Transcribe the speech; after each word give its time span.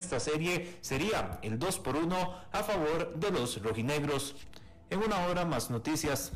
esta 0.00 0.18
serie 0.18 0.78
sería 0.80 1.38
el 1.42 1.58
2 1.58 1.78
por 1.80 1.94
1 1.94 2.34
a 2.52 2.62
favor 2.64 3.14
de 3.14 3.30
los 3.30 3.62
rojinegros. 3.62 4.34
En 4.88 5.00
una 5.02 5.26
hora 5.26 5.44
más 5.44 5.70
noticias. 5.70 6.32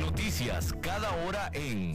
Noticias 0.00 0.72
cada 0.80 1.12
hora 1.24 1.50
en 1.52 1.94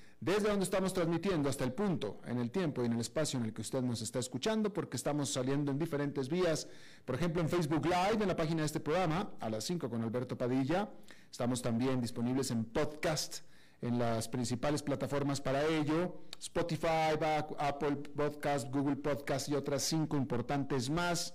desde 0.21 0.49
donde 0.49 0.63
estamos 0.63 0.93
transmitiendo 0.93 1.49
hasta 1.49 1.63
el 1.63 1.73
punto, 1.73 2.21
en 2.27 2.37
el 2.37 2.51
tiempo 2.51 2.83
y 2.83 2.85
en 2.85 2.93
el 2.93 2.99
espacio 2.99 3.39
en 3.39 3.45
el 3.45 3.53
que 3.53 3.61
usted 3.61 3.81
nos 3.81 4.03
está 4.03 4.19
escuchando, 4.19 4.71
porque 4.71 4.95
estamos 4.95 5.33
saliendo 5.33 5.71
en 5.71 5.79
diferentes 5.79 6.29
vías, 6.29 6.67
por 7.05 7.15
ejemplo 7.15 7.41
en 7.41 7.49
Facebook 7.49 7.83
Live, 7.85 8.21
en 8.21 8.27
la 8.27 8.35
página 8.35 8.61
de 8.61 8.67
este 8.67 8.79
programa, 8.79 9.31
a 9.39 9.49
las 9.49 9.63
5 9.63 9.89
con 9.89 10.03
Alberto 10.03 10.37
Padilla. 10.37 10.91
Estamos 11.31 11.63
también 11.63 12.01
disponibles 12.01 12.51
en 12.51 12.65
podcast, 12.65 13.39
en 13.81 13.97
las 13.97 14.29
principales 14.29 14.83
plataformas 14.83 15.41
para 15.41 15.65
ello, 15.65 16.21
Spotify, 16.39 17.17
Apple 17.57 17.95
Podcast, 18.15 18.71
Google 18.71 18.97
Podcast 18.97 19.49
y 19.49 19.55
otras 19.55 19.81
cinco 19.81 20.17
importantes 20.17 20.91
más. 20.91 21.33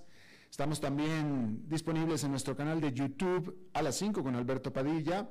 Estamos 0.49 0.79
también 0.79 1.67
disponibles 1.67 2.23
en 2.23 2.31
nuestro 2.31 2.55
canal 2.55 2.79
de 2.79 2.93
YouTube 2.93 3.69
a 3.73 3.81
las 3.81 3.97
5 3.97 4.23
con 4.23 4.33
Alberto 4.35 4.71
Padilla. 4.71 5.29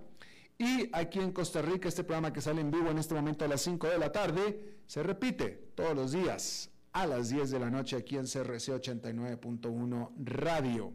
Y 0.59 0.89
aquí 0.93 1.19
en 1.19 1.33
Costa 1.33 1.61
Rica, 1.61 1.89
este 1.89 2.05
programa 2.05 2.33
que 2.33 2.41
sale 2.41 2.61
en 2.61 2.71
vivo 2.71 2.91
en 2.91 2.99
este 2.99 3.15
momento 3.15 3.45
a 3.45 3.49
las 3.49 3.61
5 3.61 3.89
de 3.89 3.99
la 3.99 4.11
tarde, 4.11 4.79
se 4.87 5.03
repite 5.03 5.71
todos 5.75 5.95
los 5.95 6.13
días 6.13 6.71
a 6.93 7.07
las 7.07 7.29
10 7.29 7.51
de 7.51 7.59
la 7.59 7.69
noche 7.69 7.97
aquí 7.97 8.17
en 8.17 8.25
CRC 8.25 8.73
89.1 8.73 10.13
Radio. 10.25 10.95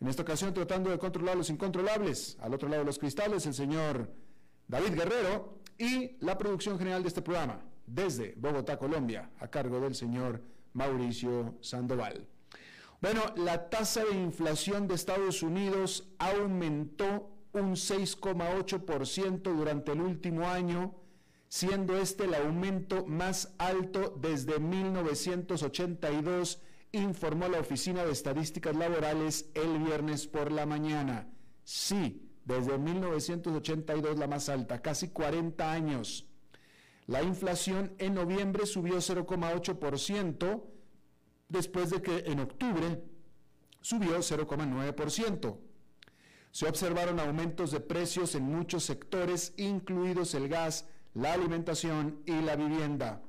En 0.00 0.06
esta 0.06 0.22
ocasión 0.22 0.54
tratando 0.54 0.90
de 0.90 0.98
controlar 0.98 1.36
los 1.36 1.50
incontrolables, 1.50 2.36
al 2.40 2.54
otro 2.54 2.68
lado 2.68 2.82
de 2.82 2.86
los 2.86 2.98
cristales, 2.98 3.46
el 3.46 3.54
señor 3.54 4.12
David 4.68 4.94
Guerrero 4.94 5.58
y 5.76 6.16
la 6.20 6.38
producción 6.38 6.78
general 6.78 7.02
de 7.02 7.08
este 7.08 7.22
programa, 7.22 7.64
desde 7.86 8.34
Bogotá, 8.36 8.78
Colombia, 8.78 9.30
a 9.40 9.48
cargo 9.48 9.80
del 9.80 9.96
señor 9.96 10.40
Mauricio 10.72 11.56
Sandoval. 11.60 12.28
Bueno, 13.00 13.22
la 13.36 13.68
tasa 13.68 14.04
de 14.04 14.16
inflación 14.16 14.86
de 14.86 14.94
Estados 14.94 15.42
Unidos 15.42 16.08
aumentó 16.18 17.33
un 17.60 17.72
6,8% 17.72 19.42
durante 19.42 19.92
el 19.92 20.00
último 20.00 20.48
año, 20.48 20.94
siendo 21.48 21.96
este 21.96 22.24
el 22.24 22.34
aumento 22.34 23.04
más 23.06 23.54
alto 23.58 24.16
desde 24.20 24.58
1982, 24.58 26.60
informó 26.92 27.48
la 27.48 27.60
Oficina 27.60 28.04
de 28.04 28.12
Estadísticas 28.12 28.76
Laborales 28.76 29.50
el 29.54 29.78
viernes 29.78 30.26
por 30.26 30.52
la 30.52 30.66
mañana. 30.66 31.28
Sí, 31.64 32.30
desde 32.44 32.78
1982 32.78 34.18
la 34.18 34.26
más 34.26 34.48
alta, 34.48 34.82
casi 34.82 35.08
40 35.08 35.70
años. 35.70 36.26
La 37.06 37.22
inflación 37.22 37.94
en 37.98 38.14
noviembre 38.14 38.66
subió 38.66 38.96
0,8%, 38.96 40.64
después 41.48 41.90
de 41.90 42.02
que 42.02 42.24
en 42.26 42.40
octubre 42.40 43.04
subió 43.80 44.18
0,9% 44.18 45.58
se 46.54 46.68
observaron 46.68 47.18
aumentos 47.18 47.72
de 47.72 47.80
precios 47.80 48.36
en 48.36 48.44
muchos 48.44 48.84
sectores, 48.84 49.54
incluidos 49.56 50.34
el 50.34 50.48
gas, 50.48 50.86
la 51.12 51.32
alimentación 51.32 52.22
y 52.26 52.40
la 52.42 52.54
vivienda. 52.54 53.20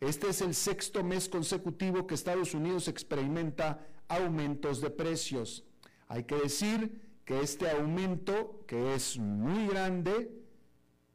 Este 0.00 0.30
es 0.30 0.40
el 0.40 0.52
sexto 0.56 1.04
mes 1.04 1.28
consecutivo 1.28 2.04
que 2.04 2.16
Estados 2.16 2.52
Unidos 2.52 2.88
experimenta 2.88 3.86
aumentos 4.08 4.80
de 4.80 4.90
precios. 4.90 5.64
Hay 6.08 6.24
que 6.24 6.34
decir 6.34 7.00
que 7.24 7.38
este 7.38 7.70
aumento, 7.70 8.64
que 8.66 8.96
es 8.96 9.18
muy 9.18 9.68
grande, 9.68 10.36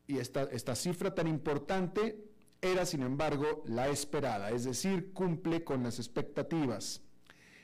y 0.08 0.20
esta, 0.20 0.44
esta 0.44 0.76
cifra 0.76 1.14
tan 1.14 1.28
importante, 1.28 2.24
era 2.62 2.86
sin 2.86 3.02
embargo 3.02 3.66
la 3.66 3.90
esperada, 3.90 4.52
es 4.52 4.64
decir, 4.64 5.12
cumple 5.12 5.66
con 5.66 5.84
las 5.84 6.00
expectativas. 6.00 7.02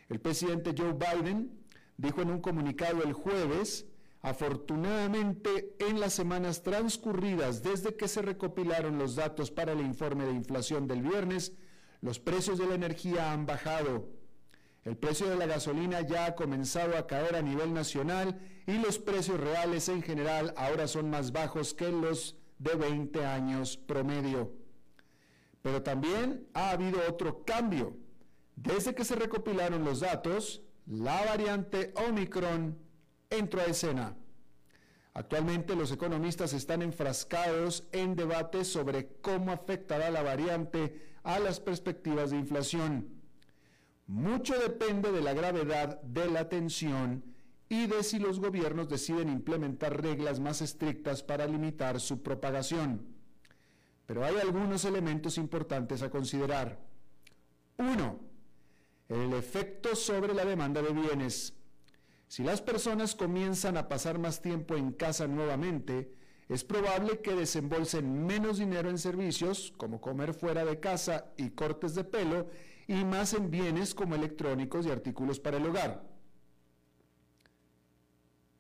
El 0.09 0.19
presidente 0.19 0.75
Joe 0.77 0.91
Biden 0.91 1.62
dijo 2.03 2.21
en 2.21 2.31
un 2.31 2.41
comunicado 2.41 3.01
el 3.01 3.13
jueves, 3.13 3.87
afortunadamente 4.21 5.73
en 5.79 6.01
las 6.01 6.13
semanas 6.13 6.61
transcurridas 6.61 7.63
desde 7.63 7.95
que 7.95 8.09
se 8.09 8.21
recopilaron 8.21 8.97
los 8.97 9.15
datos 9.15 9.51
para 9.51 9.71
el 9.71 9.79
informe 9.79 10.25
de 10.25 10.33
inflación 10.33 10.85
del 10.85 11.01
viernes, 11.01 11.53
los 12.01 12.19
precios 12.19 12.59
de 12.59 12.67
la 12.67 12.75
energía 12.75 13.31
han 13.31 13.45
bajado. 13.45 14.09
El 14.83 14.97
precio 14.97 15.29
de 15.29 15.37
la 15.37 15.45
gasolina 15.45 16.01
ya 16.01 16.25
ha 16.25 16.35
comenzado 16.35 16.97
a 16.97 17.07
caer 17.07 17.37
a 17.37 17.41
nivel 17.41 17.73
nacional 17.73 18.37
y 18.67 18.77
los 18.79 18.99
precios 18.99 19.39
reales 19.39 19.87
en 19.87 20.01
general 20.01 20.53
ahora 20.57 20.89
son 20.89 21.09
más 21.09 21.31
bajos 21.31 21.73
que 21.73 21.89
los 21.89 22.35
de 22.59 22.75
20 22.75 23.25
años 23.25 23.77
promedio. 23.77 24.51
Pero 25.61 25.81
también 25.81 26.49
ha 26.53 26.71
habido 26.71 26.99
otro 27.07 27.45
cambio. 27.45 27.95
Desde 28.57 28.93
que 28.93 29.05
se 29.05 29.15
recopilaron 29.15 29.85
los 29.85 30.01
datos, 30.01 30.62
la 30.85 31.25
variante 31.25 31.93
Omicron 32.07 32.77
entró 33.29 33.61
a 33.61 33.65
escena. 33.65 34.15
Actualmente 35.13 35.75
los 35.75 35.91
economistas 35.91 36.53
están 36.53 36.81
enfrascados 36.81 37.87
en 37.91 38.15
debates 38.15 38.67
sobre 38.67 39.07
cómo 39.21 39.51
afectará 39.51 40.09
la 40.09 40.23
variante 40.23 41.13
a 41.23 41.39
las 41.39 41.59
perspectivas 41.59 42.31
de 42.31 42.37
inflación. 42.37 43.21
Mucho 44.07 44.57
depende 44.59 45.11
de 45.11 45.21
la 45.21 45.33
gravedad 45.33 46.01
de 46.01 46.29
la 46.29 46.49
tensión 46.49 47.23
y 47.69 47.87
de 47.87 48.03
si 48.03 48.19
los 48.19 48.39
gobiernos 48.39 48.89
deciden 48.89 49.29
implementar 49.29 50.01
reglas 50.01 50.39
más 50.39 50.61
estrictas 50.61 51.23
para 51.23 51.47
limitar 51.47 51.99
su 51.99 52.21
propagación. 52.21 53.05
Pero 54.05 54.25
hay 54.25 54.35
algunos 54.37 54.83
elementos 54.83 55.37
importantes 55.37 56.01
a 56.01 56.09
considerar. 56.09 56.79
Uno, 57.77 58.19
el 59.09 59.33
efecto 59.33 59.95
sobre 59.95 60.33
la 60.33 60.45
demanda 60.45 60.81
de 60.81 60.93
bienes. 60.93 61.53
Si 62.27 62.43
las 62.43 62.61
personas 62.61 63.15
comienzan 63.15 63.77
a 63.77 63.87
pasar 63.87 64.17
más 64.17 64.41
tiempo 64.41 64.75
en 64.75 64.91
casa 64.91 65.27
nuevamente, 65.27 66.13
es 66.49 66.63
probable 66.63 67.19
que 67.21 67.35
desembolsen 67.35 68.25
menos 68.25 68.57
dinero 68.57 68.89
en 68.89 68.97
servicios 68.97 69.73
como 69.77 70.01
comer 70.01 70.33
fuera 70.33 70.65
de 70.65 70.79
casa 70.79 71.31
y 71.37 71.51
cortes 71.51 71.95
de 71.95 72.03
pelo 72.03 72.47
y 72.87 73.03
más 73.05 73.33
en 73.33 73.49
bienes 73.49 73.93
como 73.95 74.15
electrónicos 74.15 74.85
y 74.85 74.91
artículos 74.91 75.39
para 75.39 75.57
el 75.57 75.65
hogar. 75.65 76.03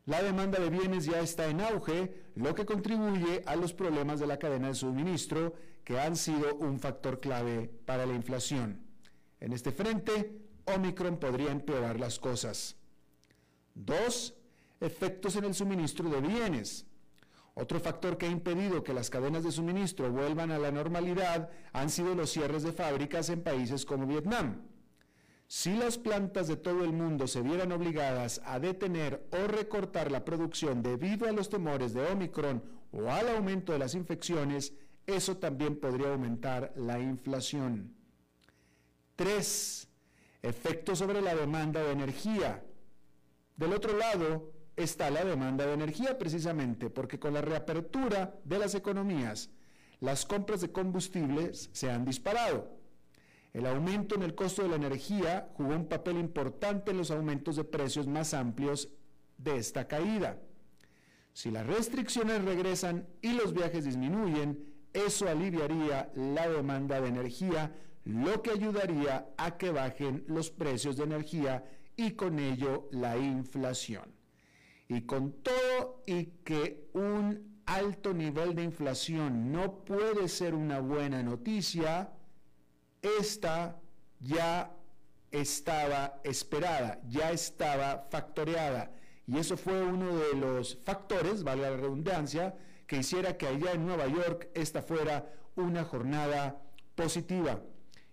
La 0.05 0.21
demanda 0.21 0.59
de 0.59 0.69
bienes 0.69 1.05
ya 1.05 1.21
está 1.21 1.47
en 1.47 1.61
auge, 1.61 2.13
lo 2.35 2.53
que 2.55 2.65
contribuye 2.65 3.41
a 3.45 3.55
los 3.55 3.73
problemas 3.73 4.19
de 4.19 4.27
la 4.27 4.37
cadena 4.37 4.67
de 4.67 4.75
suministro, 4.75 5.55
que 5.85 5.99
han 5.99 6.15
sido 6.15 6.55
un 6.55 6.79
factor 6.79 7.21
clave 7.21 7.69
para 7.85 8.05
la 8.05 8.13
inflación. 8.13 8.82
En 9.43 9.51
este 9.51 9.73
frente, 9.73 10.39
Omicron 10.73 11.17
podría 11.17 11.51
empeorar 11.51 11.99
las 11.99 12.17
cosas. 12.17 12.77
Dos, 13.75 14.35
efectos 14.79 15.35
en 15.35 15.43
el 15.43 15.53
suministro 15.53 16.09
de 16.09 16.21
bienes. 16.21 16.85
Otro 17.53 17.81
factor 17.81 18.17
que 18.17 18.25
ha 18.25 18.29
impedido 18.29 18.85
que 18.85 18.93
las 18.93 19.09
cadenas 19.09 19.43
de 19.43 19.51
suministro 19.51 20.09
vuelvan 20.09 20.51
a 20.51 20.59
la 20.59 20.71
normalidad 20.71 21.49
han 21.73 21.89
sido 21.89 22.15
los 22.15 22.29
cierres 22.31 22.63
de 22.63 22.71
fábricas 22.71 23.27
en 23.27 23.43
países 23.43 23.85
como 23.85 24.07
Vietnam. 24.07 24.61
Si 25.47 25.75
las 25.75 25.97
plantas 25.97 26.47
de 26.47 26.55
todo 26.55 26.85
el 26.85 26.93
mundo 26.93 27.27
se 27.27 27.41
vieran 27.41 27.73
obligadas 27.73 28.39
a 28.45 28.59
detener 28.59 29.27
o 29.31 29.47
recortar 29.47 30.09
la 30.09 30.23
producción 30.23 30.81
debido 30.81 31.27
a 31.27 31.33
los 31.33 31.49
temores 31.49 31.93
de 31.93 32.05
Omicron 32.07 32.63
o 32.93 33.09
al 33.09 33.27
aumento 33.27 33.73
de 33.73 33.79
las 33.79 33.93
infecciones, 33.93 34.71
eso 35.05 35.35
también 35.35 35.81
podría 35.81 36.13
aumentar 36.13 36.71
la 36.77 37.01
inflación. 37.01 38.02
3. 39.15 39.87
Efectos 40.41 40.99
sobre 40.99 41.21
la 41.21 41.35
demanda 41.35 41.81
de 41.81 41.91
energía. 41.91 42.63
Del 43.55 43.73
otro 43.73 43.97
lado 43.97 44.51
está 44.75 45.09
la 45.09 45.23
demanda 45.23 45.65
de 45.65 45.73
energía 45.73 46.17
precisamente 46.17 46.89
porque 46.89 47.19
con 47.19 47.33
la 47.33 47.41
reapertura 47.41 48.35
de 48.43 48.57
las 48.57 48.75
economías, 48.75 49.49
las 49.99 50.25
compras 50.25 50.61
de 50.61 50.71
combustibles 50.71 51.69
se 51.71 51.91
han 51.91 52.05
disparado. 52.05 52.77
El 53.53 53.67
aumento 53.67 54.15
en 54.15 54.23
el 54.23 54.33
costo 54.33 54.63
de 54.63 54.69
la 54.69 54.75
energía 54.75 55.49
jugó 55.53 55.75
un 55.75 55.87
papel 55.87 56.17
importante 56.17 56.91
en 56.91 56.97
los 56.97 57.11
aumentos 57.11 57.55
de 57.55 57.63
precios 57.63 58.07
más 58.07 58.33
amplios 58.33 58.89
de 59.37 59.57
esta 59.57 59.87
caída. 59.87 60.39
Si 61.33 61.51
las 61.51 61.65
restricciones 61.65 62.43
regresan 62.43 63.07
y 63.21 63.33
los 63.33 63.53
viajes 63.53 63.85
disminuyen, 63.85 64.73
eso 64.91 65.27
aliviaría 65.27 66.11
la 66.15 66.49
demanda 66.49 66.99
de 66.99 67.09
energía, 67.09 67.75
lo 68.05 68.41
que 68.41 68.51
ayudaría 68.51 69.27
a 69.37 69.57
que 69.57 69.71
bajen 69.71 70.23
los 70.27 70.49
precios 70.49 70.97
de 70.97 71.05
energía 71.05 71.63
y 71.95 72.11
con 72.11 72.39
ello 72.39 72.89
la 72.91 73.17
inflación. 73.17 74.13
Y 74.87 75.01
con 75.01 75.31
todo 75.41 76.03
y 76.05 76.25
que 76.43 76.89
un 76.93 77.61
alto 77.65 78.13
nivel 78.13 78.55
de 78.55 78.63
inflación 78.63 79.51
no 79.51 79.85
puede 79.85 80.27
ser 80.27 80.53
una 80.53 80.79
buena 80.79 81.23
noticia, 81.23 82.11
esta 83.01 83.79
ya 84.19 84.71
estaba 85.31 86.19
esperada, 86.23 87.01
ya 87.07 87.31
estaba 87.31 88.07
factoreada. 88.09 88.91
Y 89.25 89.37
eso 89.37 89.55
fue 89.55 89.81
uno 89.81 90.17
de 90.17 90.35
los 90.35 90.77
factores, 90.83 91.43
vale 91.43 91.61
la 91.61 91.77
redundancia, 91.77 92.55
que 92.85 92.97
hiciera 92.97 93.37
que 93.37 93.47
allá 93.47 93.71
en 93.71 93.85
Nueva 93.85 94.07
York 94.07 94.49
esta 94.53 94.81
fuera 94.81 95.33
una 95.55 95.83
jornada 95.85 96.61
positiva. 96.95 97.61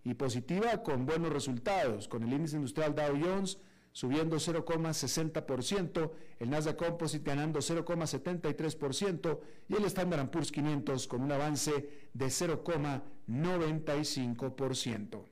Y 0.05 0.15
positiva 0.15 0.83
con 0.83 1.07
buenos 1.07 1.33
resultados, 1.33 2.09
con 2.09 2.23
el 2.23 2.33
índice 2.33 2.57
industrial 2.57 2.95
Dow 2.95 3.19
Jones 3.21 3.59
subiendo 3.93 4.37
0,60%, 4.37 6.13
el 6.39 6.51
Nasdaq 6.51 6.77
Composite 6.77 7.25
ganando 7.25 7.59
0,73% 7.61 9.41
y 9.69 9.75
el 9.75 9.85
Standard 9.85 10.31
Poor's 10.31 10.51
500 10.53 11.09
con 11.09 11.23
un 11.23 11.33
avance 11.33 12.09
de 12.13 12.27
0,95%. 12.27 15.25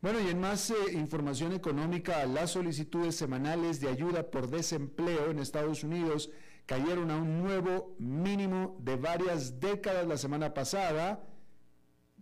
Bueno, 0.00 0.20
y 0.20 0.28
en 0.28 0.40
más 0.40 0.70
eh, 0.70 0.74
información 0.92 1.52
económica, 1.52 2.24
las 2.26 2.52
solicitudes 2.52 3.16
semanales 3.16 3.80
de 3.80 3.88
ayuda 3.88 4.30
por 4.30 4.48
desempleo 4.48 5.32
en 5.32 5.40
Estados 5.40 5.82
Unidos 5.82 6.30
cayeron 6.66 7.10
a 7.10 7.16
un 7.16 7.42
nuevo 7.42 7.96
mínimo 7.98 8.76
de 8.78 8.94
varias 8.94 9.58
décadas 9.58 10.06
la 10.06 10.16
semana 10.16 10.54
pasada, 10.54 11.20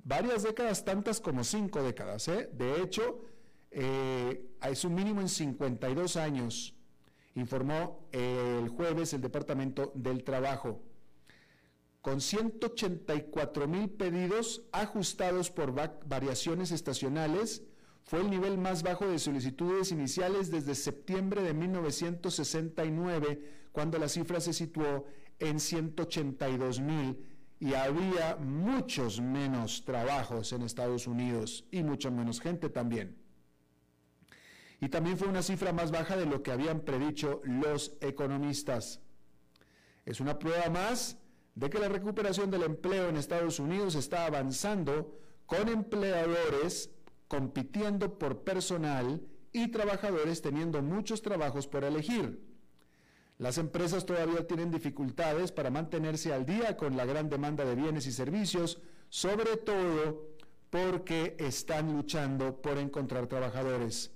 varias 0.07 0.45
décadas, 0.45 0.85
tantas 0.85 1.21
como 1.21 1.43
cinco 1.43 1.83
décadas. 1.83 2.29
¿eh? 2.29 2.49
De 2.53 2.81
hecho, 2.81 3.25
eh, 3.73 4.49
es 4.63 4.85
un 4.85 4.95
mínimo 4.95 5.21
en 5.21 5.29
52 5.29 6.17
años, 6.17 6.75
informó 7.35 8.09
el 8.13 8.69
jueves 8.69 9.13
el 9.13 9.21
Departamento 9.21 9.93
del 9.95 10.23
Trabajo. 10.23 10.81
Con 12.01 12.21
184 12.21 13.67
mil 13.67 13.91
pedidos 13.91 14.63
ajustados 14.71 15.51
por 15.51 15.73
variaciones 15.73 16.71
estacionales, 16.71 17.65
fue 18.05 18.21
el 18.21 18.31
nivel 18.31 18.59
más 18.59 18.85
bajo 18.85 19.09
de 19.09 19.19
solicitudes 19.19 19.91
iniciales 19.91 20.53
desde 20.53 20.77
septiembre 20.77 21.43
de 21.43 21.53
1969, 21.53 23.43
cuando 23.73 23.99
la 23.99 24.09
cifra 24.09 24.41
se 24.41 24.53
situó 24.53 25.07
en 25.41 25.59
182 25.59 26.79
mil 26.79 27.36
y 27.59 27.75
había 27.75 28.37
muchos 28.37 29.21
menos 29.21 29.85
trabajos 29.85 30.53
en 30.53 30.63
Estados 30.63 31.07
Unidos 31.07 31.65
y 31.71 31.83
mucha 31.83 32.11
menos 32.11 32.41
gente 32.41 32.69
también 32.69 33.27
y 34.81 34.89
también 34.89 35.17
fue 35.17 35.29
una 35.29 35.43
cifra 35.43 35.73
más 35.73 35.91
baja 35.91 36.17
de 36.17 36.27
lo 36.27 36.43
que 36.43 36.53
habían 36.53 36.81
predicho 36.81 37.41
los 37.45 37.97
economistas. 38.01 39.01
Es 40.05 40.21
una 40.21 40.39
prueba 40.39 40.69
más 40.69 41.19
de 41.55 41.71
que 41.71 41.79
la 41.79 41.89
recuperación 41.89 42.51
del 42.51 42.65
empleo 42.65 43.09
en 43.09 43.17
Estados 43.17 43.59
Unidos 43.59 43.95
está 43.95 44.27
avanzando 44.27 45.19
con 45.47 45.69
empleadores 45.69 46.91
compitiendo 47.29 48.19
por 48.19 48.45
personal 48.45 49.23
y 49.53 49.69
trabajadores 49.69 50.43
teniendo 50.43 50.83
muchos 50.83 51.23
trabajos 51.23 51.67
por 51.67 51.83
elegir. 51.83 52.45
Las 53.39 53.59
empresas 53.59 54.07
todavía 54.07 54.47
tienen 54.47 54.71
dificultades 54.71 55.53
para 55.53 55.71
mantenerse 55.71 56.33
al 56.33 56.47
día 56.47 56.77
con 56.77 56.97
la 56.97 57.05
gran 57.05 57.29
demanda 57.29 57.65
de 57.65 57.75
bienes 57.75 58.07
y 58.07 58.13
servicios, 58.13 58.81
sobre 59.11 59.59
todo 59.59 60.31
porque 60.71 61.37
están 61.39 61.93
luchando 61.93 62.61
por 62.63 62.79
encontrar 62.79 63.27
trabajadores. 63.27 64.11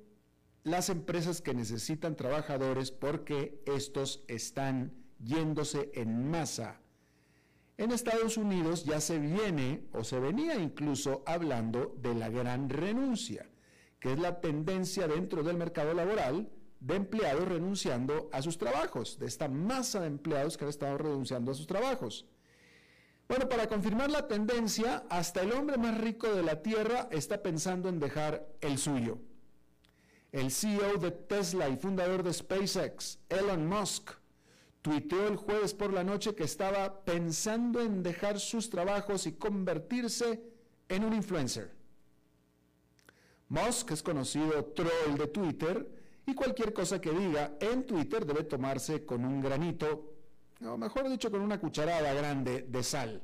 las 0.63 0.89
empresas 0.89 1.39
que 1.39 1.53
necesitan 1.53 2.15
trabajadores 2.15 2.89
porque 2.89 3.61
estos 3.67 4.23
están 4.27 4.91
yéndose 5.23 5.91
en 5.93 6.31
masa. 6.31 6.81
En 7.77 7.91
Estados 7.91 8.37
Unidos 8.37 8.85
ya 8.85 9.01
se 9.01 9.19
viene 9.19 9.83
o 9.93 10.03
se 10.03 10.19
venía 10.19 10.55
incluso 10.55 11.21
hablando 11.27 11.95
de 12.01 12.15
la 12.15 12.29
gran 12.29 12.69
renuncia 12.69 13.45
que 13.99 14.13
es 14.13 14.19
la 14.19 14.41
tendencia 14.41 15.07
dentro 15.07 15.43
del 15.43 15.57
mercado 15.57 15.93
laboral 15.93 16.49
de 16.79 16.95
empleados 16.95 17.47
renunciando 17.47 18.29
a 18.31 18.41
sus 18.41 18.57
trabajos, 18.57 19.19
de 19.19 19.27
esta 19.27 19.47
masa 19.47 19.99
de 19.99 20.07
empleados 20.07 20.57
que 20.57 20.63
han 20.63 20.69
estado 20.69 20.97
renunciando 20.97 21.51
a 21.51 21.53
sus 21.53 21.67
trabajos. 21.67 22.25
Bueno, 23.29 23.47
para 23.47 23.67
confirmar 23.67 24.09
la 24.09 24.27
tendencia, 24.27 25.03
hasta 25.07 25.43
el 25.43 25.51
hombre 25.51 25.77
más 25.77 25.95
rico 26.01 26.33
de 26.33 26.41
la 26.41 26.63
Tierra 26.63 27.07
está 27.11 27.43
pensando 27.43 27.87
en 27.87 27.99
dejar 27.99 28.43
el 28.59 28.79
suyo. 28.79 29.19
El 30.31 30.49
CEO 30.49 30.97
de 30.97 31.11
Tesla 31.11 31.69
y 31.69 31.77
fundador 31.77 32.23
de 32.23 32.33
SpaceX, 32.33 33.19
Elon 33.29 33.67
Musk, 33.67 34.13
tuiteó 34.81 35.27
el 35.27 35.35
jueves 35.35 35.75
por 35.75 35.93
la 35.93 36.03
noche 36.03 36.33
que 36.33 36.43
estaba 36.43 37.05
pensando 37.05 37.81
en 37.81 38.01
dejar 38.01 38.39
sus 38.39 38.67
trabajos 38.71 39.27
y 39.27 39.33
convertirse 39.33 40.41
en 40.87 41.03
un 41.03 41.13
influencer. 41.13 41.71
Musk 43.49 43.91
es 43.91 44.01
conocido 44.01 44.65
troll 44.73 45.19
de 45.19 45.27
Twitter 45.27 45.87
y 46.25 46.33
cualquier 46.33 46.73
cosa 46.73 46.99
que 46.99 47.11
diga 47.11 47.53
en 47.59 47.85
Twitter 47.85 48.25
debe 48.25 48.43
tomarse 48.43 49.05
con 49.05 49.23
un 49.23 49.39
granito, 49.39 50.08
o 50.65 50.77
mejor 50.77 51.09
dicho, 51.09 51.31
con 51.31 51.41
una 51.41 51.59
cucharada 51.59 52.13
grande 52.13 52.65
de 52.67 52.83
sal. 52.83 53.21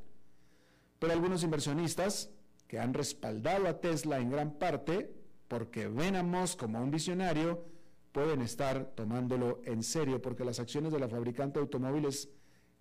Pero 1.00 1.14
algunos 1.14 1.44
inversionistas 1.44 2.30
que 2.68 2.80
han 2.80 2.94
respaldado 2.94 3.68
a 3.68 3.80
Tesla 3.80 4.20
en 4.20 4.30
gran 4.30 4.58
parte 4.58 5.14
porque 5.48 5.88
ven 5.88 6.16
a 6.16 6.24
Musk 6.24 6.60
como 6.60 6.82
un 6.82 6.92
visionario, 6.92 7.66
pueden 8.12 8.42
estar 8.42 8.86
tomándolo 8.96 9.62
en 9.66 9.84
serio 9.84 10.22
porque 10.22 10.46
las 10.46 10.60
acciones 10.60 10.92
de 10.92 11.00
la 11.00 11.10
fabricante 11.10 11.60
de 11.60 11.64
automóviles, 11.64 12.30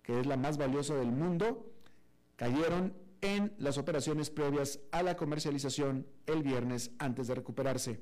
que 0.01 0.19
es 0.19 0.25
la 0.25 0.37
más 0.37 0.57
valiosa 0.57 0.95
del 0.95 1.11
mundo, 1.11 1.71
cayeron 2.35 2.93
en 3.21 3.53
las 3.57 3.77
operaciones 3.77 4.29
previas 4.29 4.79
a 4.91 5.03
la 5.03 5.15
comercialización 5.15 6.07
el 6.25 6.43
viernes 6.43 6.91
antes 6.99 7.27
de 7.27 7.35
recuperarse. 7.35 8.01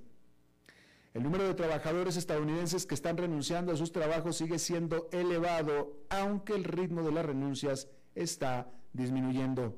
El 1.13 1.23
número 1.23 1.47
de 1.47 1.53
trabajadores 1.53 2.17
estadounidenses 2.17 2.87
que 2.87 2.95
están 2.95 3.17
renunciando 3.17 3.71
a 3.71 3.77
sus 3.77 3.91
trabajos 3.91 4.37
sigue 4.37 4.57
siendo 4.57 5.09
elevado, 5.11 5.99
aunque 6.09 6.53
el 6.53 6.63
ritmo 6.63 7.03
de 7.03 7.11
las 7.11 7.25
renuncias 7.25 7.87
está 8.15 8.71
disminuyendo. 8.93 9.77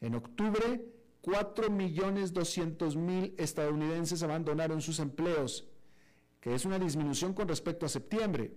En 0.00 0.16
octubre, 0.16 0.84
4.200.000 1.22 3.34
estadounidenses 3.38 4.24
abandonaron 4.24 4.82
sus 4.82 4.98
empleos, 4.98 5.68
que 6.40 6.56
es 6.56 6.64
una 6.64 6.80
disminución 6.80 7.34
con 7.34 7.46
respecto 7.46 7.86
a 7.86 7.88
septiembre. 7.88 8.52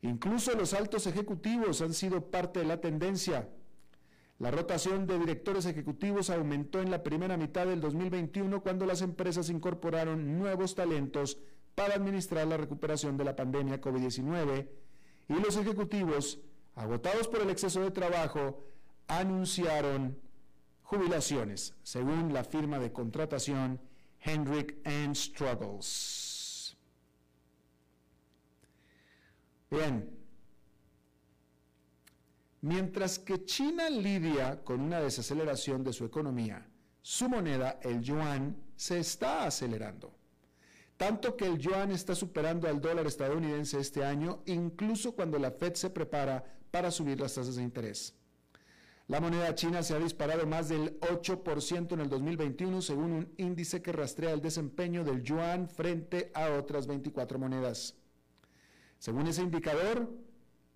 Incluso 0.00 0.54
los 0.54 0.72
altos 0.72 1.06
ejecutivos 1.06 1.82
han 1.82 1.92
sido 1.92 2.30
parte 2.30 2.60
de 2.60 2.66
la 2.66 2.80
tendencia. 2.80 3.50
La 4.38 4.50
rotación 4.50 5.06
de 5.06 5.18
directores 5.18 5.64
ejecutivos 5.64 6.28
aumentó 6.28 6.80
en 6.80 6.90
la 6.90 7.02
primera 7.02 7.38
mitad 7.38 7.66
del 7.66 7.80
2021 7.80 8.62
cuando 8.62 8.84
las 8.84 9.00
empresas 9.00 9.48
incorporaron 9.48 10.38
nuevos 10.38 10.74
talentos 10.74 11.38
para 11.74 11.94
administrar 11.94 12.46
la 12.46 12.58
recuperación 12.58 13.16
de 13.16 13.24
la 13.24 13.34
pandemia 13.34 13.80
COVID-19 13.80 14.68
y 15.28 15.34
los 15.34 15.56
ejecutivos, 15.56 16.38
agotados 16.74 17.28
por 17.28 17.40
el 17.40 17.50
exceso 17.50 17.80
de 17.80 17.90
trabajo, 17.90 18.62
anunciaron 19.08 20.18
jubilaciones, 20.82 21.74
según 21.82 22.32
la 22.32 22.44
firma 22.44 22.78
de 22.78 22.92
contratación 22.92 23.80
Hendrick 24.20 24.76
Struggles. 25.14 26.76
Bien, 29.70 30.08
Mientras 32.66 33.20
que 33.20 33.44
China 33.44 33.88
lidia 33.88 34.64
con 34.64 34.80
una 34.80 35.00
desaceleración 35.00 35.84
de 35.84 35.92
su 35.92 36.04
economía, 36.04 36.66
su 37.00 37.28
moneda, 37.28 37.78
el 37.80 38.02
yuan, 38.02 38.56
se 38.74 38.98
está 38.98 39.44
acelerando. 39.44 40.12
Tanto 40.96 41.36
que 41.36 41.46
el 41.46 41.58
yuan 41.58 41.92
está 41.92 42.16
superando 42.16 42.66
al 42.66 42.80
dólar 42.80 43.06
estadounidense 43.06 43.78
este 43.78 44.04
año, 44.04 44.42
incluso 44.46 45.12
cuando 45.12 45.38
la 45.38 45.52
Fed 45.52 45.74
se 45.74 45.90
prepara 45.90 46.42
para 46.72 46.90
subir 46.90 47.20
las 47.20 47.34
tasas 47.34 47.54
de 47.54 47.62
interés. 47.62 48.16
La 49.06 49.20
moneda 49.20 49.54
china 49.54 49.84
se 49.84 49.94
ha 49.94 50.00
disparado 50.00 50.44
más 50.44 50.68
del 50.68 50.98
8% 50.98 51.92
en 51.92 52.00
el 52.00 52.08
2021, 52.08 52.82
según 52.82 53.12
un 53.12 53.32
índice 53.36 53.80
que 53.80 53.92
rastrea 53.92 54.32
el 54.32 54.40
desempeño 54.40 55.04
del 55.04 55.22
yuan 55.22 55.68
frente 55.68 56.32
a 56.34 56.50
otras 56.50 56.88
24 56.88 57.38
monedas. 57.38 57.94
Según 58.98 59.28
ese 59.28 59.42
indicador, 59.42 60.10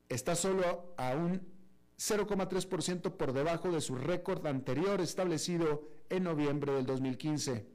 está 0.08 0.36
solo 0.36 0.94
a 0.96 1.16
un 1.16 1.58
0,3% 2.00 3.12
por 3.12 3.34
debajo 3.34 3.70
de 3.70 3.82
su 3.82 3.94
récord 3.94 4.46
anterior 4.46 5.02
establecido 5.02 5.86
en 6.08 6.24
noviembre 6.24 6.72
del 6.72 6.86
2015. 6.86 7.66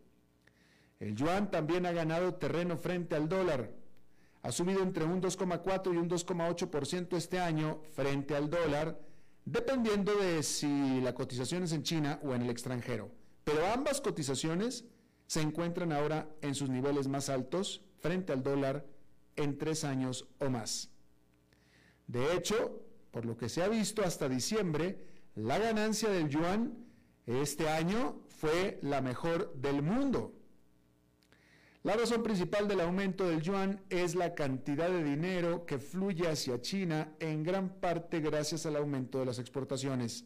El 1.00 1.16
yuan 1.16 1.52
también 1.52 1.86
ha 1.86 1.92
ganado 1.92 2.34
terreno 2.34 2.76
frente 2.76 3.16
al 3.16 3.30
dólar. 3.30 3.72
Ha 4.42 4.52
subido 4.52 4.82
entre 4.82 5.04
un 5.04 5.22
2,4 5.22 5.94
y 5.94 5.98
un 5.98 6.10
2,8% 6.10 7.16
este 7.16 7.40
año 7.40 7.82
frente 7.94 8.36
al 8.36 8.50
dólar, 8.50 9.00
dependiendo 9.46 10.16
de 10.16 10.42
si 10.42 11.02
la 11.02 11.14
cotización 11.14 11.62
es 11.62 11.72
en 11.74 11.84
China 11.84 12.20
o 12.24 12.34
en 12.34 12.42
el 12.42 12.50
extranjero. 12.50 13.12
Pero 13.44 13.68
ambas 13.68 14.02
cotizaciones 14.02 14.86
se 15.28 15.42
encuentran 15.42 15.92
ahora 15.92 16.28
en 16.42 16.56
sus 16.56 16.72
niveles 16.72 17.08
más 17.08 17.30
altos 17.30 17.84
frente 18.00 18.34
al 18.34 18.42
dólar 18.42 18.88
en 19.36 19.60
tres 19.60 19.84
años 19.84 20.28
o 20.40 20.50
más. 20.50 20.90
De 22.08 22.36
hecho, 22.36 22.85
por 23.16 23.26
lo 23.26 23.38
que 23.38 23.48
se 23.48 23.64
ha 23.64 23.70
visto 23.70 24.04
hasta 24.04 24.28
diciembre, 24.28 25.00
la 25.36 25.58
ganancia 25.58 26.10
del 26.10 26.28
yuan 26.28 26.74
este 27.26 27.70
año 27.70 28.20
fue 28.28 28.78
la 28.82 29.00
mejor 29.00 29.54
del 29.56 29.82
mundo. 29.82 30.34
La 31.84 31.96
razón 31.96 32.24
principal 32.24 32.68
del 32.68 32.82
aumento 32.82 33.26
del 33.26 33.42
yuan 33.42 33.82
es 33.90 34.16
la 34.16 34.36
cantidad 34.36 34.90
de 34.90 35.02
dinero 35.02 35.66
que 35.66 35.80
fluye 35.80 36.28
hacia 36.28 36.60
China, 36.60 37.16
en 37.22 37.44
gran 37.44 37.80
parte 37.80 38.20
gracias 38.20 38.66
al 38.66 38.76
aumento 38.76 39.20
de 39.20 39.28
las 39.28 39.40
exportaciones. 39.40 40.26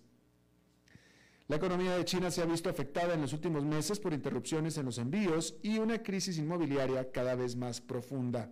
La 1.48 1.58
economía 1.58 1.96
de 1.96 2.05
China 2.05 2.31
se 2.31 2.41
ha 2.41 2.46
visto 2.46 2.72
afectada 2.72 3.13
en 3.13 3.22
los 3.22 3.34
últimos 3.34 3.63
meses 3.63 4.00
por 4.00 4.13
interrupciones 4.13 4.79
en 4.79 4.86
los 4.86 4.98
envíos 4.98 5.58
y 5.62 5.77
una 5.77 6.01
crisis 6.01 6.39
inmobiliaria 6.39 7.12
cada 7.12 7.36
vez 7.36 7.55
más 7.55 7.81
profunda. 7.81 8.51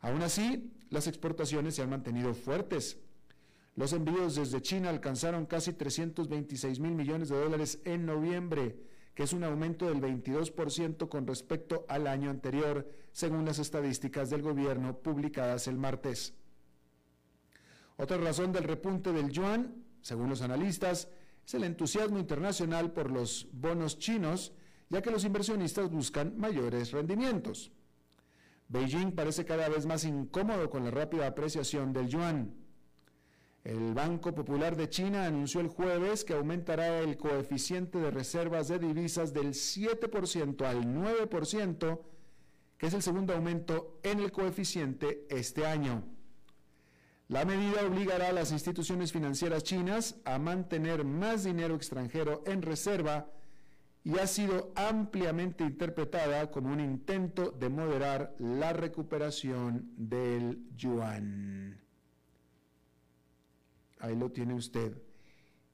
Aún 0.00 0.22
así, 0.22 0.72
las 0.88 1.06
exportaciones 1.06 1.74
se 1.74 1.82
han 1.82 1.90
mantenido 1.90 2.32
fuertes. 2.32 2.96
Los 3.78 3.92
envíos 3.92 4.34
desde 4.34 4.60
China 4.60 4.90
alcanzaron 4.90 5.46
casi 5.46 5.72
326 5.72 6.80
mil 6.80 6.96
millones 6.96 7.28
de 7.28 7.36
dólares 7.36 7.80
en 7.84 8.06
noviembre, 8.06 8.76
que 9.14 9.22
es 9.22 9.32
un 9.32 9.44
aumento 9.44 9.86
del 9.86 10.00
22% 10.00 11.08
con 11.08 11.28
respecto 11.28 11.86
al 11.88 12.08
año 12.08 12.28
anterior, 12.28 12.90
según 13.12 13.44
las 13.44 13.60
estadísticas 13.60 14.30
del 14.30 14.42
gobierno 14.42 14.98
publicadas 14.98 15.68
el 15.68 15.78
martes. 15.78 16.34
Otra 17.96 18.16
razón 18.16 18.50
del 18.50 18.64
repunte 18.64 19.12
del 19.12 19.30
yuan, 19.30 19.84
según 20.02 20.28
los 20.28 20.42
analistas, 20.42 21.08
es 21.46 21.54
el 21.54 21.62
entusiasmo 21.62 22.18
internacional 22.18 22.90
por 22.90 23.12
los 23.12 23.46
bonos 23.52 24.00
chinos, 24.00 24.54
ya 24.88 25.02
que 25.02 25.12
los 25.12 25.24
inversionistas 25.24 25.88
buscan 25.88 26.36
mayores 26.36 26.90
rendimientos. 26.90 27.70
Beijing 28.66 29.12
parece 29.12 29.44
cada 29.44 29.68
vez 29.68 29.86
más 29.86 30.02
incómodo 30.02 30.68
con 30.68 30.82
la 30.82 30.90
rápida 30.90 31.28
apreciación 31.28 31.92
del 31.92 32.08
yuan. 32.08 32.66
El 33.64 33.92
Banco 33.92 34.34
Popular 34.34 34.76
de 34.76 34.88
China 34.88 35.26
anunció 35.26 35.60
el 35.60 35.68
jueves 35.68 36.24
que 36.24 36.34
aumentará 36.34 37.00
el 37.00 37.16
coeficiente 37.16 37.98
de 37.98 38.10
reservas 38.10 38.68
de 38.68 38.78
divisas 38.78 39.34
del 39.34 39.48
7% 39.48 40.64
al 40.64 40.86
9%, 40.86 42.00
que 42.78 42.86
es 42.86 42.94
el 42.94 43.02
segundo 43.02 43.34
aumento 43.34 43.98
en 44.02 44.20
el 44.20 44.32
coeficiente 44.32 45.26
este 45.28 45.66
año. 45.66 46.04
La 47.26 47.44
medida 47.44 47.84
obligará 47.86 48.28
a 48.28 48.32
las 48.32 48.52
instituciones 48.52 49.12
financieras 49.12 49.62
chinas 49.62 50.16
a 50.24 50.38
mantener 50.38 51.04
más 51.04 51.44
dinero 51.44 51.74
extranjero 51.74 52.42
en 52.46 52.62
reserva 52.62 53.30
y 54.02 54.18
ha 54.18 54.26
sido 54.26 54.72
ampliamente 54.76 55.64
interpretada 55.64 56.50
como 56.50 56.72
un 56.72 56.80
intento 56.80 57.50
de 57.50 57.68
moderar 57.68 58.34
la 58.38 58.72
recuperación 58.72 59.92
del 59.98 60.70
yuan. 60.74 61.87
Ahí 64.00 64.16
lo 64.16 64.30
tiene 64.30 64.54
usted. 64.54 65.00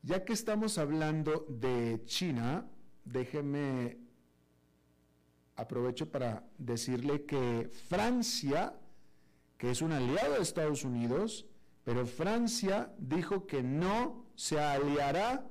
Ya 0.02 0.24
que 0.24 0.32
estamos 0.32 0.78
hablando 0.78 1.46
de 1.48 2.02
China, 2.04 2.66
déjeme 3.04 3.98
aprovecho 5.56 6.10
para 6.10 6.44
decirle 6.58 7.24
que 7.24 7.70
Francia, 7.88 8.74
que 9.56 9.70
es 9.70 9.82
un 9.82 9.92
aliado 9.92 10.34
de 10.34 10.42
Estados 10.42 10.84
Unidos, 10.84 11.46
pero 11.84 12.06
Francia 12.06 12.92
dijo 12.98 13.46
que 13.46 13.62
no 13.62 14.26
se 14.34 14.58
aliará 14.58 15.46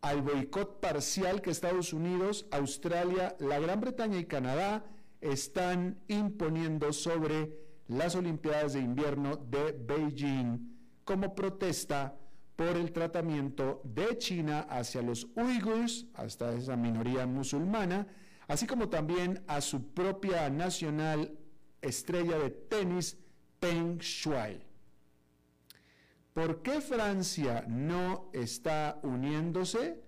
al 0.00 0.22
boicot 0.22 0.80
parcial 0.80 1.40
que 1.42 1.50
Estados 1.50 1.92
Unidos, 1.92 2.46
Australia, 2.50 3.36
la 3.38 3.58
Gran 3.58 3.80
Bretaña 3.80 4.18
y 4.18 4.26
Canadá 4.26 4.84
están 5.20 5.98
imponiendo 6.08 6.92
sobre 6.92 7.52
las 7.88 8.14
Olimpiadas 8.14 8.74
de 8.74 8.80
Invierno 8.80 9.36
de 9.36 9.72
Beijing 9.72 10.77
como 11.08 11.34
protesta 11.34 12.14
por 12.54 12.76
el 12.76 12.92
tratamiento 12.92 13.80
de 13.82 14.18
China 14.18 14.66
hacia 14.68 15.00
los 15.00 15.26
uigurs, 15.36 16.04
hasta 16.12 16.52
esa 16.52 16.76
minoría 16.76 17.26
musulmana, 17.26 18.06
así 18.46 18.66
como 18.66 18.90
también 18.90 19.42
a 19.46 19.62
su 19.62 19.94
propia 19.94 20.50
nacional 20.50 21.32
estrella 21.80 22.38
de 22.38 22.50
tenis, 22.50 23.16
Peng 23.58 23.96
Shuai. 23.96 24.60
¿Por 26.34 26.60
qué 26.60 26.82
Francia 26.82 27.64
no 27.66 28.28
está 28.34 29.00
uniéndose? 29.02 30.02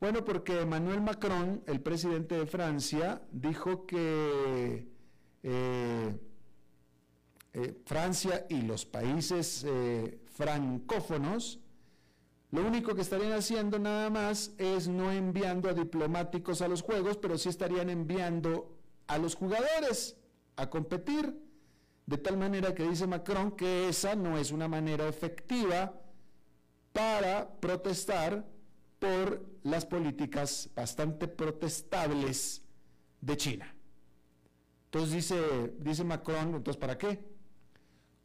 Bueno, 0.00 0.24
porque 0.24 0.62
Emmanuel 0.62 1.02
Macron, 1.02 1.62
el 1.66 1.82
presidente 1.82 2.38
de 2.38 2.46
Francia, 2.46 3.20
dijo 3.32 3.84
que 3.84 4.88
eh, 5.42 6.18
eh, 7.52 7.82
Francia 7.84 8.46
y 8.48 8.62
los 8.62 8.86
países 8.86 9.64
eh, 9.68 10.20
francófonos, 10.38 11.58
lo 12.52 12.64
único 12.64 12.94
que 12.94 13.02
estarían 13.02 13.32
haciendo 13.32 13.78
nada 13.78 14.08
más 14.08 14.52
es 14.56 14.86
no 14.88 15.10
enviando 15.12 15.68
a 15.68 15.74
diplomáticos 15.74 16.62
a 16.62 16.68
los 16.68 16.80
juegos, 16.80 17.18
pero 17.18 17.36
sí 17.36 17.48
estarían 17.48 17.90
enviando 17.90 18.78
a 19.08 19.18
los 19.18 19.34
jugadores 19.34 20.16
a 20.56 20.70
competir, 20.70 21.36
de 22.06 22.18
tal 22.18 22.38
manera 22.38 22.74
que 22.74 22.88
dice 22.88 23.06
Macron 23.06 23.50
que 23.50 23.88
esa 23.88 24.14
no 24.14 24.38
es 24.38 24.50
una 24.52 24.68
manera 24.68 25.08
efectiva 25.08 26.00
para 26.92 27.50
protestar 27.60 28.46
por 28.98 29.44
las 29.64 29.84
políticas 29.84 30.70
bastante 30.74 31.28
protestables 31.28 32.62
de 33.20 33.36
China. 33.36 33.74
Entonces 34.86 35.12
dice, 35.12 35.74
dice 35.80 36.04
Macron, 36.04 36.54
entonces 36.54 36.80
¿para 36.80 36.96
qué? 36.96 37.37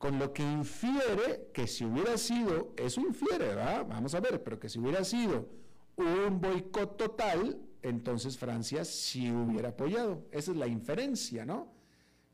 Con 0.03 0.19
lo 0.19 0.33
que 0.33 0.43
infiere 0.43 1.47
que 1.53 1.65
si 1.65 1.85
hubiera 1.85 2.17
sido, 2.17 2.73
eso 2.75 2.99
infiere, 2.99 3.47
¿verdad? 3.47 3.85
Vamos 3.87 4.13
a 4.13 4.19
ver, 4.19 4.43
pero 4.43 4.59
que 4.59 4.67
si 4.67 4.77
hubiera 4.77 5.01
sido 5.05 5.47
un 5.95 6.41
boicot 6.41 6.97
total, 6.97 7.61
entonces 7.81 8.37
Francia 8.37 8.83
sí 8.83 9.31
hubiera 9.31 9.69
apoyado. 9.69 10.27
Esa 10.29 10.51
es 10.51 10.57
la 10.57 10.67
inferencia, 10.67 11.45
¿no? 11.45 11.71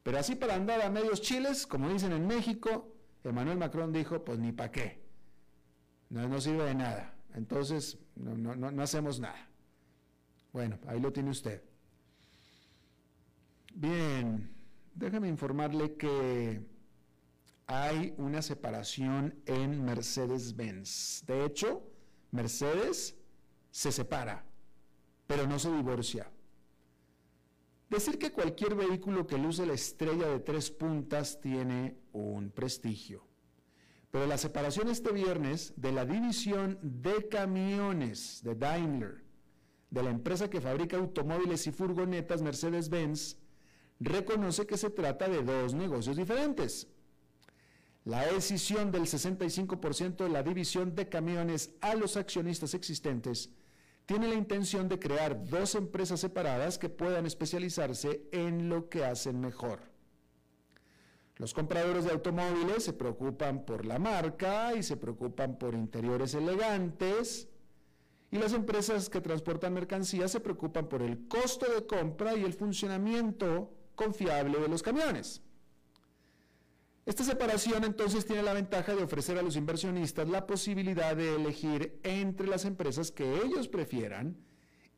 Pero 0.01 0.17
así 0.17 0.33
para 0.33 0.55
andar 0.55 0.81
a 0.81 0.89
medios 0.89 1.21
chiles, 1.21 1.67
como 1.67 1.89
dicen 1.89 2.11
en 2.11 2.25
México, 2.25 2.91
Emmanuel 3.23 3.59
Macron 3.59 3.93
dijo, 3.93 4.25
pues 4.25 4.39
ni 4.39 4.51
para 4.51 4.71
qué. 4.71 5.03
No, 6.09 6.27
no 6.27 6.41
sirve 6.41 6.63
de 6.63 6.73
nada. 6.73 7.13
Entonces, 7.35 7.99
no, 8.15 8.35
no, 8.35 8.71
no 8.71 8.81
hacemos 8.81 9.19
nada. 9.19 9.47
Bueno, 10.53 10.79
ahí 10.88 10.99
lo 10.99 11.13
tiene 11.13 11.29
usted. 11.29 11.61
Bien, 13.75 14.49
déjame 14.95 15.27
informarle 15.27 15.97
que 15.97 16.78
hay 17.71 18.15
una 18.17 18.41
separación 18.41 19.35
en 19.45 19.85
Mercedes-Benz. 19.85 21.23
De 21.27 21.45
hecho, 21.45 21.83
Mercedes 22.31 23.15
se 23.69 23.91
separa, 23.91 24.43
pero 25.27 25.45
no 25.45 25.59
se 25.59 25.71
divorcia. 25.71 26.31
Decir 27.88 28.17
que 28.17 28.31
cualquier 28.31 28.73
vehículo 28.73 29.27
que 29.27 29.38
luce 29.38 29.67
la 29.67 29.73
estrella 29.73 30.27
de 30.27 30.39
tres 30.39 30.71
puntas 30.71 31.39
tiene 31.41 31.95
un 32.11 32.49
prestigio. 32.49 33.27
Pero 34.09 34.25
la 34.25 34.39
separación 34.39 34.89
este 34.89 35.11
viernes 35.11 35.73
de 35.75 35.91
la 35.91 36.05
división 36.05 36.79
de 36.81 37.29
camiones 37.29 38.41
de 38.43 38.55
Daimler, 38.55 39.23
de 39.91 40.01
la 40.01 40.09
empresa 40.09 40.49
que 40.49 40.59
fabrica 40.59 40.97
automóviles 40.97 41.67
y 41.67 41.71
furgonetas 41.71 42.41
Mercedes-Benz, 42.41 43.38
reconoce 43.99 44.65
que 44.65 44.77
se 44.77 44.89
trata 44.89 45.29
de 45.29 45.43
dos 45.43 45.75
negocios 45.75 46.17
diferentes. 46.17 46.88
La 48.10 48.25
decisión 48.25 48.92
del 48.92 49.04
65% 49.04 50.24
de 50.24 50.30
la 50.30 50.42
división 50.42 50.96
de 50.96 51.08
camiones 51.08 51.75
a 51.80 51.94
los 51.94 52.18
accionistas 52.18 52.74
existentes 52.74 53.51
tiene 54.08 54.28
la 54.28 54.34
intención 54.34 54.89
de 54.89 54.98
crear 54.98 55.46
dos 55.46 55.75
empresas 55.75 56.20
separadas 56.20 56.80
que 56.80 56.89
puedan 56.89 57.28
especializarse 57.28 58.28
en 58.32 58.68
lo 58.68 58.89
que 58.89 59.06
hacen 59.06 59.39
mejor. 59.39 59.82
Los 61.36 61.54
compradores 61.54 62.04
de 62.06 62.10
automóviles 62.10 62.84
se 62.84 62.94
preocupan 62.94 63.63
por 63.63 63.86
la 63.86 64.00
marca 64.00 64.74
y 64.74 64.82
se 64.82 64.98
preocupan 64.98 65.60
por 65.60 65.75
interiores 65.75 66.34
elegantes. 66.34 67.48
Y 68.32 68.39
las 68.39 68.54
empresas 68.54 69.08
que 69.10 69.22
transportan 69.22 69.75
mercancías 69.75 70.32
se 70.32 70.39
preocupan 70.39 70.89
por 70.89 71.04
el 71.04 71.28
costo 71.28 71.72
de 71.72 71.86
compra 71.86 72.36
y 72.36 72.44
el 72.44 72.54
funcionamiento 72.54 73.72
confiable 73.94 74.60
de 74.60 74.68
los 74.68 74.82
camiones. 74.82 75.44
Esta 77.10 77.24
separación 77.24 77.86
entonces 77.86 78.24
tiene 78.24 78.44
la 78.44 78.54
ventaja 78.54 78.94
de 78.94 79.01
ofrecer 79.01 79.39
a 79.39 79.42
los 79.42 79.56
inversionistas 79.56 80.30
la 80.30 80.46
posibilidad 80.46 81.16
de 81.16 81.38
elegir 81.38 82.00
entre 82.04 82.46
las 82.46 82.66
empresas 82.66 83.10
que 83.10 83.42
ellos 83.44 83.68
prefieran 83.68 84.38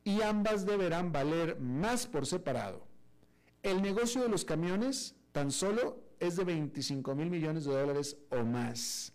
y 0.04 0.20
ambas 0.20 0.66
deberán 0.66 1.10
valer 1.10 1.58
más 1.58 2.06
por 2.06 2.26
separado. 2.26 2.86
El 3.62 3.80
negocio 3.80 4.20
de 4.20 4.28
los 4.28 4.44
camiones 4.44 5.14
tan 5.32 5.50
solo 5.50 6.04
es 6.20 6.36
de 6.36 6.44
25 6.44 7.14
mil 7.14 7.30
millones 7.30 7.64
de 7.64 7.72
dólares 7.72 8.18
o 8.28 8.44
más. 8.44 9.14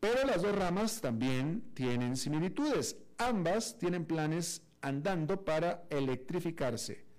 Pero 0.00 0.26
las 0.26 0.42
dos 0.42 0.56
ramas 0.56 1.00
también 1.00 1.70
tienen 1.74 2.16
similitudes. 2.16 2.96
Ambas 3.16 3.78
tienen 3.78 4.06
planes 4.06 4.62
andando 4.80 5.44
para 5.44 5.84
electrificarse. 5.88 7.09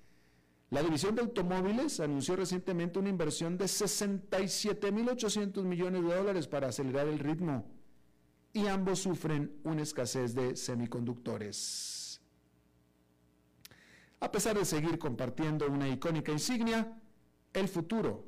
La 0.72 0.82
división 0.82 1.16
de 1.16 1.22
automóviles 1.22 2.00
anunció 2.00 2.38
recientemente 2.38 2.98
una 2.98 3.10
inversión 3.10 3.58
de 3.58 3.66
67.800 3.66 5.64
millones 5.64 6.02
de 6.02 6.16
dólares 6.16 6.48
para 6.48 6.70
acelerar 6.70 7.08
el 7.08 7.20
ritmo 7.20 7.70
y 8.54 8.68
ambos 8.68 9.00
sufren 9.00 9.60
una 9.66 9.82
escasez 9.82 10.34
de 10.34 10.56
semiconductores. 10.56 12.22
A 14.22 14.32
pesar 14.32 14.58
de 14.58 14.64
seguir 14.64 14.98
compartiendo 14.98 15.68
una 15.68 15.90
icónica 15.90 16.32
insignia, 16.32 16.98
el 17.52 17.68
futuro 17.68 18.26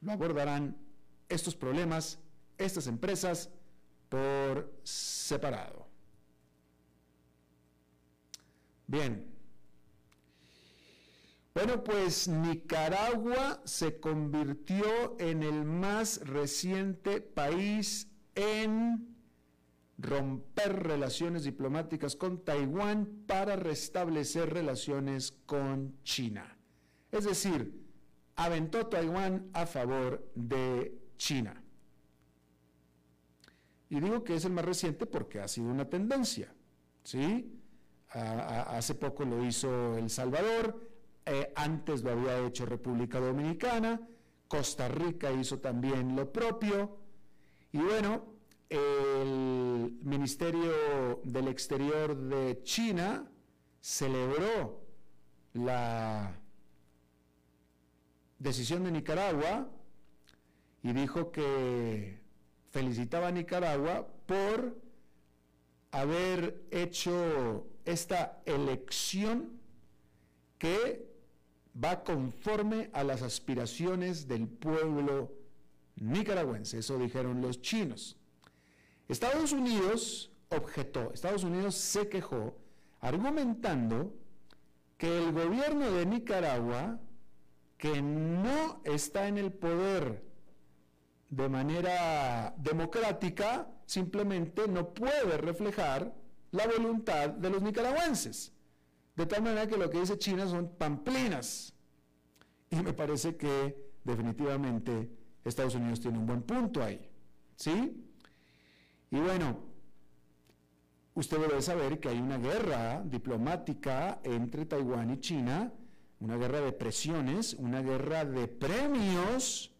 lo 0.00 0.12
abordarán 0.12 0.78
estos 1.28 1.56
problemas, 1.56 2.20
estas 2.58 2.86
empresas, 2.86 3.50
por 4.08 4.72
separado. 4.84 5.88
Bien. 8.86 9.37
Bueno, 11.58 11.82
pues 11.82 12.28
Nicaragua 12.28 13.60
se 13.64 13.98
convirtió 13.98 15.16
en 15.18 15.42
el 15.42 15.64
más 15.64 16.20
reciente 16.24 17.20
país 17.20 18.06
en 18.36 19.16
romper 19.98 20.84
relaciones 20.84 21.42
diplomáticas 21.42 22.14
con 22.14 22.44
Taiwán 22.44 23.24
para 23.26 23.56
restablecer 23.56 24.54
relaciones 24.54 25.32
con 25.46 26.00
China. 26.04 26.56
Es 27.10 27.24
decir, 27.24 27.84
aventó 28.36 28.86
Taiwán 28.86 29.50
a 29.52 29.66
favor 29.66 30.30
de 30.36 30.96
China. 31.16 31.60
Y 33.90 33.98
digo 33.98 34.22
que 34.22 34.36
es 34.36 34.44
el 34.44 34.52
más 34.52 34.64
reciente 34.64 35.06
porque 35.06 35.40
ha 35.40 35.48
sido 35.48 35.72
una 35.72 35.90
tendencia. 35.90 36.54
¿sí? 37.02 37.52
hace 38.10 38.94
poco 38.94 39.24
lo 39.24 39.44
hizo 39.44 39.98
El 39.98 40.08
Salvador, 40.08 40.87
eh, 41.30 41.52
antes 41.54 42.02
lo 42.02 42.12
había 42.12 42.46
hecho 42.46 42.66
República 42.66 43.20
Dominicana, 43.20 44.00
Costa 44.48 44.88
Rica 44.88 45.30
hizo 45.30 45.58
también 45.58 46.16
lo 46.16 46.32
propio. 46.32 46.96
Y 47.72 47.78
bueno, 47.78 48.24
el 48.68 49.98
Ministerio 50.02 51.20
del 51.24 51.48
Exterior 51.48 52.16
de 52.16 52.62
China 52.62 53.30
celebró 53.80 54.86
la 55.52 56.40
decisión 58.38 58.84
de 58.84 58.92
Nicaragua 58.92 59.70
y 60.82 60.92
dijo 60.92 61.30
que 61.30 62.20
felicitaba 62.70 63.28
a 63.28 63.32
Nicaragua 63.32 64.06
por 64.26 64.78
haber 65.90 66.62
hecho 66.70 67.66
esta 67.84 68.40
elección 68.44 69.58
que 70.58 71.07
va 71.82 72.02
conforme 72.02 72.90
a 72.92 73.04
las 73.04 73.22
aspiraciones 73.22 74.26
del 74.26 74.48
pueblo 74.48 75.32
nicaragüense, 75.96 76.78
eso 76.78 76.98
dijeron 76.98 77.40
los 77.40 77.60
chinos. 77.60 78.16
Estados 79.08 79.52
Unidos 79.52 80.30
objetó, 80.48 81.12
Estados 81.12 81.44
Unidos 81.44 81.74
se 81.74 82.08
quejó 82.08 82.56
argumentando 83.00 84.14
que 84.96 85.18
el 85.18 85.32
gobierno 85.32 85.90
de 85.92 86.06
Nicaragua 86.06 87.00
que 87.78 88.02
no 88.02 88.82
está 88.84 89.28
en 89.28 89.38
el 89.38 89.52
poder 89.52 90.24
de 91.30 91.48
manera 91.48 92.54
democrática, 92.58 93.68
simplemente 93.86 94.66
no 94.66 94.92
puede 94.92 95.36
reflejar 95.38 96.12
la 96.50 96.66
voluntad 96.66 97.30
de 97.30 97.50
los 97.50 97.62
nicaragüenses. 97.62 98.52
De 99.18 99.26
tal 99.26 99.42
manera 99.42 99.66
que 99.66 99.76
lo 99.76 99.90
que 99.90 100.00
dice 100.00 100.16
China 100.16 100.46
son 100.46 100.76
pamplinas. 100.76 101.74
Y 102.70 102.76
me 102.76 102.92
parece 102.92 103.36
que 103.36 103.90
definitivamente 104.04 105.10
Estados 105.44 105.74
Unidos 105.74 106.00
tiene 106.00 106.18
un 106.18 106.26
buen 106.26 106.42
punto 106.42 106.82
ahí. 106.82 107.10
¿Sí? 107.56 108.04
Y 109.10 109.18
bueno, 109.18 109.58
usted 111.14 111.38
debe 111.38 111.60
saber 111.60 111.98
que 111.98 112.10
hay 112.10 112.20
una 112.20 112.38
guerra 112.38 113.02
diplomática 113.04 114.20
entre 114.22 114.64
Taiwán 114.66 115.10
y 115.10 115.18
China 115.18 115.72
una 116.20 116.36
guerra 116.36 116.60
de 116.60 116.72
presiones, 116.72 117.54
una 117.54 117.80
guerra 117.82 118.24
de 118.24 118.48
premios. 118.48 119.72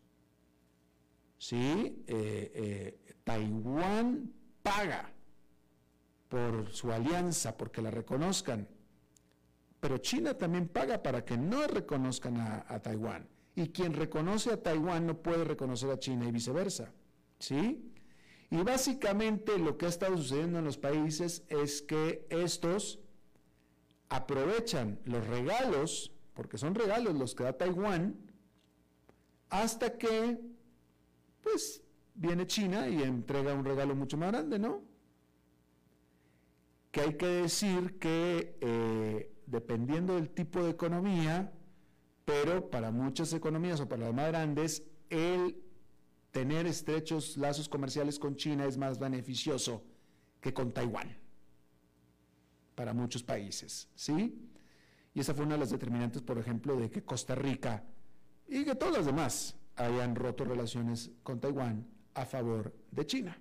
¿Sí? 1.37 2.05
Eh, 2.07 2.53
eh, 2.55 3.15
Taiwán 3.25 4.33
paga 4.63 5.13
por 6.29 6.71
su 6.73 6.93
alianza, 6.93 7.57
porque 7.57 7.83
la 7.83 7.91
reconozcan. 7.91 8.69
Pero 9.81 9.99
China 9.99 10.35
también 10.35 10.69
paga 10.69 11.03
para 11.03 11.25
que 11.25 11.37
no 11.37 11.67
reconozcan 11.67 12.37
a, 12.39 12.81
Taiwán. 12.81 13.29
Y 13.55 13.69
quien 13.69 13.93
reconoce 13.93 14.53
a 14.53 14.63
Taiwán 14.63 15.07
no 15.07 15.23
puede 15.23 15.45
reconocer 15.45 15.91
a 15.91 15.99
China 15.99 16.27
y 16.27 16.33
viceversa. 16.33 16.93
¿Sí? 17.39 17.93
Y 18.51 18.57
básicamente 18.63 19.59
lo 19.59 19.77
que 19.77 19.87
ha 19.87 19.89
estado 19.89 20.17
sucediendo 20.17 20.59
en 20.59 20.65
los 20.65 20.79
países 20.79 21.45
es 21.49 21.83
que 21.83 22.27
estos 22.31 22.99
aprovechan 24.09 24.99
los 25.05 25.27
regalos 25.27 26.13
porque 26.39 26.57
son 26.57 26.77
regalos 26.77 27.17
los 27.17 27.35
que 27.35 27.43
da 27.43 27.53
Taiwán, 27.53 28.15
hasta 29.51 29.99
que, 29.99 30.39
pues, 31.43 31.83
viene 32.15 32.47
China 32.47 32.89
y 32.89 33.03
entrega 33.03 33.55
un 33.55 33.65
regalo 33.65 33.97
mucho 33.97 34.17
más 34.17 34.31
grande, 34.31 34.57
¿no? 34.57 34.85
Que 36.93 37.01
hay 37.01 37.15
que 37.17 37.27
decir 37.27 37.99
que, 37.99 38.57
eh, 38.61 38.78
dependiendo 39.51 40.15
del 40.15 40.31
tipo 40.31 40.63
de 40.63 40.71
economía, 40.71 41.53
pero 42.25 42.71
para 42.71 42.91
muchas 42.91 43.33
economías 43.33 43.81
o 43.81 43.89
para 43.89 44.07
las 44.07 44.15
más 44.15 44.29
grandes, 44.29 44.83
el 45.11 45.63
tener 46.31 46.67
estrechos 46.67 47.37
lazos 47.37 47.69
comerciales 47.69 48.19
con 48.19 48.37
China 48.37 48.67
es 48.67 48.77
más 48.77 48.99
beneficioso 48.99 49.83
que 50.41 50.53
con 50.53 50.73
Taiwán 50.73 51.17
para 52.75 52.93
muchos 52.93 53.23
países, 53.23 53.89
¿sí? 53.95 54.49
Y 55.15 55.21
esa 55.21 55.35
fue 55.35 55.45
una 55.45 55.55
de 55.55 55.61
las 55.61 55.71
determinantes, 55.71 56.23
por 56.23 56.39
ejemplo, 56.39 56.77
de 56.77 56.91
que 56.91 57.03
Costa 57.03 57.35
Rica 57.35 57.85
y 58.47 58.65
que 58.65 58.75
todas 58.77 58.99
las 58.99 59.07
demás 59.07 59.57
hayan 59.75 60.15
roto 60.15 60.45
relaciones 60.45 61.11
con 61.23 61.41
Taiwán 61.41 61.89
a 62.15 62.25
favor 62.25 62.73
de 62.91 63.07
China. 63.07 63.37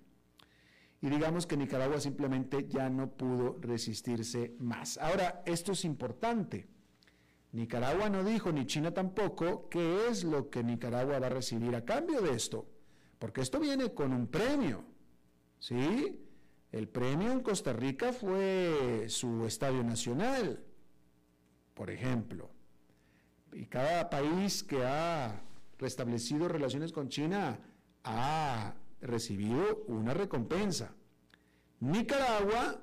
Y 1.01 1.09
digamos 1.09 1.45
que 1.45 1.57
Nicaragua 1.57 1.99
simplemente 1.99 2.67
ya 2.67 2.89
no 2.89 3.11
pudo 3.11 3.57
resistirse 3.61 4.55
más. 4.59 4.97
Ahora, 4.97 5.43
esto 5.45 5.73
es 5.73 5.85
importante. 5.85 6.67
Nicaragua 7.51 8.09
no 8.09 8.23
dijo, 8.23 8.51
ni 8.51 8.65
China 8.65 8.93
tampoco, 8.93 9.69
qué 9.69 10.07
es 10.09 10.23
lo 10.23 10.49
que 10.49 10.63
Nicaragua 10.63 11.19
va 11.19 11.27
a 11.27 11.29
recibir 11.29 11.75
a 11.75 11.85
cambio 11.85 12.21
de 12.21 12.31
esto. 12.33 12.67
Porque 13.19 13.41
esto 13.41 13.59
viene 13.59 13.93
con 13.93 14.11
un 14.11 14.27
premio. 14.27 14.83
¿Sí? 15.59 16.19
El 16.71 16.87
premio 16.87 17.31
en 17.31 17.41
Costa 17.41 17.73
Rica 17.73 18.11
fue 18.11 19.05
su 19.07 19.45
estadio 19.45 19.83
nacional, 19.83 20.63
por 21.73 21.89
ejemplo. 21.89 22.51
Y 23.53 23.65
cada 23.67 24.09
país 24.09 24.63
que 24.63 24.83
ha 24.83 25.41
restablecido 25.79 26.47
relaciones 26.47 26.91
con 26.91 27.07
China 27.07 27.59
ha 28.03 28.73
recibido 29.01 29.83
una 29.87 30.13
recompensa. 30.13 30.93
Nicaragua 31.79 32.81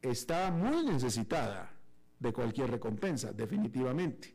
está 0.00 0.50
muy 0.50 0.84
necesitada 0.84 1.72
de 2.18 2.32
cualquier 2.32 2.70
recompensa, 2.70 3.32
definitivamente. 3.32 4.34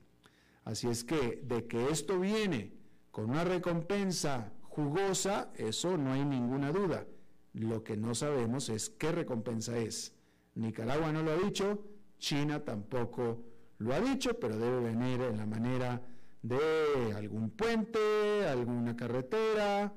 Así 0.63 0.87
es 0.87 1.03
que 1.03 1.41
de 1.43 1.67
que 1.67 1.89
esto 1.89 2.19
viene 2.19 2.73
con 3.11 3.29
una 3.29 3.43
recompensa 3.43 4.51
jugosa, 4.63 5.51
eso 5.55 5.97
no 5.97 6.13
hay 6.13 6.23
ninguna 6.23 6.71
duda. 6.71 7.05
Lo 7.53 7.83
que 7.83 7.97
no 7.97 8.13
sabemos 8.13 8.69
es 8.69 8.89
qué 8.89 9.11
recompensa 9.11 9.77
es. 9.77 10.13
Nicaragua 10.55 11.11
no 11.11 11.23
lo 11.23 11.31
ha 11.31 11.37
dicho, 11.37 11.83
China 12.19 12.63
tampoco 12.63 13.43
lo 13.79 13.93
ha 13.93 13.99
dicho, 13.99 14.39
pero 14.39 14.57
debe 14.57 14.79
venir 14.81 15.21
en 15.21 15.37
la 15.37 15.45
manera 15.45 16.01
de 16.41 17.13
algún 17.15 17.49
puente, 17.51 18.45
alguna 18.47 18.95
carretera, 18.95 19.93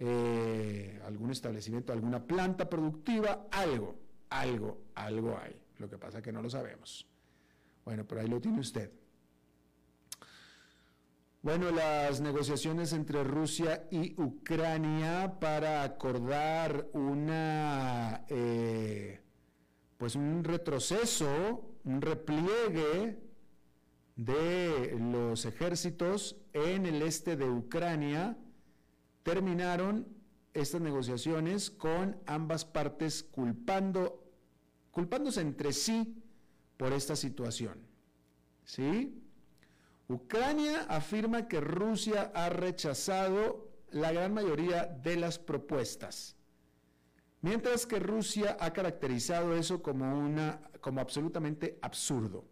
eh, 0.00 1.00
algún 1.04 1.30
establecimiento, 1.30 1.92
alguna 1.92 2.24
planta 2.24 2.68
productiva, 2.68 3.48
algo, 3.50 3.96
algo, 4.30 4.82
algo 4.94 5.38
hay. 5.38 5.60
Lo 5.78 5.88
que 5.88 5.98
pasa 5.98 6.18
es 6.18 6.24
que 6.24 6.32
no 6.32 6.42
lo 6.42 6.50
sabemos. 6.50 7.06
Bueno, 7.84 8.04
pero 8.06 8.20
ahí 8.20 8.28
lo 8.28 8.40
tiene 8.40 8.60
usted. 8.60 8.90
Bueno, 11.40 11.70
las 11.70 12.20
negociaciones 12.20 12.92
entre 12.92 13.22
Rusia 13.22 13.86
y 13.90 14.20
Ucrania 14.20 15.38
para 15.40 15.84
acordar 15.84 16.88
una, 16.92 18.24
eh, 18.28 19.20
pues 19.96 20.16
un 20.16 20.42
retroceso, 20.42 21.76
un 21.84 22.02
repliegue 22.02 23.18
de 24.16 24.96
los 24.98 25.44
ejércitos 25.44 26.36
en 26.52 26.86
el 26.86 27.02
este 27.02 27.36
de 27.36 27.48
Ucrania, 27.48 28.36
terminaron 29.28 30.06
estas 30.54 30.80
negociaciones 30.80 31.70
con 31.70 32.16
ambas 32.24 32.64
partes 32.64 33.22
culpando, 33.22 34.24
culpándose 34.90 35.42
entre 35.42 35.74
sí 35.74 36.16
por 36.78 36.94
esta 36.94 37.14
situación. 37.14 37.78
¿Sí? 38.64 39.22
Ucrania 40.08 40.86
afirma 40.88 41.46
que 41.46 41.60
Rusia 41.60 42.32
ha 42.34 42.48
rechazado 42.48 43.68
la 43.90 44.12
gran 44.12 44.32
mayoría 44.32 44.86
de 44.86 45.16
las 45.16 45.38
propuestas, 45.38 46.34
mientras 47.42 47.84
que 47.84 47.98
Rusia 47.98 48.56
ha 48.58 48.72
caracterizado 48.72 49.54
eso 49.54 49.82
como, 49.82 50.18
una, 50.18 50.62
como 50.80 51.02
absolutamente 51.02 51.78
absurdo. 51.82 52.46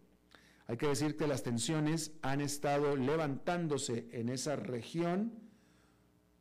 Hay 0.67 0.77
que 0.77 0.89
decir 0.89 1.17
que 1.17 1.27
las 1.27 1.43
tensiones 1.43 2.13
han 2.21 2.43
estado 2.43 2.97
levantándose 2.97 4.09
en 4.13 4.29
esa 4.29 4.57
región 4.57 5.46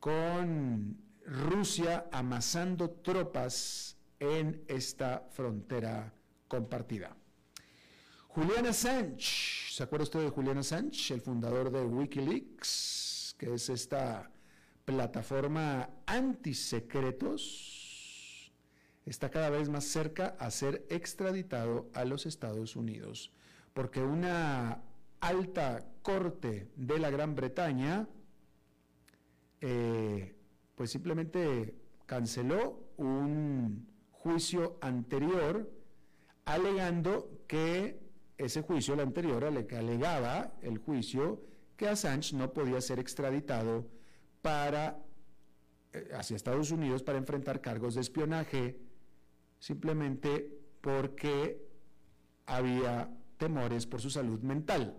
con 0.06 0.96
Rusia 1.24 2.06
amasando 2.12 2.90
tropas 2.90 3.96
en 4.20 4.62
esta 4.68 5.26
frontera 5.32 6.14
compartida. 6.46 7.16
Julian 8.28 8.66
Assange, 8.66 9.72
¿se 9.72 9.82
acuerda 9.82 10.04
usted 10.04 10.20
de 10.20 10.30
Julian 10.30 10.58
Assange, 10.58 11.12
el 11.12 11.22
fundador 11.22 11.72
de 11.72 11.84
Wikileaks, 11.84 13.34
que 13.36 13.54
es 13.54 13.68
esta 13.68 14.30
plataforma 14.84 15.90
antisecretos? 16.06 18.52
Está 19.06 19.28
cada 19.28 19.50
vez 19.50 19.68
más 19.68 19.86
cerca 19.86 20.36
a 20.38 20.52
ser 20.52 20.86
extraditado 20.88 21.90
a 21.94 22.04
los 22.04 22.26
Estados 22.26 22.76
Unidos, 22.76 23.32
porque 23.74 24.02
una 24.02 24.82
alta 25.18 25.84
corte 26.02 26.70
de 26.76 27.00
la 27.00 27.10
Gran 27.10 27.34
Bretaña, 27.34 28.06
eh, 29.60 30.36
pues 30.74 30.90
simplemente 30.90 31.74
canceló 32.06 32.80
un 32.96 33.86
juicio 34.12 34.78
anterior 34.80 35.70
alegando 36.44 37.42
que 37.46 38.00
ese 38.38 38.62
juicio, 38.62 38.94
el 38.94 39.00
anterior, 39.00 39.44
alegaba 39.44 40.52
el 40.62 40.78
juicio 40.78 41.42
que 41.76 41.88
Assange 41.88 42.36
no 42.36 42.52
podía 42.52 42.80
ser 42.80 42.98
extraditado 42.98 43.86
para, 44.42 44.98
eh, 45.92 46.10
hacia 46.14 46.36
Estados 46.36 46.70
Unidos 46.70 47.02
para 47.02 47.18
enfrentar 47.18 47.60
cargos 47.60 47.94
de 47.94 48.00
espionaje 48.00 48.78
simplemente 49.58 50.58
porque 50.80 51.66
había 52.46 53.10
temores 53.38 53.86
por 53.86 54.00
su 54.00 54.10
salud 54.10 54.40
mental. 54.40 54.96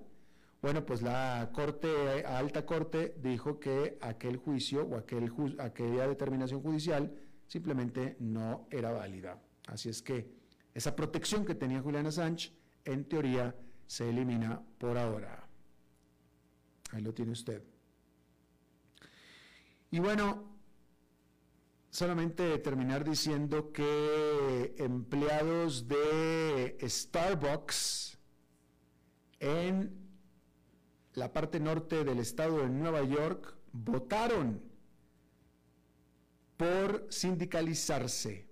Bueno, 0.62 0.86
pues 0.86 1.02
la 1.02 1.50
corte, 1.54 2.26
alta 2.26 2.66
corte, 2.66 3.16
dijo 3.22 3.60
que 3.60 3.98
aquel 4.02 4.38
juicio 4.38 4.86
o 4.86 4.98
aquel, 4.98 5.32
aquella 5.60 6.08
determinación 6.08 6.62
judicial 6.62 7.14
simplemente 7.46 8.18
no 8.20 8.68
era 8.72 8.92
válida. 8.92 9.40
Así 9.68 9.90
es 9.90 10.02
que 10.02 10.32
esa 10.74 10.96
protección 10.96 11.46
que 11.46 11.56
tenía 11.56 11.82
Julian 11.82 12.08
Assange 12.08 12.54
en 12.86 13.06
teoría 13.06 13.56
se 13.86 14.10
elimina 14.10 14.62
por 14.78 14.98
ahora. 14.98 15.48
Ahí 16.92 17.02
lo 17.02 17.14
tiene 17.14 17.32
usted. 17.32 17.64
Y 19.92 20.00
bueno, 20.00 20.58
solamente 21.90 22.58
terminar 22.60 23.04
diciendo 23.04 23.72
que 23.72 24.76
empleados 24.78 25.88
de 25.88 26.78
Starbucks 26.82 28.18
en 29.40 30.07
la 31.18 31.34
parte 31.34 31.60
norte 31.60 32.04
del 32.04 32.20
estado 32.20 32.60
de 32.60 32.70
Nueva 32.70 33.04
York 33.04 33.56
votaron 33.74 34.62
por 36.56 37.08
sindicalizarse 37.10 38.46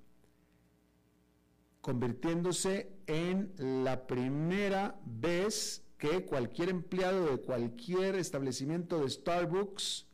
convirtiéndose 1.80 2.90
en 3.06 3.54
la 3.84 4.08
primera 4.08 5.00
vez 5.06 5.84
que 6.00 6.26
cualquier 6.26 6.70
empleado 6.70 7.28
de 7.28 7.38
cualquier 7.38 8.16
establecimiento 8.16 9.00
de 9.00 9.12
Starbucks 9.12 10.08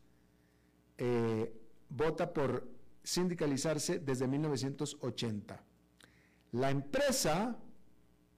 eh, 0.97 1.53
vota 1.87 2.33
por 2.33 2.67
sindicalizarse 3.01 3.99
desde 3.99 4.27
1980. 4.27 5.63
La 6.51 6.69
empresa, 6.69 7.57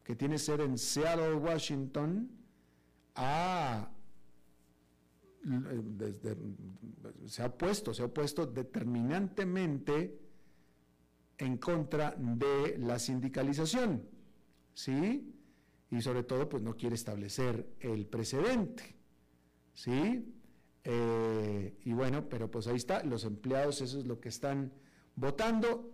que 0.03 0.15
tiene 0.15 0.37
sede 0.37 0.65
en 0.65 0.77
Seattle, 0.77 1.33
Washington, 1.33 2.29
se 7.25 7.41
ha 7.41 7.47
opuesto, 7.47 7.93
se 7.93 8.01
ha 8.01 8.05
opuesto 8.05 8.45
determinantemente 8.45 10.19
en 11.37 11.57
contra 11.57 12.15
de 12.17 12.77
la 12.77 12.99
sindicalización, 12.99 14.07
¿sí? 14.73 15.33
Y 15.91 16.01
sobre 16.01 16.23
todo, 16.23 16.47
pues 16.47 16.63
no 16.63 16.75
quiere 16.75 16.95
establecer 16.95 17.67
el 17.79 18.05
precedente, 18.05 18.95
¿sí? 19.73 20.33
Eh, 20.83 21.77
y 21.83 21.93
bueno, 21.93 22.27
pero 22.29 22.49
pues 22.49 22.67
ahí 22.67 22.75
está, 22.75 23.03
los 23.03 23.23
empleados, 23.25 23.81
eso 23.81 23.99
es 23.99 24.05
lo 24.05 24.19
que 24.19 24.29
están 24.29 24.71
votando, 25.15 25.91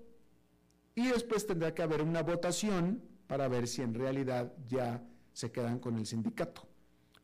y 0.96 1.08
después 1.08 1.46
tendrá 1.48 1.74
que 1.74 1.82
haber 1.82 2.02
una 2.02 2.24
votación 2.24 3.02
para 3.28 3.48
ver 3.48 3.68
si 3.68 3.82
en 3.82 3.94
realidad 3.94 4.54
ya 4.68 5.04
se 5.34 5.52
quedan 5.52 5.80
con 5.80 5.98
el 5.98 6.06
sindicato. 6.06 6.68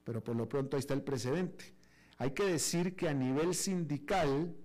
Pero 0.03 0.23
por 0.23 0.35
lo 0.35 0.47
pronto 0.47 0.77
ahí 0.77 0.79
está 0.79 0.93
el 0.93 1.01
precedente. 1.01 1.74
Hay 2.17 2.31
que 2.31 2.45
decir 2.45 2.95
que 2.95 3.09
a 3.09 3.13
nivel 3.13 3.53
sindical, 3.53 4.55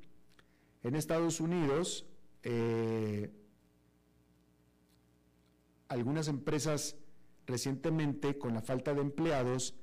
en 0.83 0.95
Estados 0.95 1.41
Unidos, 1.41 2.07
eh, 2.43 3.31
algunas 5.89 6.29
empresas 6.29 6.97
recientemente, 7.47 8.39
con 8.39 8.55
la 8.55 8.63
falta 8.63 8.95
de 8.95 9.01
empleados, 9.01 9.75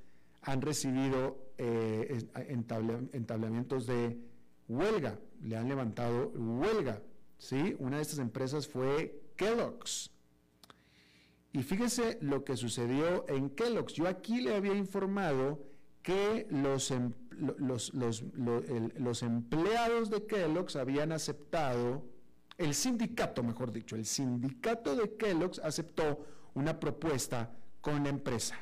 han 0.42 0.62
recibido 0.62 1.52
eh, 1.58 2.26
entablamientos 3.12 3.86
de 3.86 4.18
huelga, 4.70 5.20
le 5.44 5.58
han 5.58 5.68
levantado 5.68 6.30
huelga. 6.30 7.02
¿sí? 7.38 7.76
Una 7.80 7.98
de 7.98 8.04
estas 8.04 8.20
empresas 8.20 8.68
fue 8.68 9.22
Kellogg's. 9.36 10.12
Y 11.52 11.64
fíjese 11.64 12.18
lo 12.22 12.44
que 12.44 12.56
sucedió 12.56 13.28
en 13.28 13.50
Kellogg's. 13.50 13.94
Yo 13.94 14.08
aquí 14.08 14.42
le 14.42 14.56
había 14.56 14.76
informado 14.76 15.60
que 16.02 16.48
los, 16.50 16.92
em, 16.92 17.12
los, 17.40 17.94
los, 17.94 19.24
empleados 19.24 20.10
de 20.10 20.26
Kellogg's 20.26 20.76
habían 20.76 21.12
aceptado, 21.12 22.04
el 22.58 22.74
sindicato, 22.74 23.44
mejor 23.44 23.72
dicho, 23.72 23.96
el 23.96 24.06
sindicato 24.06 24.96
de 24.96 25.16
Kellogg's 25.16 25.60
aceptó 25.60 26.26
una 26.54 26.80
propuesta 26.80 27.52
con 27.82 28.04
la 28.04 28.10
empresa. 28.10 28.56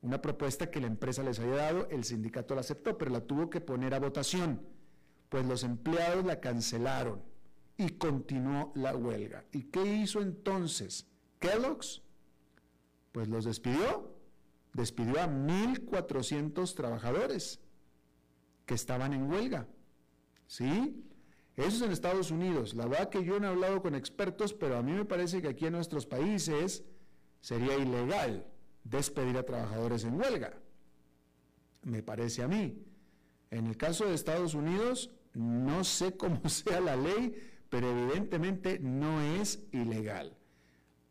Una 0.00 0.22
propuesta 0.22 0.70
que 0.70 0.80
la 0.80 0.86
empresa 0.86 1.22
les 1.22 1.38
había 1.40 1.56
dado, 1.56 1.88
el 1.90 2.04
sindicato 2.04 2.54
la 2.54 2.60
aceptó, 2.60 2.96
pero 2.96 3.10
la 3.10 3.20
tuvo 3.20 3.50
que 3.50 3.60
poner 3.60 3.94
a 3.94 3.98
votación, 3.98 4.62
pues 5.28 5.44
los 5.44 5.64
empleados 5.64 6.24
la 6.24 6.40
cancelaron 6.40 7.20
y 7.76 7.90
continuó 7.90 8.72
la 8.74 8.94
huelga. 8.96 9.44
¿Y 9.52 9.64
qué 9.64 9.84
hizo 9.84 10.20
entonces 10.20 11.06
Kellogg's? 11.40 12.02
Pues 13.12 13.28
los 13.28 13.44
despidió, 13.44 14.17
despidió 14.72 15.20
a 15.20 15.28
1.400 15.28 16.74
trabajadores 16.74 17.60
que 18.66 18.74
estaban 18.74 19.12
en 19.12 19.30
huelga. 19.30 19.66
¿Sí? 20.46 21.04
Eso 21.56 21.68
es 21.68 21.82
en 21.82 21.90
Estados 21.90 22.30
Unidos. 22.30 22.74
La 22.74 22.86
verdad 22.86 23.08
que 23.08 23.24
yo 23.24 23.40
no 23.40 23.48
he 23.48 23.50
hablado 23.50 23.82
con 23.82 23.94
expertos, 23.94 24.54
pero 24.54 24.76
a 24.76 24.82
mí 24.82 24.92
me 24.92 25.04
parece 25.04 25.42
que 25.42 25.48
aquí 25.48 25.66
en 25.66 25.72
nuestros 25.72 26.06
países 26.06 26.84
sería 27.40 27.76
ilegal 27.76 28.46
despedir 28.84 29.36
a 29.36 29.42
trabajadores 29.42 30.04
en 30.04 30.20
huelga. 30.20 30.54
Me 31.82 32.02
parece 32.02 32.42
a 32.42 32.48
mí. 32.48 32.84
En 33.50 33.66
el 33.66 33.76
caso 33.76 34.06
de 34.06 34.14
Estados 34.14 34.54
Unidos, 34.54 35.10
no 35.34 35.82
sé 35.82 36.16
cómo 36.16 36.48
sea 36.48 36.80
la 36.80 36.96
ley, 36.96 37.34
pero 37.68 37.90
evidentemente 37.90 38.78
no 38.78 39.20
es 39.20 39.66
ilegal. 39.72 40.37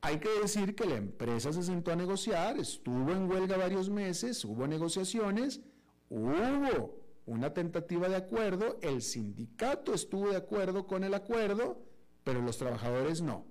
Hay 0.01 0.19
que 0.19 0.29
decir 0.41 0.75
que 0.75 0.85
la 0.85 0.95
empresa 0.95 1.51
se 1.51 1.63
sentó 1.63 1.91
a 1.91 1.95
negociar, 1.95 2.57
estuvo 2.59 3.11
en 3.11 3.29
huelga 3.29 3.57
varios 3.57 3.89
meses, 3.89 4.45
hubo 4.45 4.67
negociaciones, 4.67 5.61
hubo 6.09 7.01
una 7.25 7.53
tentativa 7.53 8.07
de 8.07 8.15
acuerdo, 8.15 8.77
el 8.81 9.01
sindicato 9.01 9.93
estuvo 9.93 10.29
de 10.29 10.37
acuerdo 10.37 10.87
con 10.87 11.03
el 11.03 11.13
acuerdo, 11.13 11.83
pero 12.23 12.41
los 12.41 12.57
trabajadores 12.57 13.21
no. 13.21 13.45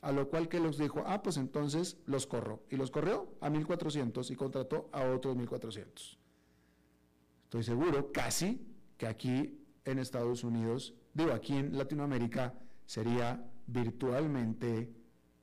A 0.00 0.12
lo 0.12 0.28
cual 0.28 0.48
que 0.48 0.60
los 0.60 0.78
dijo, 0.78 1.02
ah, 1.06 1.22
pues 1.22 1.36
entonces 1.36 1.96
los 2.06 2.26
corro. 2.26 2.62
Y 2.70 2.76
los 2.76 2.92
corrió 2.92 3.34
a 3.40 3.50
1.400 3.50 4.30
y 4.30 4.36
contrató 4.36 4.88
a 4.92 5.02
otros 5.02 5.36
1.400. 5.36 6.18
Estoy 7.44 7.62
seguro, 7.64 8.12
casi, 8.12 8.60
que 8.96 9.08
aquí 9.08 9.64
en 9.84 9.98
Estados 9.98 10.44
Unidos, 10.44 10.94
digo, 11.14 11.32
aquí 11.32 11.56
en 11.56 11.76
Latinoamérica, 11.76 12.54
sería 12.86 13.44
virtualmente 13.66 14.92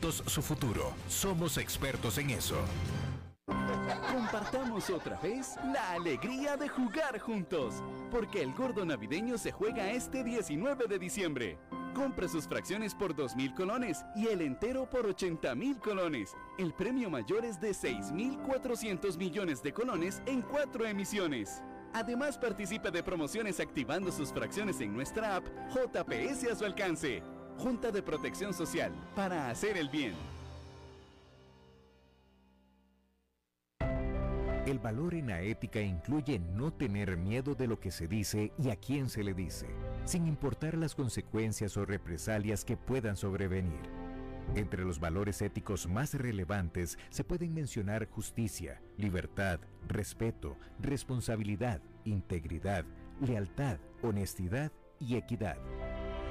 su 0.00 0.42
futuro. 0.42 0.92
Somos 1.08 1.58
expertos 1.58 2.18
en 2.18 2.30
eso. 2.30 2.56
Compartamos 4.12 4.90
otra 4.90 5.18
vez 5.20 5.56
la 5.72 5.92
alegría 5.92 6.56
de 6.56 6.68
jugar 6.68 7.18
juntos, 7.18 7.82
porque 8.10 8.42
el 8.42 8.52
gordo 8.54 8.84
navideño 8.84 9.38
se 9.38 9.50
juega 9.50 9.90
este 9.90 10.22
19 10.22 10.86
de 10.86 10.98
diciembre. 10.98 11.58
Compre 11.94 12.28
sus 12.28 12.46
fracciones 12.46 12.94
por 12.94 13.16
2.000 13.16 13.54
colones 13.54 14.04
y 14.14 14.28
el 14.28 14.42
entero 14.42 14.88
por 14.88 15.06
80.000 15.06 15.78
colones. 15.80 16.36
El 16.58 16.72
premio 16.74 17.10
mayor 17.10 17.44
es 17.44 17.60
de 17.60 17.70
6.400 17.70 19.16
millones 19.16 19.62
de 19.62 19.72
colones 19.72 20.22
en 20.26 20.42
cuatro 20.42 20.86
emisiones. 20.86 21.62
Además 21.92 22.38
participe 22.38 22.90
de 22.90 23.02
promociones 23.02 23.58
activando 23.58 24.12
sus 24.12 24.32
fracciones 24.32 24.80
en 24.80 24.92
nuestra 24.92 25.36
app 25.36 25.44
JPS 25.70 26.52
a 26.52 26.54
su 26.54 26.64
alcance. 26.64 27.22
Junta 27.58 27.90
de 27.90 28.02
Protección 28.02 28.54
Social, 28.54 28.92
para 29.16 29.50
hacer 29.50 29.76
el 29.76 29.88
bien. 29.88 30.14
El 34.64 34.78
valor 34.78 35.14
en 35.14 35.28
la 35.28 35.40
ética 35.42 35.80
incluye 35.80 36.38
no 36.38 36.72
tener 36.72 37.16
miedo 37.16 37.56
de 37.56 37.66
lo 37.66 37.80
que 37.80 37.90
se 37.90 38.06
dice 38.06 38.52
y 38.58 38.70
a 38.70 38.76
quién 38.76 39.08
se 39.08 39.24
le 39.24 39.34
dice, 39.34 39.66
sin 40.04 40.28
importar 40.28 40.76
las 40.76 40.94
consecuencias 40.94 41.76
o 41.76 41.84
represalias 41.84 42.64
que 42.64 42.76
puedan 42.76 43.16
sobrevenir. 43.16 43.80
Entre 44.54 44.84
los 44.84 45.00
valores 45.00 45.42
éticos 45.42 45.88
más 45.88 46.14
relevantes 46.14 46.96
se 47.10 47.24
pueden 47.24 47.54
mencionar 47.54 48.08
justicia, 48.08 48.80
libertad, 48.96 49.58
respeto, 49.88 50.56
responsabilidad, 50.80 51.80
integridad, 52.04 52.84
lealtad, 53.20 53.78
honestidad 54.02 54.70
y 55.00 55.16
equidad. 55.16 55.56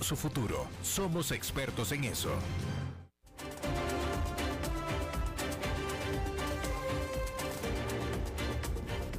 su 0.00 0.16
futuro. 0.16 0.66
Somos 0.82 1.30
expertos 1.32 1.92
en 1.92 2.04
eso. 2.04 2.30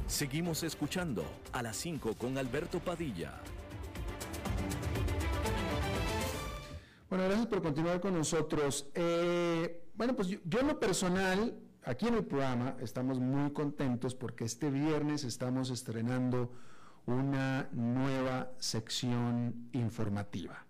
Seguimos 0.06 0.62
escuchando 0.62 1.24
a 1.52 1.62
las 1.62 1.76
5 1.78 2.14
con 2.14 2.36
Alberto 2.38 2.78
Padilla. 2.80 3.40
Bueno, 7.08 7.24
gracias 7.24 7.46
por 7.46 7.62
continuar 7.62 8.00
con 8.00 8.14
nosotros. 8.14 8.88
Eh, 8.94 9.84
bueno, 9.94 10.14
pues 10.14 10.28
yo, 10.28 10.38
yo, 10.44 10.60
en 10.60 10.68
lo 10.68 10.78
personal, 10.78 11.58
aquí 11.84 12.06
en 12.06 12.14
el 12.14 12.24
programa, 12.24 12.76
estamos 12.80 13.18
muy 13.18 13.52
contentos 13.52 14.14
porque 14.14 14.44
este 14.44 14.70
viernes 14.70 15.24
estamos 15.24 15.70
estrenando 15.70 16.52
una 17.06 17.68
nueva 17.72 18.52
sección 18.58 19.68
informativa. 19.72 20.66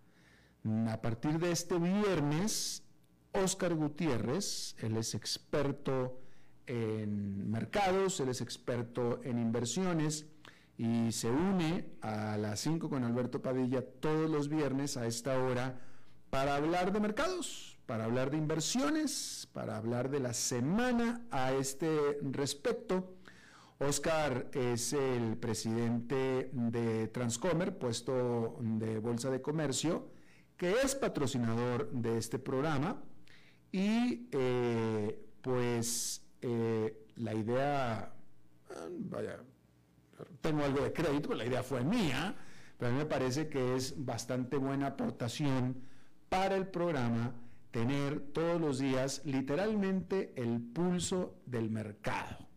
A 0.88 1.00
partir 1.00 1.38
de 1.38 1.50
este 1.50 1.78
viernes, 1.78 2.84
Oscar 3.32 3.74
Gutiérrez, 3.74 4.76
él 4.78 4.96
es 4.96 5.14
experto 5.14 6.20
en 6.66 7.50
mercados, 7.50 8.20
él 8.20 8.28
es 8.28 8.40
experto 8.40 9.20
en 9.24 9.38
inversiones 9.38 10.26
y 10.78 11.12
se 11.12 11.30
une 11.30 11.86
a 12.00 12.36
las 12.36 12.60
5 12.60 12.88
con 12.88 13.04
Alberto 13.04 13.42
Padilla 13.42 13.82
todos 13.82 14.30
los 14.30 14.48
viernes 14.48 14.96
a 14.96 15.06
esta 15.06 15.38
hora 15.38 15.80
para 16.30 16.56
hablar 16.56 16.92
de 16.92 17.00
mercados, 17.00 17.78
para 17.86 18.04
hablar 18.04 18.30
de 18.30 18.38
inversiones, 18.38 19.48
para 19.52 19.76
hablar 19.76 20.10
de 20.10 20.20
la 20.20 20.32
semana 20.32 21.22
a 21.30 21.52
este 21.52 22.18
respecto. 22.22 23.16
Oscar 23.88 24.48
es 24.52 24.92
el 24.92 25.36
presidente 25.36 26.50
de 26.52 27.08
Transcomer, 27.08 27.76
puesto 27.76 28.56
de 28.60 28.98
Bolsa 29.00 29.30
de 29.30 29.42
Comercio, 29.42 30.10
que 30.56 30.72
es 30.82 30.94
patrocinador 30.94 31.90
de 31.90 32.18
este 32.18 32.38
programa 32.38 33.02
y 33.72 34.28
eh, 34.30 35.26
pues 35.40 36.24
eh, 36.40 37.06
la 37.16 37.34
idea, 37.34 38.14
vaya, 39.00 39.40
tengo 40.40 40.64
algo 40.64 40.84
de 40.84 40.92
crédito, 40.92 41.34
la 41.34 41.44
idea 41.44 41.62
fue 41.62 41.82
mía, 41.82 42.36
pero 42.78 42.90
a 42.90 42.92
mí 42.92 42.98
me 42.98 43.06
parece 43.06 43.48
que 43.48 43.74
es 43.74 44.04
bastante 44.04 44.58
buena 44.58 44.88
aportación 44.88 45.82
para 46.28 46.54
el 46.54 46.68
programa 46.68 47.34
tener 47.72 48.20
todos 48.32 48.60
los 48.60 48.78
días 48.78 49.22
literalmente 49.24 50.32
el 50.36 50.60
pulso 50.60 51.40
del 51.46 51.70
mercado. 51.70 52.51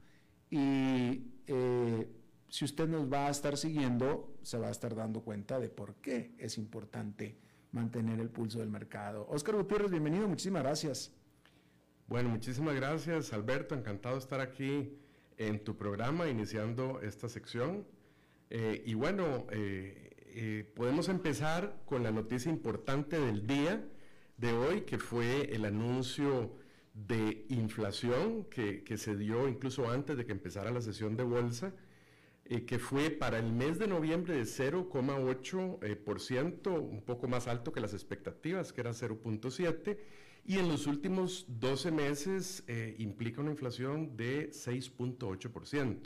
Y 0.56 1.34
eh, 1.48 2.08
si 2.48 2.64
usted 2.64 2.88
nos 2.88 3.12
va 3.12 3.28
a 3.28 3.30
estar 3.30 3.58
siguiendo, 3.58 4.38
se 4.42 4.58
va 4.58 4.70
a 4.70 4.72
estar 4.72 4.96
dando 4.96 5.20
cuenta 5.20 5.60
de 5.60 5.68
por 5.68 5.96
qué 5.96 6.34
es 6.38 6.58
importante 6.58 7.36
mantener 7.74 8.22
el 8.22 8.30
pulso 8.30 8.60
del 8.60 8.70
mercado. 8.70 9.28
Oscar 9.30 9.56
Gutiérrez, 9.56 9.92
bienvenido, 9.92 10.30
muchísimas 10.30 10.64
gracias. 10.64 11.12
Bueno, 12.08 12.30
muchísimas 12.30 12.74
gracias 12.74 13.34
Alberto, 13.34 13.76
encantado 13.76 14.16
de 14.16 14.22
estar 14.22 14.40
aquí 14.40 14.98
en 15.36 15.62
tu 15.62 15.76
programa 15.76 16.30
iniciando 16.30 17.02
esta 17.02 17.28
sección. 17.28 17.86
Eh, 18.50 18.82
y 18.86 18.94
bueno, 18.94 19.48
eh, 19.52 20.12
eh, 20.28 20.72
podemos 20.74 21.10
empezar 21.10 21.82
con 21.86 22.02
la 22.02 22.12
noticia 22.12 22.50
importante 22.50 23.20
del 23.20 23.46
día 23.46 23.84
de 24.38 24.54
hoy, 24.54 24.82
que 24.84 25.00
fue 25.00 25.54
el 25.54 25.66
anuncio 25.66 26.56
de 26.96 27.46
inflación 27.50 28.46
que, 28.46 28.84
que 28.84 28.98
se 28.98 29.16
dio 29.16 29.48
incluso 29.48 29.88
antes 29.90 30.18
de 30.18 30.26
que 30.26 30.32
empezara 30.32 30.72
la 30.72 30.82
sesión 30.82 31.16
de 31.16 31.24
bolsa, 31.24 31.76
que 32.68 32.78
fue 32.78 33.10
para 33.10 33.40
el 33.40 33.52
mes 33.52 33.80
de 33.80 33.88
noviembre 33.88 34.36
de 34.36 34.44
0,8%, 34.44 36.80
un 36.80 37.02
poco 37.02 37.28
más 37.28 37.48
alto 37.48 37.74
que 37.74 37.80
las 37.80 37.94
expectativas, 37.94 38.72
que 38.72 38.82
era 38.82 38.92
0,7%. 38.92 39.98
Y 40.48 40.60
en 40.60 40.70
los 40.70 40.86
últimos 40.86 41.46
12 41.48 41.92
meses 41.92 42.64
eh, 42.68 42.96
implica 43.00 43.42
una 43.42 43.50
inflación 43.50 44.16
de 44.16 44.52
6.8%, 44.52 46.02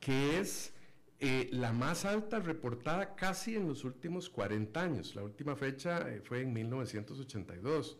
que 0.00 0.40
es 0.40 0.72
eh, 1.20 1.48
la 1.52 1.72
más 1.72 2.04
alta 2.04 2.40
reportada 2.40 3.14
casi 3.14 3.54
en 3.54 3.68
los 3.68 3.84
últimos 3.84 4.28
40 4.28 4.82
años. 4.82 5.14
La 5.14 5.22
última 5.22 5.54
fecha 5.54 6.10
eh, 6.10 6.20
fue 6.20 6.40
en 6.40 6.52
1982. 6.52 7.96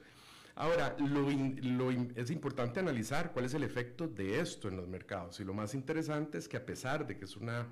Ahora, 0.61 0.95
es 2.17 2.31
importante 2.31 2.81
analizar 2.81 3.33
cuál 3.33 3.47
es 3.47 3.55
el 3.55 3.63
efecto 3.63 4.07
de 4.07 4.41
esto 4.41 4.69
en 4.69 4.77
los 4.77 4.87
mercados. 4.89 5.41
Y 5.41 5.45
lo 5.45 5.55
más 5.55 5.73
interesante 5.73 6.37
es 6.37 6.49
que 6.49 6.59
a 6.59 6.67
pesar 6.67 7.07
de 7.07 7.17
que 7.17 7.25
es 7.25 7.35
una 7.35 7.67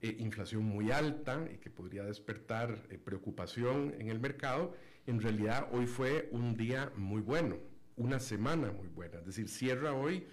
inflación 0.00 0.64
muy 0.64 0.90
alta 0.90 1.46
y 1.52 1.58
que 1.58 1.68
podría 1.68 2.04
despertar 2.04 2.88
preocupación 3.04 3.94
en 3.98 4.08
el 4.08 4.18
mercado, 4.18 4.74
en 5.06 5.20
realidad 5.20 5.68
hoy 5.72 5.86
fue 5.86 6.30
un 6.32 6.56
día 6.56 6.90
muy 6.96 7.20
bueno, 7.20 7.58
una 7.96 8.18
semana 8.18 8.72
muy 8.72 8.88
buena, 8.88 9.18
es 9.18 9.26
decir, 9.26 9.46
cierra 9.46 9.92
hoy 9.92 10.26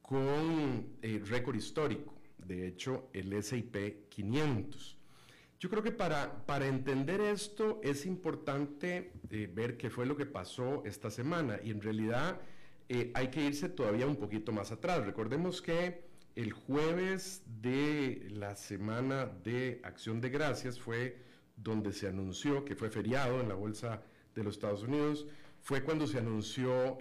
con 0.00 0.94
eh, 1.02 1.20
récord 1.26 1.56
histórico, 1.56 2.14
de 2.38 2.68
hecho 2.68 3.10
el 3.14 3.42
SIP 3.42 4.08
500. 4.10 5.01
Yo 5.62 5.70
creo 5.70 5.84
que 5.84 5.92
para, 5.92 6.44
para 6.44 6.66
entender 6.66 7.20
esto 7.20 7.78
es 7.84 8.04
importante 8.04 9.12
eh, 9.30 9.48
ver 9.54 9.76
qué 9.76 9.90
fue 9.90 10.06
lo 10.06 10.16
que 10.16 10.26
pasó 10.26 10.82
esta 10.84 11.08
semana. 11.08 11.60
Y 11.62 11.70
en 11.70 11.80
realidad 11.80 12.40
eh, 12.88 13.12
hay 13.14 13.28
que 13.28 13.44
irse 13.44 13.68
todavía 13.68 14.08
un 14.08 14.16
poquito 14.16 14.50
más 14.50 14.72
atrás. 14.72 15.06
Recordemos 15.06 15.62
que 15.62 16.02
el 16.34 16.50
jueves 16.52 17.44
de 17.46 18.26
la 18.30 18.56
semana 18.56 19.26
de 19.26 19.80
Acción 19.84 20.20
de 20.20 20.30
Gracias 20.30 20.80
fue 20.80 21.22
donde 21.54 21.92
se 21.92 22.08
anunció 22.08 22.64
que 22.64 22.74
fue 22.74 22.90
feriado 22.90 23.40
en 23.40 23.48
la 23.48 23.54
Bolsa 23.54 24.02
de 24.34 24.42
los 24.42 24.56
Estados 24.56 24.82
Unidos, 24.82 25.28
fue 25.60 25.84
cuando 25.84 26.08
se 26.08 26.18
anunció 26.18 26.98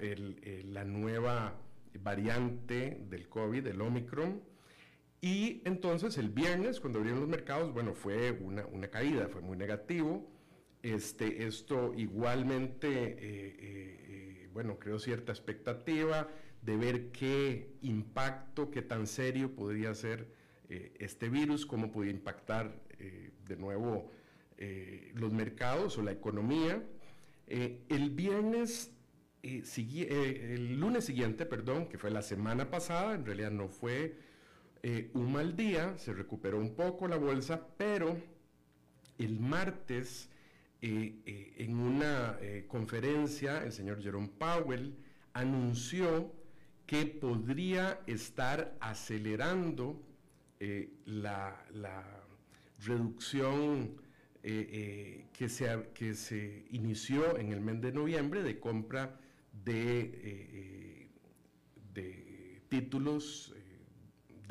la 0.66 0.84
nueva 0.84 1.56
variante 2.00 3.08
del 3.10 3.28
COVID, 3.28 3.66
el 3.66 3.82
Omicron, 3.82 4.51
y 5.22 5.62
entonces 5.66 6.18
el 6.18 6.30
viernes, 6.30 6.80
cuando 6.80 6.98
abrieron 6.98 7.22
los 7.22 7.30
mercados, 7.30 7.72
bueno, 7.72 7.94
fue 7.94 8.32
una, 8.32 8.88
caída, 8.90 9.28
fue 9.28 9.42
muy 9.42 9.56
negativo. 9.56 10.28
Este, 10.82 11.46
esto 11.46 11.94
igualmente, 11.96 12.88
eh, 12.90 13.18
eh, 13.20 13.56
eh, 13.60 14.50
bueno, 14.52 14.80
creo 14.80 14.98
cierta 14.98 15.32
expectativa 15.32 16.28
de 16.64 16.76
ver 16.76 17.12
qué 17.12 17.76
impacto, 17.84 18.72
qué 18.72 18.82
tan 18.82 19.06
serio 19.06 19.56
podría 19.56 19.94
ser 19.94 20.28
este 20.70 21.28
virus, 21.28 21.66
cómo 21.66 21.92
podía 21.92 22.12
impactar 22.12 22.80
de 23.46 23.58
nuevo 23.58 24.10
los 25.16 25.34
mercados 25.34 25.98
o 25.98 26.02
la 26.02 26.14
economía. 26.14 26.82
El 27.48 28.10
viernes, 28.12 28.94
el 29.44 30.80
lunes 30.80 31.04
siguiente, 31.04 31.46
perdón, 31.46 31.90
que 31.90 31.98
fue 31.98 32.10
la 32.10 32.22
semana 32.22 32.72
pasada, 32.72 33.16
en 33.16 33.26
realidad 33.26 33.52
no 33.52 33.68
fue 33.68 34.16
un 35.14 35.32
mal 35.32 35.56
día, 35.56 35.98
se 35.98 36.14
recuperó 36.14 36.60
un 36.60 36.76
poco 36.76 37.08
la 37.08 37.18
bolsa, 37.18 37.68
pero 37.78 38.18
el 39.18 39.40
martes, 39.40 40.30
en 40.82 41.76
una 41.76 42.40
conferencia, 42.68 43.64
el 43.64 43.72
señor 43.72 44.02
Jerome 44.02 44.30
Powell 44.30 44.96
anunció 45.34 46.34
que 46.88 47.06
podría 47.06 48.02
estar 48.08 48.76
acelerando 48.80 50.02
la, 51.06 51.64
la, 51.74 52.22
reducción 52.86 53.96
eh, 54.44 54.68
eh, 54.72 55.26
que, 55.34 55.50
se, 55.50 55.90
que 55.94 56.14
se 56.14 56.66
inició 56.72 57.38
en 57.38 57.52
el 57.52 57.62
mes 57.62 57.82
de 57.82 57.92
noviembre 57.92 58.42
de 58.44 58.60
compra 58.60 59.20
de, 59.64 60.20
eh, 60.24 61.08
de 61.94 62.62
títulos 62.70 63.54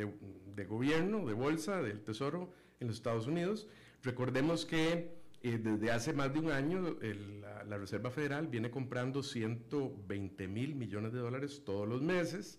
de, 0.06 0.64
gobierno, 0.64 1.26
de 1.26 1.34
bolsa, 1.34 1.82
del 1.82 2.02
Tesoro 2.02 2.52
en 2.80 2.88
los 2.88 2.96
Estados 2.96 3.26
Unidos. 3.26 3.68
Recordemos 4.02 4.64
que 4.66 5.18
desde 5.42 5.90
hace 5.90 6.12
más 6.12 6.32
de 6.32 6.40
un 6.40 6.50
año 6.50 6.96
la, 7.40 7.64
la, 7.64 7.78
Reserva 7.78 8.10
Federal 8.10 8.48
viene 8.48 8.70
comprando 8.70 9.22
120 9.22 10.48
mil 10.48 10.74
millones 10.74 11.12
de 11.12 11.18
dólares 11.18 11.62
todos 11.64 11.88
los 11.88 12.02
meses. 12.02 12.58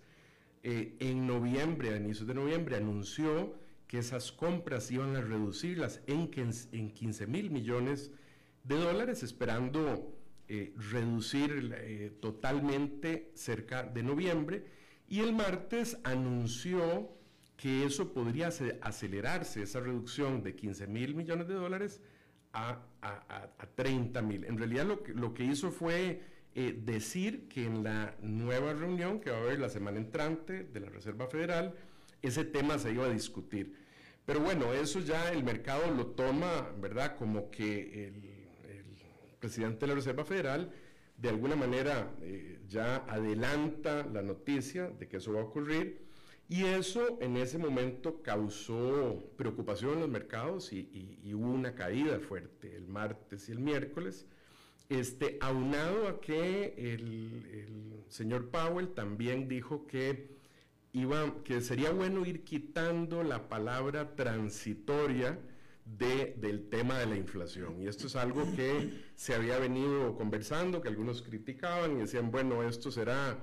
en 0.63 1.27
noviembre, 1.27 1.93
a 1.93 1.97
inicios 1.97 2.27
de 2.27 2.33
noviembre, 2.33 2.75
anunció 2.75 3.53
que 3.87 3.97
esas 3.97 4.31
compras 4.31 4.89
iban 4.89 5.17
a 5.17 5.21
reducirlas 5.21 6.01
en, 6.07 6.31
en 6.71 6.91
15 6.91 7.27
mil 7.27 7.51
millones 7.51 8.11
de 8.63 8.75
dólares, 8.75 9.21
esperando 9.21 10.15
eh, 10.47 10.73
reducir 10.91 11.73
eh, 11.77 12.11
totalmente 12.21 13.31
cerca 13.35 13.83
de 13.83 14.03
noviembre. 14.03 14.65
Y 15.07 15.19
el 15.19 15.33
martes 15.33 15.97
anunció 16.03 17.09
que 17.61 17.85
eso 17.85 18.11
podría 18.11 18.49
acelerarse, 18.81 19.61
esa 19.61 19.79
reducción 19.79 20.41
de 20.41 20.55
15 20.55 20.87
mil 20.87 21.13
millones 21.13 21.47
de 21.47 21.53
dólares 21.53 22.01
a, 22.53 22.79
a, 23.03 23.67
30 23.75 24.19
mil. 24.23 24.45
En 24.45 24.57
realidad 24.57 24.83
lo 24.87 25.03
que, 25.03 25.13
lo 25.13 25.35
que 25.35 25.43
hizo 25.43 25.69
fue 25.69 26.21
eh, 26.55 26.75
decir 26.83 27.47
que 27.47 27.65
en 27.65 27.83
la 27.83 28.15
nueva 28.23 28.73
reunión 28.73 29.19
que 29.19 29.29
va 29.29 29.37
a 29.37 29.41
haber 29.41 29.59
la 29.59 29.69
semana 29.69 29.99
entrante 29.99 30.63
de 30.63 30.79
la 30.79 30.89
Reserva 30.89 31.27
Federal, 31.27 31.75
ese 32.23 32.45
tema 32.45 32.79
se 32.79 32.93
iba 32.93 33.05
a 33.05 33.09
discutir. 33.09 33.75
Pero 34.25 34.39
bueno, 34.39 34.73
eso 34.73 34.99
ya 34.99 35.31
el 35.31 35.43
mercado 35.43 35.93
lo 35.93 36.07
toma, 36.07 36.67
¿verdad? 36.81 37.15
Como 37.15 37.51
que 37.51 38.07
el, 38.07 38.41
presidente 39.39 39.81
de 39.81 39.87
la 39.87 39.95
Reserva 39.95 40.25
Federal 40.25 40.71
de 41.17 41.29
alguna 41.29 41.55
manera 41.55 42.11
eh, 42.21 42.59
ya 42.67 42.97
adelanta 43.07 44.03
la 44.11 44.23
noticia 44.23 44.89
de 44.89 45.07
que 45.07 45.17
eso 45.17 45.33
va 45.33 45.41
a 45.41 45.43
ocurrir 45.43 46.10
Y 46.51 46.65
eso 46.65 47.17
en 47.21 47.37
ese 47.37 47.57
momento 47.57 48.21
causó 48.21 49.23
preocupación 49.37 49.93
en 49.93 49.99
los 50.01 50.09
mercados 50.09 50.73
y, 50.73 51.31
hubo 51.33 51.49
una 51.49 51.75
caída 51.75 52.19
fuerte 52.19 52.75
el 52.75 52.89
martes 52.89 53.47
y 53.47 53.53
el 53.53 53.59
miércoles, 53.59 54.25
este, 54.89 55.37
aunado 55.39 56.09
a 56.09 56.19
que 56.19 56.73
el, 56.75 58.03
señor 58.09 58.49
Powell 58.49 58.89
también 58.89 59.47
dijo 59.47 59.87
que, 59.87 60.35
iba, 60.91 61.41
que 61.45 61.61
sería 61.61 61.91
bueno 61.91 62.25
ir 62.25 62.43
quitando 62.43 63.23
la 63.23 63.47
palabra 63.47 64.13
transitoria 64.17 65.39
de, 65.85 66.35
del 66.35 66.67
tema 66.67 66.99
de 66.99 67.05
la 67.05 67.15
inflación. 67.15 67.81
Y 67.81 67.87
esto 67.87 68.07
es 68.07 68.17
algo 68.17 68.43
que 68.57 69.05
se 69.15 69.33
había 69.33 69.57
venido 69.57 70.17
conversando, 70.17 70.81
que 70.81 70.89
algunos 70.89 71.21
criticaban 71.21 71.95
y 71.95 72.01
decían, 72.01 72.29
bueno, 72.29 72.61
esto 72.61 72.91
será 72.91 73.41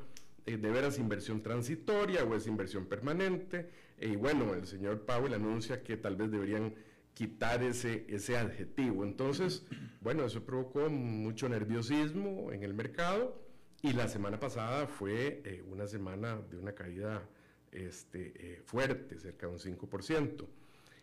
eh, 0.48 0.56
de 0.56 0.70
veras 0.70 0.98
inversión 0.98 1.42
transitoria 1.42 2.24
o 2.24 2.34
es 2.34 2.46
inversión 2.46 2.86
permanente. 2.86 3.68
Y 4.00 4.16
bueno, 4.16 4.54
el 4.54 4.66
señor 4.66 5.04
Powell 5.04 5.34
anuncia 5.34 5.82
que 5.82 5.98
tal 5.98 6.16
vez 6.16 6.30
deberían 6.30 6.74
quitar 7.12 7.62
ese, 7.62 8.06
ese 8.08 8.38
adjetivo. 8.38 9.04
Entonces, 9.04 9.66
bueno, 10.00 10.24
eso 10.24 10.42
provocó 10.42 10.88
mucho 10.88 11.50
nerviosismo 11.50 12.50
en 12.50 12.62
el 12.62 12.72
mercado 12.72 13.38
y 13.82 13.92
la 13.92 14.08
semana 14.08 14.40
pasada 14.40 14.86
fue 14.86 15.42
eh, 15.44 15.62
una 15.70 15.86
semana 15.86 16.40
de 16.50 16.56
una 16.56 16.74
caída 16.74 17.28
este, 17.70 18.32
eh, 18.38 18.62
fuerte, 18.64 19.18
cerca 19.18 19.48
de 19.48 19.52
un 19.52 19.58
5%. 19.58 20.46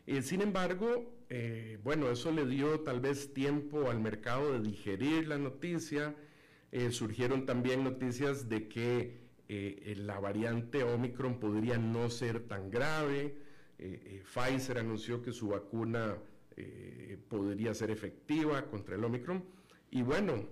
Y 0.08 0.22
sin 0.24 0.42
embargo, 0.42 1.14
bueno, 1.84 2.12
eso 2.12 2.32
le 2.32 2.46
dio 2.46 2.82
tal 2.82 3.00
vez 3.00 3.34
tiempo 3.34 3.90
al 3.90 4.00
mercado 4.00 4.54
de 4.54 4.60
digerir 4.60 5.28
la 5.28 5.40
noticia. 5.40 6.16
surgieron 6.92 7.48
también 7.48 7.84
noticias 7.84 8.48
de 8.48 8.68
que 8.68 9.25
eh, 9.48 9.96
la 9.98 10.20
variante 10.20 10.84
Omicron 10.84 11.40
podría 11.40 11.78
no 11.78 12.10
ser 12.10 12.48
tan 12.48 12.70
grave. 12.70 13.36
Eh, 13.78 14.02
eh, 14.06 14.24
Pfizer 14.24 14.80
anunció 14.80 15.22
que 15.22 15.32
su 15.32 15.50
vacuna 15.50 16.18
podría 17.28 17.74
ser 17.74 17.92
efectiva 17.92 18.66
contra 18.68 18.96
el 18.96 19.04
Omicron. 19.04 19.44
Y 19.92 20.04
bueno, 20.04 20.48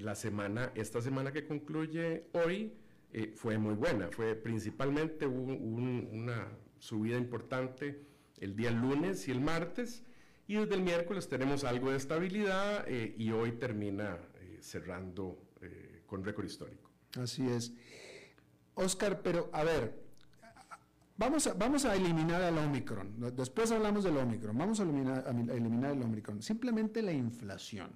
la 0.00 0.16
semana, 0.16 0.72
esta 0.74 1.00
semana 1.00 1.32
que 1.32 1.46
concluye 1.46 2.24
hoy 2.32 2.72
fue 3.36 3.56
muy 3.56 3.74
buena. 3.74 4.08
Fue 4.10 4.34
principalmente 4.34 5.26
una 5.26 6.48
subida 6.80 7.16
importante 7.16 8.00
el 8.40 8.56
día 8.56 8.72
lunes 8.72 9.28
y 9.28 9.30
el 9.30 9.40
martes. 9.40 10.02
Y 10.48 10.56
desde 10.56 10.74
el 10.74 10.82
miércoles 10.82 11.28
tenemos 11.28 11.62
algo 11.62 11.92
de 11.92 11.98
estabilidad 11.98 12.88
y 12.88 13.30
hoy 13.30 13.52
termina 13.52 14.18
cerrando 14.58 15.38
con 16.06 16.24
récord 16.24 16.46
histórico. 16.46 16.90
Así 17.16 17.46
es. 17.46 17.72
Oscar, 18.74 19.22
pero 19.22 19.50
a 19.52 19.64
ver, 19.64 20.04
vamos 21.16 21.46
a, 21.46 21.54
vamos 21.54 21.84
a 21.84 21.94
eliminar 21.94 22.42
al 22.42 22.58
Omicron. 22.58 23.34
Después 23.36 23.70
hablamos 23.70 24.04
del 24.04 24.16
Omicron. 24.16 24.56
Vamos 24.56 24.80
a 24.80 24.82
eliminar, 24.82 25.24
eliminar 25.28 25.92
el 25.92 26.02
Omicron. 26.02 26.42
Simplemente 26.42 27.02
la 27.02 27.12
inflación. 27.12 27.90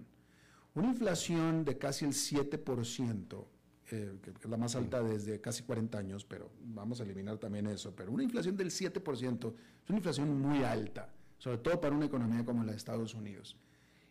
Una 0.74 0.88
inflación 0.88 1.64
de 1.64 1.76
casi 1.76 2.04
el 2.04 2.12
7%, 2.12 3.46
eh, 3.90 4.18
que, 4.22 4.30
es 4.30 4.44
la 4.48 4.56
más 4.56 4.76
alta 4.76 5.02
desde 5.02 5.40
casi 5.40 5.64
40 5.64 5.98
años, 5.98 6.24
pero 6.24 6.50
vamos 6.60 7.00
a 7.00 7.04
eliminar 7.04 7.38
también 7.38 7.66
eso. 7.66 7.94
Pero 7.96 8.12
una 8.12 8.22
inflación 8.22 8.56
del 8.56 8.70
7% 8.70 9.54
es 9.82 9.90
una 9.90 9.98
inflación 9.98 10.40
muy 10.40 10.62
alta, 10.62 11.12
sobre 11.38 11.58
todo 11.58 11.80
para 11.80 11.94
una 11.96 12.06
economía 12.06 12.44
como 12.44 12.62
la 12.62 12.72
de 12.72 12.76
Estados 12.76 13.14
Unidos. 13.14 13.56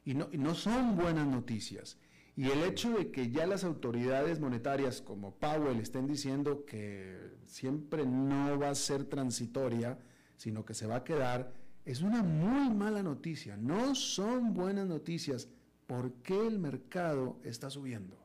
Y 0.03 0.13
no, 0.13 0.27
y 0.31 0.37
no 0.37 0.55
son 0.55 0.97
buenas 0.97 1.27
noticias. 1.27 1.97
Y 2.37 2.51
el 2.51 2.61
hecho 2.63 2.95
de 2.95 3.09
que 3.09 3.31
ya 3.31 3.47
las 3.47 3.63
autoridades 3.63 4.39
monetarias 4.39 5.01
como 5.01 5.33
Powell 5.33 5.79
estén 5.79 6.05
diciendo 6.05 6.65
que 6.65 7.31
siempre 7.47 8.05
no 8.05 8.59
va 8.59 8.69
a 8.69 8.75
ser 8.75 9.05
transitoria, 9.05 9.97
sino 10.37 10.63
que 10.63 10.75
se 10.75 10.85
va 10.85 10.97
a 10.97 11.03
quedar, 11.03 11.51
es 11.83 12.01
una 12.01 12.21
muy 12.21 12.69
mala 12.69 13.01
noticia. 13.01 13.57
No 13.57 13.95
son 13.95 14.53
buenas 14.53 14.85
noticias. 14.85 15.49
¿Por 15.87 16.13
qué 16.21 16.45
el 16.45 16.59
mercado 16.59 17.39
está 17.43 17.71
subiendo? 17.71 18.15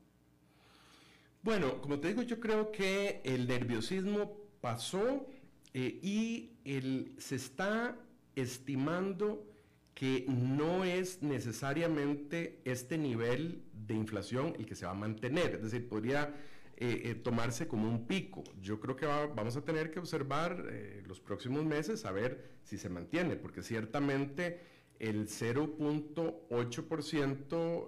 Bueno, 1.43 1.81
como 1.81 1.99
te 1.99 2.09
digo, 2.09 2.21
yo 2.21 2.39
creo 2.39 2.71
que 2.71 3.23
el 3.25 3.47
nerviosismo 3.47 4.37
pasó 4.61 5.27
eh, 5.73 5.99
y 6.03 6.51
se 7.17 7.37
está 7.37 7.97
estimando 8.37 9.47
que 9.95 10.27
no 10.29 10.85
es 10.85 11.23
necesariamente 11.23 12.61
este 12.65 12.99
nivel 12.99 13.63
de 13.93 13.99
inflación 13.99 14.55
el 14.59 14.66
que 14.66 14.74
se 14.74 14.84
va 14.86 14.93
a 14.93 14.95
mantener, 14.95 15.57
es 15.57 15.62
decir, 15.62 15.88
podría 15.88 16.34
eh, 16.76 17.03
eh, 17.05 17.14
tomarse 17.14 17.68
como 17.68 17.88
un 17.88 18.07
pico. 18.07 18.43
Yo 18.61 18.80
creo 18.80 18.97
que 18.97 19.07
vamos 19.07 19.57
a 19.57 19.64
tener 19.64 19.90
que 19.90 20.01
observar 20.01 20.66
eh, 20.70 21.03
los 21.07 21.20
próximos 21.20 21.64
meses 21.64 22.05
a 22.05 22.12
ver 22.12 22.51
si 22.64 22.76
se 22.78 22.88
mantiene, 22.88 23.36
porque 23.36 23.62
ciertamente 23.62 24.72
el 24.99 25.28
0.8% 25.28 27.86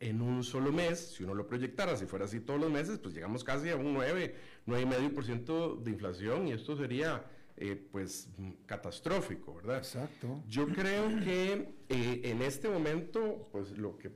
en 0.00 0.20
un 0.20 0.42
solo 0.42 0.72
mes, 0.72 1.14
si 1.14 1.22
uno 1.22 1.34
lo 1.34 1.46
proyectara, 1.46 1.96
si 1.96 2.06
fuera 2.06 2.24
así 2.24 2.40
todos 2.40 2.60
los 2.60 2.72
meses, 2.72 2.98
pues 2.98 3.14
llegamos 3.14 3.44
casi 3.44 3.70
a 3.70 3.76
un 3.76 3.94
9, 3.94 4.34
9,5% 4.66 5.82
de 5.82 5.90
inflación 5.92 6.48
y 6.48 6.52
esto 6.52 6.76
sería 6.76 7.24
eh, 7.56 7.80
pues 7.92 8.28
catastrófico, 8.66 9.54
¿verdad? 9.54 9.78
Exacto. 9.78 10.42
Yo 10.48 10.66
creo 10.66 11.08
que 11.20 11.76
eh, 11.88 12.20
en 12.24 12.42
este 12.42 12.68
momento, 12.68 13.48
pues 13.52 13.78
lo 13.78 13.96
que 13.96 14.10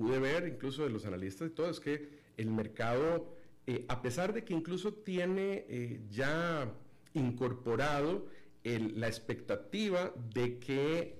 pude 0.00 0.18
ver 0.18 0.48
incluso 0.48 0.82
de 0.82 0.88
los 0.88 1.04
analistas 1.04 1.48
y 1.48 1.50
todo 1.50 1.68
es 1.68 1.78
que 1.78 2.08
el 2.38 2.50
mercado, 2.50 3.36
eh, 3.66 3.84
a 3.88 4.00
pesar 4.00 4.32
de 4.32 4.44
que 4.44 4.54
incluso 4.54 4.94
tiene 4.94 6.00
ya 6.08 6.72
incorporado 7.12 8.26
la 8.64 9.08
expectativa 9.08 10.14
de 10.32 10.58
que 10.58 11.18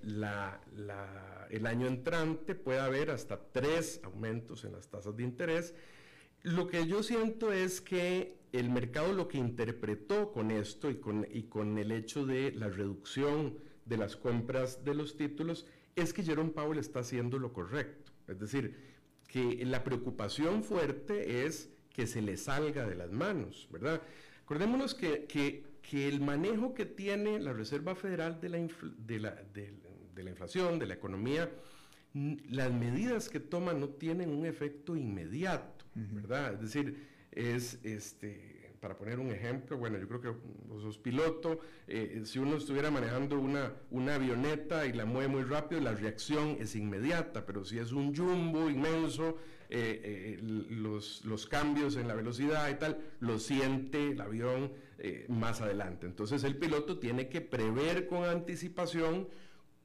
el 1.50 1.66
año 1.66 1.86
entrante 1.88 2.54
pueda 2.54 2.86
haber 2.86 3.10
hasta 3.10 3.38
tres 3.52 4.00
aumentos 4.02 4.64
en 4.64 4.72
las 4.72 4.88
tasas 4.88 5.14
de 5.14 5.24
interés, 5.24 5.74
lo 6.42 6.66
que 6.66 6.86
yo 6.86 7.02
siento 7.02 7.52
es 7.52 7.82
que 7.82 8.38
el 8.52 8.70
mercado 8.70 9.12
lo 9.12 9.28
que 9.28 9.36
interpretó 9.36 10.32
con 10.32 10.50
esto 10.50 10.90
y 10.90 10.96
con, 10.96 11.26
y 11.30 11.42
con 11.44 11.76
el 11.76 11.92
hecho 11.92 12.24
de 12.24 12.52
la 12.52 12.70
reducción 12.70 13.58
de 13.84 13.98
las 13.98 14.16
compras 14.16 14.82
de 14.86 14.94
los 14.94 15.18
títulos 15.18 15.66
es 15.96 16.14
que 16.14 16.22
Jerome 16.22 16.50
Powell 16.50 16.78
está 16.78 17.00
haciendo 17.00 17.38
lo 17.38 17.52
correcto. 17.52 18.09
Es 18.30 18.38
decir, 18.38 18.74
que 19.28 19.64
la 19.64 19.84
preocupación 19.84 20.64
fuerte 20.64 21.46
es 21.46 21.70
que 21.90 22.06
se 22.06 22.22
le 22.22 22.36
salga 22.36 22.86
de 22.86 22.94
las 22.94 23.10
manos, 23.10 23.68
¿verdad? 23.70 24.00
Acordémonos 24.44 24.94
que, 24.94 25.24
que, 25.24 25.64
que 25.82 26.08
el 26.08 26.20
manejo 26.20 26.74
que 26.74 26.86
tiene 26.86 27.38
la 27.38 27.52
Reserva 27.52 27.94
Federal 27.94 28.40
de 28.40 28.48
la, 28.48 28.58
de 28.58 29.18
la, 29.18 29.42
de 30.14 30.22
la 30.22 30.30
inflación, 30.30 30.78
de 30.78 30.86
la 30.86 30.94
economía, 30.94 31.50
las 32.12 32.72
medidas 32.72 33.28
que 33.28 33.40
toma 33.40 33.72
no 33.72 33.88
tienen 33.90 34.30
un 34.30 34.46
efecto 34.46 34.96
inmediato. 34.96 35.80
¿verdad? 35.94 36.54
Es 36.54 36.60
decir, 36.60 37.08
es 37.32 37.78
este, 37.82 38.49
para 38.80 38.96
poner 38.96 39.20
un 39.20 39.30
ejemplo, 39.30 39.76
bueno, 39.76 39.98
yo 39.98 40.08
creo 40.08 40.20
que 40.20 40.28
vos 40.66 40.82
sos 40.82 40.96
piloto, 40.96 41.60
eh, 41.86 42.22
si 42.24 42.38
uno 42.38 42.56
estuviera 42.56 42.90
manejando 42.90 43.38
una, 43.38 44.14
avioneta 44.14 44.86
y 44.86 44.94
la 44.94 45.04
mueve 45.04 45.28
muy 45.28 45.42
rápido, 45.42 45.82
la 45.82 45.94
reacción 45.94 46.56
es 46.58 46.74
inmediata, 46.74 47.44
pero 47.44 47.64
si 47.64 47.78
es 47.78 47.92
un 47.92 48.16
jumbo 48.16 48.70
inmenso, 48.70 49.36
eh, 49.68 50.00
eh, 50.02 50.38
los, 50.42 51.46
cambios 51.48 51.96
en 51.96 52.08
la 52.08 52.14
velocidad 52.14 52.70
y 52.70 52.74
tal, 52.74 52.98
lo 53.20 53.38
siente 53.38 54.12
el 54.12 54.20
avión 54.20 54.72
más 55.28 55.62
adelante. 55.62 56.06
Entonces 56.06 56.44
el 56.44 56.56
piloto 56.56 56.98
tiene 56.98 57.28
que 57.28 57.40
prever 57.40 58.06
con 58.06 58.24
anticipación 58.24 59.28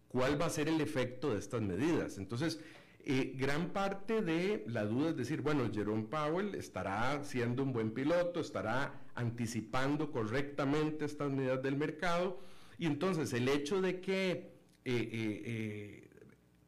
cuál 0.09 0.39
va 0.41 0.47
a 0.47 0.49
ser 0.49 0.67
el 0.67 0.81
efecto 0.81 1.31
de 1.31 1.39
estas 1.39 1.61
medidas. 1.61 2.17
Entonces, 2.17 2.59
eh, 3.07 3.35
gran 3.37 3.69
parte 3.69 4.23
de 4.23 4.63
la 4.67 4.83
duda 4.83 5.11
es 5.11 5.15
decir, 5.15 5.43
bueno, 5.43 5.69
Jerome 5.71 6.05
Powell 6.05 6.55
estará 6.55 7.23
siendo 7.23 7.61
un 7.61 7.71
buen 7.71 7.91
piloto, 7.91 8.39
estará 8.39 8.99
anticipando 9.13 10.11
correctamente 10.11 11.05
estas 11.05 11.29
medidas 11.29 11.61
del 11.61 11.75
mercado, 11.75 12.39
y 12.79 12.87
entonces 12.87 13.31
el 13.33 13.47
hecho 13.47 13.79
de 13.79 14.01
que 14.01 14.31
eh, 14.31 14.49
eh, 14.85 16.09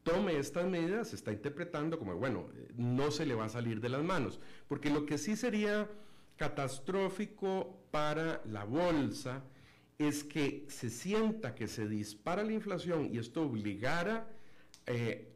tome 0.03 0.37
estas 0.37 0.67
medidas 0.67 1.09
se 1.09 1.15
está 1.15 1.31
interpretando 1.31 1.97
como, 1.97 2.15
bueno, 2.17 2.49
no 2.75 3.09
se 3.09 3.25
le 3.25 3.33
va 3.33 3.45
a 3.45 3.49
salir 3.49 3.81
de 3.81 3.89
las 3.89 4.03
manos, 4.03 4.39
porque 4.67 4.91
lo 4.91 5.07
que 5.07 5.17
sí 5.17 5.35
sería 5.35 5.89
catastrófico 6.35 7.81
para 7.89 8.43
la 8.45 8.63
bolsa 8.63 9.43
es 9.97 10.23
que 10.23 10.67
se 10.69 10.91
sienta 10.91 11.55
que 11.55 11.67
se 11.67 11.87
dispara 11.87 12.43
la 12.43 12.53
inflación 12.53 13.09
y 13.11 13.17
esto 13.17 13.41
obligara 13.41 14.29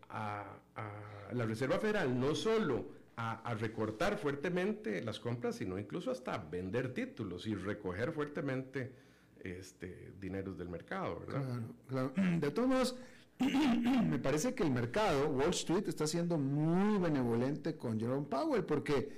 a 0.07 0.60
a 0.75 1.33
la 1.33 1.45
Reserva 1.45 1.79
Federal 1.79 2.19
no 2.19 2.35
solo 2.35 3.01
a, 3.15 3.53
recortar 3.53 4.17
fuertemente 4.17 5.03
las 5.03 5.19
compras, 5.19 5.55
sino 5.55 5.77
incluso 5.77 6.11
hasta 6.11 6.37
vender 6.37 6.93
títulos 6.93 7.45
y 7.45 7.53
recoger 7.53 8.11
fuertemente 8.11 8.93
este, 9.39 10.13
dineros 10.19 10.57
del 10.57 10.69
mercado, 10.69 11.19
¿verdad? 11.19 11.61
Claro, 11.87 12.13
De 12.39 12.51
todos 12.51 12.67
modos, 12.67 12.95
me 13.39 14.17
parece 14.19 14.55
que 14.55 14.63
el 14.63 14.71
mercado, 14.71 15.29
Wall 15.29 15.49
Street, 15.51 15.87
está 15.87 16.07
siendo 16.07 16.37
muy 16.37 16.99
benevolente 16.99 17.77
con 17.77 17.99
Jerome 17.99 18.25
Powell, 18.27 18.63
porque 18.63 19.09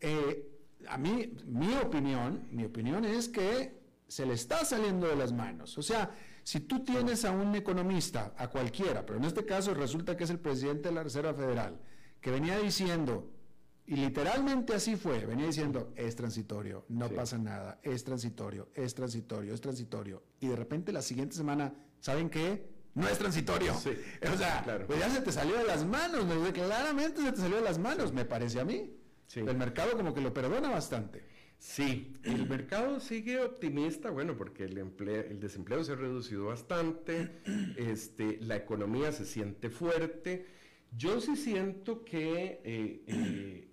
eh, 0.00 0.48
a 0.88 0.98
mí, 0.98 1.32
mi 1.46 1.74
opinión, 1.76 2.48
mi 2.50 2.64
opinión 2.64 3.04
es 3.04 3.28
que 3.28 3.84
se 4.08 4.26
le 4.26 4.34
está 4.34 4.64
saliendo 4.64 5.06
de 5.06 5.16
las 5.16 5.32
manos. 5.32 5.78
O 5.78 5.82
sea, 5.82 6.10
si 6.44 6.60
tú 6.60 6.84
tienes 6.84 7.24
a 7.24 7.32
un 7.32 7.54
economista, 7.56 8.34
a 8.36 8.48
cualquiera, 8.48 9.04
pero 9.04 9.18
en 9.18 9.24
este 9.24 9.46
caso 9.46 9.72
resulta 9.72 10.16
que 10.16 10.24
es 10.24 10.30
el 10.30 10.38
presidente 10.38 10.90
de 10.90 10.94
la 10.94 11.02
Reserva 11.02 11.32
Federal, 11.32 11.80
que 12.20 12.30
venía 12.30 12.58
diciendo, 12.58 13.30
y 13.86 13.96
literalmente 13.96 14.74
así 14.74 14.96
fue, 14.96 15.24
venía 15.24 15.46
diciendo, 15.46 15.92
es 15.96 16.14
transitorio, 16.14 16.84
no 16.88 17.08
pasa 17.08 17.38
nada, 17.38 17.80
es 17.82 18.04
transitorio, 18.04 18.68
es 18.74 18.94
transitorio, 18.94 19.54
es 19.54 19.60
transitorio. 19.62 20.22
Y 20.38 20.48
de 20.48 20.56
repente 20.56 20.92
la 20.92 21.00
siguiente 21.00 21.34
semana, 21.34 21.74
¿saben 22.00 22.28
qué? 22.28 22.68
No 22.92 23.08
es 23.08 23.18
transitorio. 23.18 23.72
o 23.74 24.36
sea, 24.36 24.84
pues 24.86 24.98
ya 24.98 25.08
se 25.10 25.22
te 25.22 25.32
salió 25.32 25.56
de 25.56 25.64
las 25.64 25.84
manos, 25.86 26.24
claramente 26.52 27.22
se 27.22 27.32
te 27.32 27.38
salió 27.38 27.56
de 27.56 27.62
las 27.62 27.78
manos, 27.78 28.12
me 28.12 28.26
parece 28.26 28.60
a 28.60 28.64
mí. 28.64 28.98
El 29.34 29.56
mercado 29.56 29.96
como 29.96 30.12
que 30.12 30.20
lo 30.20 30.32
perdona 30.32 30.68
bastante. 30.70 31.24
Sí, 31.58 32.14
el 32.24 32.46
mercado 32.46 33.00
sigue 33.00 33.40
optimista, 33.40 34.10
bueno, 34.10 34.36
porque 34.36 34.64
el, 34.64 34.76
el 34.78 35.40
desempleo 35.40 35.82
se 35.82 35.92
ha 35.92 35.96
reducido 35.96 36.46
bastante, 36.46 37.40
este, 37.76 38.38
la 38.42 38.56
economía 38.56 39.12
se 39.12 39.24
siente 39.24 39.70
fuerte. 39.70 40.46
Yo 40.96 41.20
sí 41.20 41.36
siento 41.36 42.04
que 42.04 42.60
eh, 42.64 43.02
eh, 43.06 43.68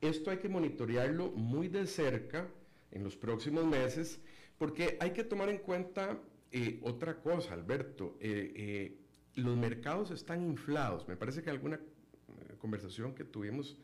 esto 0.00 0.30
hay 0.30 0.38
que 0.38 0.48
monitorearlo 0.48 1.30
muy 1.30 1.68
de 1.68 1.86
cerca 1.86 2.48
en 2.90 3.04
los 3.04 3.16
próximos 3.16 3.64
meses, 3.64 4.20
porque 4.58 4.96
hay 5.00 5.12
que 5.12 5.24
tomar 5.24 5.48
en 5.48 5.58
cuenta 5.58 6.20
eh, 6.50 6.80
otra 6.82 7.20
cosa, 7.20 7.54
Alberto. 7.54 8.18
los 9.34 9.56
mercados 9.56 10.10
están 10.10 10.42
inflados. 10.42 11.06
Me 11.06 11.16
parece 11.16 11.42
que 11.42 11.50
alguna 11.50 11.80
conversación 12.58 13.14
que 13.14 13.24
tuvimos 13.24 13.78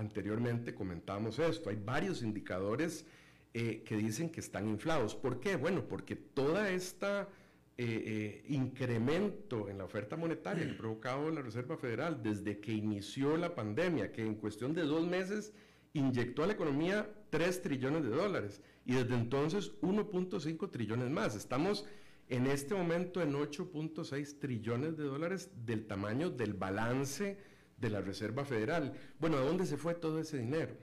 anteriormente 0.00 0.74
comentábamos 0.74 1.38
esto. 1.38 1.70
Hay 1.70 1.76
varios 1.76 2.22
indicadores 2.22 3.06
eh, 3.54 3.82
que 3.84 3.96
dicen 3.96 4.30
que 4.30 4.40
están 4.40 4.68
inflados. 4.68 5.14
¿Por 5.14 5.40
qué? 5.40 5.56
Bueno, 5.56 5.84
porque 5.86 6.16
toda 6.16 6.70
esta 6.70 7.28
eh, 7.76 7.84
eh, 8.06 8.44
incremento 8.48 9.68
en 9.68 9.78
la 9.78 9.84
oferta 9.84 10.16
monetaria 10.16 10.64
que 10.64 10.72
ha 10.72 10.76
provocado 10.78 11.30
la 11.30 11.42
Reserva 11.42 11.76
Federal 11.76 12.22
desde 12.22 12.60
que 12.60 12.72
inició 12.72 13.36
la 13.36 13.54
pandemia, 13.54 14.12
que 14.12 14.22
en 14.22 14.34
cuestión 14.34 14.74
de 14.74 14.82
dos 14.82 15.06
meses 15.06 15.52
inyectó 15.92 16.42
a 16.42 16.46
la 16.46 16.54
economía 16.54 17.08
3 17.30 17.62
trillones 17.62 18.04
de 18.04 18.10
dólares 18.10 18.60
y 18.84 18.94
desde 18.94 19.14
entonces 19.14 19.72
1.5 19.82 20.70
trillones 20.70 21.10
más. 21.10 21.34
Estamos 21.36 21.86
en 22.28 22.46
este 22.46 22.74
momento 22.74 23.22
en 23.22 23.32
8.6 23.32 24.38
trillones 24.38 24.96
de 24.96 25.04
dólares 25.04 25.50
del 25.66 25.86
tamaño 25.86 26.30
del 26.30 26.54
balance 26.54 27.38
de 27.80 27.90
la 27.90 28.00
Reserva 28.00 28.44
Federal. 28.44 28.92
Bueno, 29.18 29.38
¿a 29.38 29.40
dónde 29.40 29.66
se 29.66 29.76
fue 29.76 29.94
todo 29.94 30.20
ese 30.20 30.38
dinero? 30.38 30.74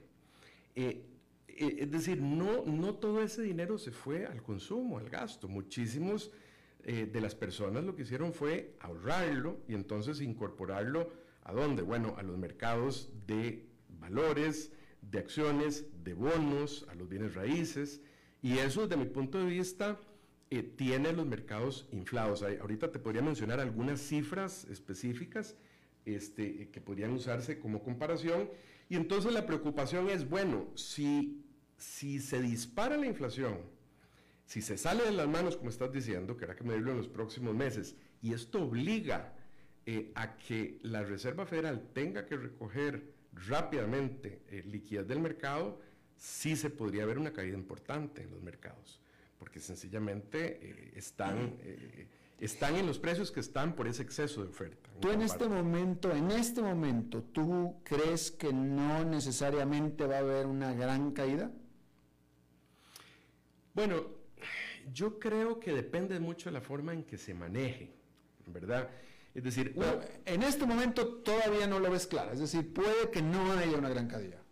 Eh, 0.74 1.04
eh, 1.46 1.76
es 1.80 1.90
decir, 1.90 2.20
no, 2.20 2.64
no 2.66 2.94
todo 2.96 3.22
ese 3.22 3.42
dinero 3.42 3.78
se 3.78 3.92
fue 3.92 4.26
al 4.26 4.42
consumo, 4.42 4.98
al 4.98 5.08
gasto. 5.08 5.48
Muchísimos 5.48 6.30
eh, 6.84 7.08
de 7.10 7.20
las 7.20 7.34
personas 7.34 7.84
lo 7.84 7.94
que 7.94 8.02
hicieron 8.02 8.32
fue 8.32 8.74
ahorrarlo 8.80 9.60
y 9.68 9.74
entonces 9.74 10.20
incorporarlo 10.20 11.12
a 11.44 11.52
dónde? 11.52 11.82
Bueno, 11.82 12.14
a 12.18 12.22
los 12.22 12.36
mercados 12.36 13.10
de 13.26 13.66
valores, 14.00 14.72
de 15.00 15.18
acciones, 15.18 15.86
de 16.04 16.14
bonos, 16.14 16.84
a 16.90 16.94
los 16.94 17.08
bienes 17.08 17.34
raíces. 17.34 18.02
Y 18.42 18.58
eso, 18.58 18.86
desde 18.86 19.02
mi 19.02 19.08
punto 19.08 19.38
de 19.38 19.46
vista, 19.46 19.98
tiene 20.76 21.12
los 21.12 21.26
mercados 21.26 21.88
inflados. 21.92 22.42
Ahorita 22.42 22.90
te 22.92 22.98
podría 22.98 23.22
mencionar 23.22 23.60
algunas 23.60 24.00
cifras 24.00 24.64
específicas 24.66 25.56
este, 26.16 26.68
que 26.70 26.80
podrían 26.80 27.12
usarse 27.12 27.58
como 27.58 27.82
comparación. 27.82 28.50
Y 28.88 28.96
entonces 28.96 29.32
la 29.32 29.46
preocupación 29.46 30.08
es, 30.08 30.28
bueno, 30.28 30.68
si, 30.74 31.44
si 31.76 32.20
se 32.20 32.40
dispara 32.40 32.96
la 32.96 33.06
inflación, 33.06 33.58
si 34.46 34.62
se 34.62 34.78
sale 34.78 35.04
de 35.04 35.12
las 35.12 35.28
manos, 35.28 35.56
como 35.56 35.68
estás 35.68 35.92
diciendo, 35.92 36.36
que 36.36 36.44
habrá 36.44 36.56
que 36.56 36.64
medirlo 36.64 36.92
en 36.92 36.98
los 36.98 37.08
próximos 37.08 37.54
meses, 37.54 37.96
y 38.22 38.32
esto 38.32 38.62
obliga 38.62 39.34
eh, 39.84 40.10
a 40.14 40.36
que 40.38 40.78
la 40.82 41.02
Reserva 41.02 41.44
Federal 41.46 41.90
tenga 41.92 42.24
que 42.24 42.36
recoger 42.36 43.12
rápidamente 43.46 44.42
eh, 44.48 44.62
liquidez 44.66 45.06
del 45.06 45.20
mercado, 45.20 45.80
sí 46.16 46.56
se 46.56 46.70
podría 46.70 47.04
ver 47.06 47.18
una 47.18 47.32
caída 47.32 47.56
importante 47.56 48.22
en 48.22 48.30
los 48.30 48.42
mercados, 48.42 49.00
porque 49.38 49.60
sencillamente 49.60 50.58
eh, 50.62 50.92
están 50.96 51.56
están 52.40 52.76
en 52.76 52.86
los 52.86 52.98
precios 52.98 53.30
que 53.30 53.40
están 53.40 53.74
por 53.74 53.88
ese 53.88 54.02
exceso 54.02 54.42
de 54.42 54.48
oferta. 54.48 54.88
Tú 55.00 55.10
en 55.10 55.22
este 55.22 55.48
momento, 55.48 56.12
en 56.12 56.30
este 56.30 56.62
momento, 56.62 57.22
¿tú 57.22 57.76
crees 57.84 58.30
que 58.30 58.52
no 58.52 59.04
necesariamente 59.04 60.06
va 60.06 60.16
a 60.16 60.20
haber 60.20 60.46
una 60.46 60.72
gran 60.72 61.12
caída? 61.12 61.50
Bueno, 63.74 64.06
yo 64.92 65.18
creo 65.18 65.60
que 65.60 65.72
depende 65.72 66.18
mucho 66.20 66.48
de 66.48 66.54
la 66.54 66.60
forma 66.60 66.92
en 66.92 67.02
que 67.04 67.18
se 67.18 67.34
maneje, 67.34 67.92
¿verdad? 68.46 68.88
Es 69.34 69.44
decir, 69.44 69.74
en 70.24 70.42
este 70.42 70.66
momento 70.66 71.06
todavía 71.06 71.66
no 71.66 71.78
lo 71.78 71.90
ves 71.90 72.06
claro, 72.06 72.32
es 72.32 72.40
decir, 72.40 72.72
puede 72.72 73.10
que 73.10 73.22
no 73.22 73.52
haya 73.52 73.76
una 73.76 73.88
gran 73.88 74.08
caída. 74.08 74.42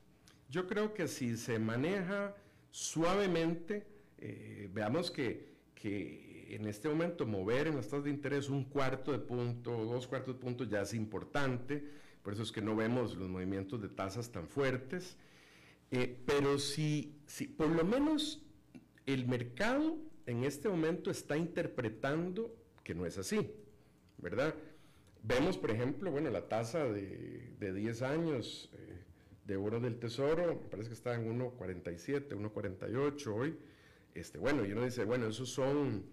Yo 0.48 0.66
creo 0.66 0.94
que 0.94 1.08
si 1.08 1.36
se 1.36 1.58
maneja 1.58 2.36
suavemente, 2.70 3.86
eh, 4.18 4.68
veamos 4.72 5.10
que, 5.10 5.56
que 5.74 6.25
en 6.50 6.66
este 6.66 6.88
momento 6.88 7.26
mover 7.26 7.66
en 7.66 7.76
las 7.76 7.86
tasas 7.86 8.04
de 8.04 8.10
interés 8.10 8.48
un 8.48 8.64
cuarto 8.64 9.12
de 9.12 9.18
punto, 9.18 9.84
dos 9.84 10.06
cuartos 10.06 10.34
de 10.34 10.40
punto 10.40 10.64
ya 10.64 10.82
es 10.82 10.94
importante, 10.94 11.84
por 12.22 12.32
eso 12.32 12.42
es 12.42 12.52
que 12.52 12.62
no 12.62 12.76
vemos 12.76 13.16
los 13.16 13.28
movimientos 13.28 13.80
de 13.80 13.88
tasas 13.88 14.30
tan 14.30 14.48
fuertes, 14.48 15.16
eh, 15.90 16.18
pero 16.26 16.58
si, 16.58 17.16
si 17.26 17.46
por 17.46 17.68
lo 17.68 17.84
menos 17.84 18.42
el 19.06 19.26
mercado 19.26 19.96
en 20.26 20.44
este 20.44 20.68
momento 20.68 21.10
está 21.10 21.36
interpretando 21.36 22.54
que 22.82 22.94
no 22.94 23.06
es 23.06 23.18
así, 23.18 23.50
¿verdad? 24.18 24.54
Vemos, 25.22 25.58
por 25.58 25.70
ejemplo, 25.70 26.10
bueno, 26.10 26.30
la 26.30 26.48
tasa 26.48 26.84
de, 26.84 27.52
de 27.58 27.72
10 27.72 28.02
años 28.02 28.70
eh, 28.74 29.02
de 29.44 29.56
oro 29.56 29.80
del 29.80 29.98
tesoro, 29.98 30.60
parece 30.70 30.88
que 30.88 30.94
está 30.94 31.14
en 31.14 31.38
1.47, 31.38 32.28
1.48 32.28 33.26
hoy. 33.34 33.56
Este, 34.14 34.38
bueno, 34.38 34.64
y 34.64 34.72
uno 34.72 34.84
dice, 34.84 35.04
bueno, 35.04 35.26
esos 35.26 35.50
son 35.50 36.04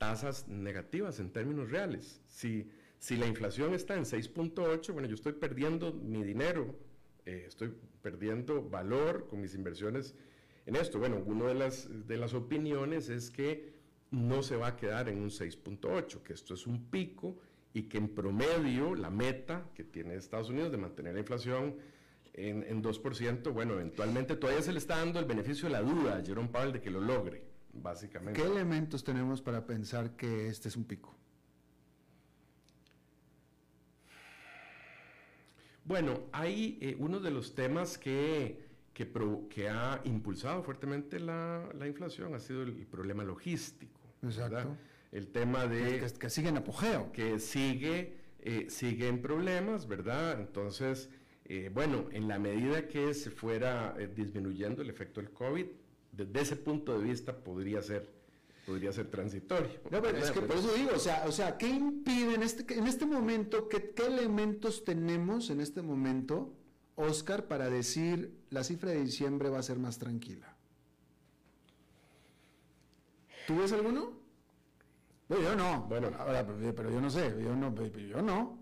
tasas 0.00 0.48
negativas 0.48 1.20
en 1.20 1.30
términos 1.30 1.70
reales. 1.70 2.22
Si, 2.26 2.70
si 2.98 3.16
la 3.16 3.26
inflación 3.26 3.74
está 3.74 3.94
en 3.96 4.04
6.8, 4.04 4.94
bueno, 4.94 5.06
yo 5.06 5.14
estoy 5.14 5.34
perdiendo 5.34 5.92
mi 5.92 6.24
dinero, 6.24 6.74
eh, 7.26 7.44
estoy 7.46 7.74
perdiendo 8.00 8.66
valor 8.66 9.26
con 9.28 9.42
mis 9.42 9.54
inversiones 9.54 10.14
en 10.64 10.76
esto. 10.76 10.98
Bueno, 10.98 11.22
una 11.26 11.48
de 11.48 11.54
las, 11.54 11.86
de 12.08 12.16
las 12.16 12.32
opiniones 12.32 13.10
es 13.10 13.30
que 13.30 13.74
no 14.10 14.42
se 14.42 14.56
va 14.56 14.68
a 14.68 14.76
quedar 14.76 15.10
en 15.10 15.18
un 15.18 15.28
6.8, 15.28 16.22
que 16.22 16.32
esto 16.32 16.54
es 16.54 16.66
un 16.66 16.86
pico 16.90 17.38
y 17.74 17.82
que 17.82 17.98
en 17.98 18.08
promedio 18.08 18.94
la 18.94 19.10
meta 19.10 19.68
que 19.74 19.84
tiene 19.84 20.14
Estados 20.14 20.48
Unidos 20.48 20.72
de 20.72 20.78
mantener 20.78 21.12
la 21.12 21.20
inflación 21.20 21.76
en, 22.32 22.62
en 22.62 22.82
2%, 22.82 23.52
bueno, 23.52 23.74
eventualmente 23.74 24.34
todavía 24.36 24.62
se 24.62 24.72
le 24.72 24.78
está 24.78 24.96
dando 24.96 25.18
el 25.20 25.26
beneficio 25.26 25.68
de 25.68 25.72
la 25.72 25.82
duda 25.82 26.16
a 26.16 26.24
Jerome 26.24 26.48
Powell 26.48 26.72
de 26.72 26.80
que 26.80 26.90
lo 26.90 27.02
logre 27.02 27.49
básicamente. 27.72 28.40
¿Qué 28.40 28.46
elementos 28.46 29.04
tenemos 29.04 29.40
para 29.40 29.66
pensar 29.66 30.16
que 30.16 30.48
este 30.48 30.68
es 30.68 30.76
un 30.76 30.84
pico? 30.84 31.16
Bueno, 35.84 36.28
hay 36.32 36.78
eh, 36.80 36.96
uno 37.00 37.18
de 37.18 37.30
los 37.30 37.54
temas 37.54 37.98
que, 37.98 38.64
que, 38.92 39.68
ha 39.68 40.00
impulsado 40.04 40.62
fuertemente 40.62 41.18
la, 41.18 41.68
inflación, 41.84 42.34
ha 42.34 42.38
sido 42.38 42.62
el, 42.62 42.86
problema 42.86 43.24
logístico. 43.24 44.00
Exacto. 44.22 44.76
El 45.10 45.28
tema 45.28 45.66
de... 45.66 46.06
Que, 46.18 46.30
sigue 46.30 46.50
en 46.50 46.58
apogeo. 46.58 47.10
Que 47.10 47.40
sigue, 47.40 48.18
eh, 48.38 48.66
sigue 48.68 49.08
en 49.08 49.20
problemas, 49.20 49.88
¿verdad? 49.88 50.38
Entonces, 50.38 51.10
eh, 51.46 51.70
bueno, 51.74 52.06
en 52.12 52.28
la 52.28 52.38
medida 52.38 52.86
que 52.86 53.12
se 53.12 53.30
fuera 53.32 53.96
disminuyendo 54.14 54.82
el 54.82 54.90
efecto 54.90 55.20
del 55.20 55.30
COVID, 55.32 55.66
desde 56.12 56.40
ese 56.40 56.56
punto 56.56 56.98
de 56.98 57.04
vista 57.04 57.36
podría 57.36 57.82
ser 57.82 58.20
podría 58.66 58.92
ser 58.92 59.08
transitorio. 59.08 59.80
No, 59.90 60.00
pero 60.00 60.18
es 60.18 60.30
que 60.30 60.42
por 60.42 60.56
eso 60.56 60.72
digo, 60.74 60.90
o 60.94 60.98
sea, 60.98 61.24
o 61.26 61.32
sea, 61.32 61.58
¿qué 61.58 61.68
impide 61.68 62.34
en 62.34 62.42
este, 62.42 62.72
en 62.74 62.86
este 62.86 63.04
momento, 63.04 63.68
qué, 63.68 63.90
qué 63.90 64.06
elementos 64.06 64.84
tenemos 64.84 65.50
en 65.50 65.60
este 65.60 65.82
momento, 65.82 66.52
Oscar, 66.94 67.48
para 67.48 67.68
decir 67.68 68.32
la 68.50 68.62
cifra 68.62 68.90
de 68.90 69.02
diciembre 69.02 69.48
va 69.48 69.58
a 69.58 69.62
ser 69.62 69.78
más 69.78 69.98
tranquila? 69.98 70.56
¿Tú 73.46 73.56
ves 73.56 73.72
alguno? 73.72 74.12
No, 75.28 75.40
yo 75.40 75.56
no. 75.56 75.86
Bueno, 75.88 76.12
ahora, 76.18 76.46
pero 76.46 76.90
yo 76.90 77.00
no 77.00 77.10
sé, 77.10 77.34
yo 77.42 77.56
no, 77.56 77.74
yo 77.96 78.22
no. 78.22 78.58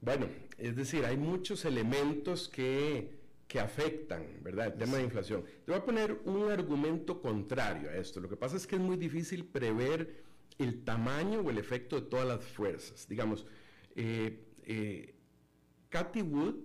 Bueno, 0.00 0.26
es 0.58 0.76
decir, 0.76 1.04
hay 1.06 1.16
muchos 1.16 1.64
elementos 1.64 2.48
que 2.48 3.13
que 3.54 3.60
afectan, 3.60 4.26
¿verdad? 4.42 4.66
El 4.66 4.78
tema 4.78 4.96
de 4.96 5.04
inflación. 5.04 5.44
Te 5.64 5.70
voy 5.70 5.80
a 5.80 5.84
poner 5.84 6.20
un 6.24 6.50
argumento 6.50 7.22
contrario 7.22 7.88
a 7.88 7.94
esto. 7.94 8.18
Lo 8.18 8.28
que 8.28 8.34
pasa 8.34 8.56
es 8.56 8.66
que 8.66 8.74
es 8.74 8.82
muy 8.82 8.96
difícil 8.96 9.44
prever 9.44 10.24
el 10.58 10.82
tamaño 10.82 11.38
o 11.38 11.50
el 11.50 11.58
efecto 11.58 11.94
de 11.94 12.02
todas 12.08 12.26
las 12.26 12.44
fuerzas. 12.44 13.06
Digamos, 13.08 13.46
eh, 13.94 14.44
eh 14.64 15.14
Cathy 15.88 16.22
Wood, 16.22 16.56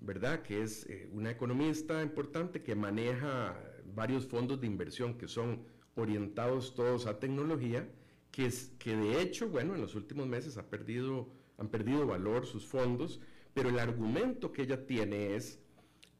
¿verdad? 0.00 0.40
Que 0.40 0.62
es 0.62 0.86
eh, 0.86 1.10
una 1.12 1.30
economista 1.30 2.02
importante 2.02 2.62
que 2.62 2.74
maneja 2.74 3.54
varios 3.94 4.26
fondos 4.26 4.58
de 4.58 4.68
inversión 4.68 5.18
que 5.18 5.28
son 5.28 5.66
orientados 5.96 6.74
todos 6.74 7.04
a 7.04 7.20
tecnología, 7.20 7.86
que, 8.30 8.46
es, 8.46 8.72
que 8.78 8.96
de 8.96 9.20
hecho, 9.20 9.50
bueno, 9.50 9.74
en 9.74 9.82
los 9.82 9.94
últimos 9.94 10.26
meses 10.26 10.56
ha 10.56 10.70
perdido, 10.70 11.28
han 11.58 11.68
perdido 11.68 12.06
valor 12.06 12.46
sus 12.46 12.64
fondos, 12.66 13.20
pero 13.52 13.68
el 13.68 13.78
argumento 13.78 14.50
que 14.50 14.62
ella 14.62 14.86
tiene 14.86 15.36
es 15.36 15.60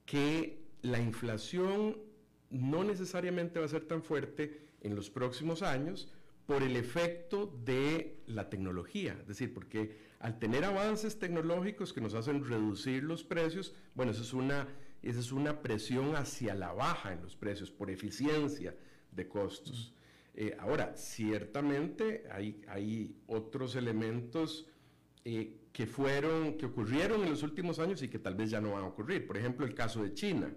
que 0.09 0.59
la 0.80 0.98
inflación 0.98 1.98
no 2.48 2.82
necesariamente 2.82 3.59
va 3.59 3.66
a 3.66 3.68
ser 3.68 3.84
tan 3.84 4.02
fuerte 4.02 4.59
en 4.80 4.96
los 4.96 5.11
próximos 5.11 5.62
años 5.62 6.09
por 6.46 6.62
el 6.62 6.76
efecto 6.76 7.54
de 7.62 8.22
la 8.26 8.48
tecnología, 8.48 9.18
es 9.20 9.28
decir, 9.28 9.52
porque 9.52 9.98
al 10.18 10.38
tener 10.38 10.64
avances 10.64 11.18
tecnológicos 11.18 11.92
que 11.92 12.00
nos 12.00 12.14
hacen 12.14 12.42
reducir 12.42 13.02
los 13.02 13.22
precios, 13.22 13.74
bueno, 13.94 14.12
eso 14.12 14.22
es 14.22 14.32
una, 14.32 14.66
esa 15.02 15.20
es 15.20 15.30
una 15.30 15.61
presión 15.61 16.16
hacia 16.16 16.54
la 16.54 16.72
baja 16.72 17.12
en 17.12 17.20
los 17.20 17.36
precios 17.36 17.70
por 17.70 17.90
eficiencia 17.90 18.74
de 19.12 19.28
costos. 19.28 19.92
Eh, 20.34 20.56
ahora, 20.59 20.96
ciertamente 20.96 22.24
hay, 22.30 22.62
hay 22.66 23.14
otros 23.26 23.76
elementos 23.76 24.70
eh, 25.26 25.67
que 25.78 25.86
fueron, 25.86 26.54
que 26.54 26.66
ocurrieron 26.66 27.22
en 27.22 27.30
los 27.30 27.44
últimos 27.44 27.78
años 27.78 28.02
y 28.02 28.08
que 28.08 28.18
tal 28.18 28.34
vez 28.34 28.50
ya 28.50 28.60
no 28.60 28.72
van 28.72 28.82
a 28.82 28.88
ocurrir. 28.88 29.24
Por 29.28 29.36
ejemplo, 29.36 29.64
el 29.64 29.76
caso 29.76 30.02
de 30.02 30.12
China. 30.12 30.52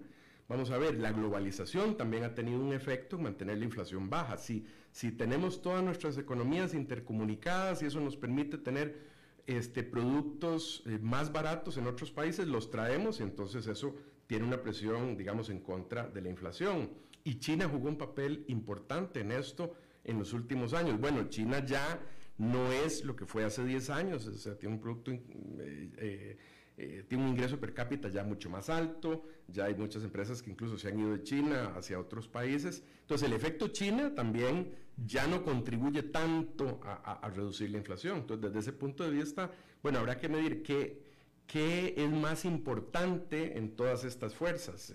Vamos 0.48 0.72
a 0.72 0.78
ver, 0.78 0.98
la 0.98 1.12
globalización 1.12 1.96
también 1.96 2.24
ha 2.24 2.34
tenido 2.34 2.58
un 2.58 2.72
efecto 2.72 3.14
en 3.14 3.22
mantener 3.22 3.58
la 3.58 3.64
inflación 3.64 4.10
baja. 4.10 4.36
Si, 4.36 4.66
si 4.90 5.12
tenemos 5.12 5.62
todas 5.62 5.84
nuestras 5.84 6.18
economías 6.18 6.74
intercomunicadas 6.74 7.82
y 7.82 7.86
eso 7.86 8.00
nos 8.00 8.16
permite 8.16 8.58
tener 8.58 8.98
este, 9.46 9.84
productos 9.84 10.82
eh, 10.86 10.98
más 11.00 11.30
baratos 11.30 11.76
en 11.76 11.86
otros 11.86 12.10
países, 12.10 12.48
los 12.48 12.72
traemos 12.72 13.20
y 13.20 13.22
entonces 13.22 13.68
eso 13.68 13.94
tiene 14.26 14.44
una 14.44 14.60
presión, 14.60 15.16
digamos, 15.16 15.50
en 15.50 15.60
contra 15.60 16.08
de 16.08 16.20
la 16.20 16.30
inflación. 16.30 16.90
Y 17.22 17.38
China 17.38 17.68
jugó 17.68 17.88
un 17.88 17.96
papel 17.96 18.44
importante 18.48 19.20
en 19.20 19.30
esto 19.30 19.72
en 20.02 20.18
los 20.18 20.32
últimos 20.32 20.74
años. 20.74 20.98
Bueno, 20.98 21.28
China 21.28 21.64
ya 21.64 22.00
no 22.38 22.72
es 22.72 23.04
lo 23.04 23.14
que 23.14 23.26
fue 23.26 23.44
hace 23.44 23.64
10 23.64 23.90
años, 23.90 24.26
o 24.26 24.32
sea, 24.34 24.58
tiene 24.58 24.74
un 24.74 24.80
producto, 24.80 25.12
eh, 25.12 25.20
eh, 25.58 26.38
eh, 26.76 27.04
tiene 27.08 27.24
un 27.24 27.30
ingreso 27.30 27.60
per 27.60 27.74
cápita 27.74 28.08
ya 28.08 28.24
mucho 28.24 28.48
más 28.48 28.70
alto, 28.70 29.24
ya 29.48 29.66
hay 29.66 29.74
muchas 29.74 30.02
empresas 30.02 30.42
que 30.42 30.50
incluso 30.50 30.78
se 30.78 30.88
han 30.88 30.98
ido 30.98 31.12
de 31.12 31.22
China 31.22 31.74
hacia 31.76 31.98
otros 32.00 32.28
países. 32.28 32.82
Entonces, 33.02 33.28
el 33.28 33.34
efecto 33.34 33.68
China 33.68 34.14
también 34.14 34.74
ya 34.96 35.26
no 35.26 35.42
contribuye 35.42 36.02
tanto 36.02 36.80
a, 36.82 37.30
reducir 37.34 37.70
la 37.70 37.78
inflación. 37.78 38.18
Entonces, 38.18 38.46
desde 38.46 38.58
ese 38.60 38.72
punto 38.72 39.04
de 39.04 39.10
vista, 39.10 39.50
bueno, 39.82 39.98
habrá 39.98 40.18
que 40.18 40.28
medir 40.28 40.62
qué, 40.62 41.02
qué 41.46 41.94
es 41.96 42.10
más 42.10 42.44
importante 42.44 43.58
en 43.58 43.76
todas 43.76 44.04
estas 44.04 44.34
fuerzas. 44.34 44.92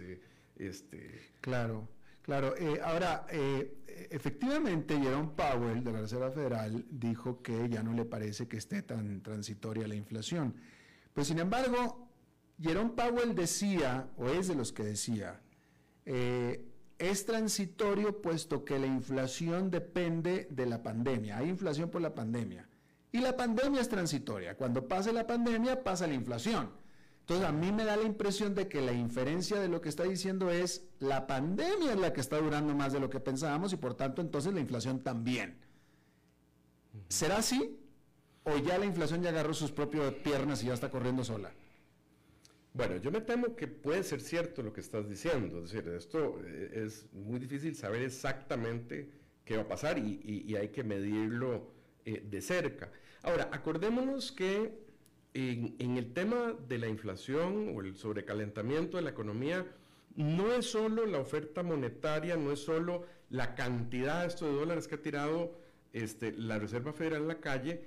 este... 0.58 1.32
Claro. 1.42 1.88
Claro, 2.28 2.58
eh, 2.58 2.82
ahora, 2.84 3.26
eh, 3.30 4.08
efectivamente, 4.12 5.00
Jerome 5.00 5.30
Powell 5.30 5.82
de 5.82 5.94
la 5.94 6.02
Reserva 6.02 6.30
Federal 6.30 6.84
dijo 6.90 7.42
que 7.42 7.70
ya 7.70 7.82
no 7.82 7.94
le 7.94 8.04
parece 8.04 8.50
que 8.50 8.58
esté 8.58 8.82
tan 8.82 9.24
transitoria 9.24 9.88
la 9.88 9.96
inflación. 9.96 10.54
Pero 11.14 11.24
sin 11.24 11.40
embargo, 11.40 12.10
Jerome 12.62 12.90
Powell 12.90 13.34
decía, 13.34 14.10
o 14.18 14.28
es 14.28 14.50
de 14.50 14.56
los 14.56 14.74
que 14.74 14.84
decía, 14.84 15.40
eh, 16.04 16.66
es 16.98 17.26
transitorio 17.26 18.22
puesto 18.22 18.66
que 18.66 18.78
la 18.78 18.88
inflación 18.88 19.72
depende 19.72 20.50
de 20.52 20.66
la 20.66 20.84
pandemia. 20.84 21.38
Hay 21.38 21.48
inflación 21.48 21.90
por 21.90 22.02
la 22.02 22.14
pandemia. 22.14 22.68
Y 23.14 23.20
la 23.20 23.38
pandemia 23.38 23.80
es 23.80 23.88
transitoria. 23.88 24.58
Cuando 24.58 24.86
pase 24.86 25.14
la 25.14 25.26
pandemia, 25.26 25.82
pasa 25.82 26.06
la 26.06 26.16
inflación. 26.16 26.72
Entonces 27.28 27.46
a 27.46 27.52
mí 27.52 27.74
me 27.74 27.84
da 27.84 27.98
la 27.98 28.04
impresión 28.04 28.56
de 28.56 28.70
que 28.70 28.80
la 28.80 28.94
inferencia 28.94 29.60
de 29.60 29.68
lo 29.68 29.82
que 29.82 29.90
está 29.90 30.04
diciendo 30.04 30.50
es 30.50 30.88
la 31.00 31.28
pandemia 31.28 31.92
es 31.92 32.00
la 32.00 32.14
que 32.14 32.22
está 32.22 32.38
durando 32.38 32.74
más 32.74 32.94
de 32.94 33.02
lo 33.02 33.10
que 33.10 33.20
pensábamos 33.20 33.74
y 33.74 33.76
por 33.76 33.96
tanto 33.96 34.22
entonces 34.22 34.54
la 34.54 34.62
inflación 34.62 35.02
también. 35.02 35.58
¿Será 37.10 37.40
así? 37.40 37.82
¿O 38.46 38.58
ya 38.60 38.78
la 38.78 38.86
inflación 38.86 39.24
ya 39.24 39.32
agarró 39.32 39.54
sus 39.54 39.74
propias 39.74 40.14
piernas 40.14 40.64
y 40.64 40.68
ya 40.68 40.74
está 40.74 40.90
corriendo 40.90 41.26
sola? 41.26 41.52
Bueno, 42.72 42.96
yo 42.96 43.12
me 43.12 43.20
temo 43.20 43.58
que 43.58 43.68
puede 43.68 44.04
ser 44.04 44.22
cierto 44.22 44.64
lo 44.64 44.72
que 44.72 44.80
estás 44.80 45.10
diciendo. 45.10 45.66
Es 45.66 45.72
decir, 45.74 45.90
esto 45.90 46.40
eh, 46.46 46.86
es 46.86 47.12
muy 47.12 47.40
difícil 47.40 47.76
saber 47.76 48.04
exactamente 48.04 49.10
qué 49.44 49.58
va 49.58 49.64
a 49.64 49.68
pasar 49.68 49.98
y, 50.00 50.56
hay 50.56 50.70
que 50.70 50.86
medirlo 50.86 51.74
eh, 52.06 52.26
de 52.26 52.42
cerca. 52.42 52.90
Ahora, 53.22 53.50
acordémonos 53.52 54.32
que 54.32 54.87
en, 55.38 55.98
el 55.98 56.14
tema 56.14 56.56
de 56.68 56.80
la 56.80 56.88
inflación 56.88 57.74
o 57.76 57.82
el 57.82 57.96
sobrecalentamiento 57.96 58.98
de 58.98 59.04
la 59.04 59.12
economía, 59.12 59.68
no 60.16 60.52
es 60.52 60.66
solo 60.72 61.06
la 61.06 61.20
oferta 61.20 61.62
monetaria, 61.62 62.36
no 62.38 62.52
es 62.52 62.60
solo 62.60 63.06
la 63.30 63.54
cantidad 63.54 64.22
de 64.22 64.28
estos 64.30 64.52
dólares 64.54 64.88
que 64.88 64.96
ha 64.96 65.02
tirado 65.02 65.60
este, 65.94 66.32
la 66.34 66.58
Reserva 66.58 66.92
Federal 66.92 67.22
en 67.22 67.28
la 67.28 67.40
calle, 67.40 67.82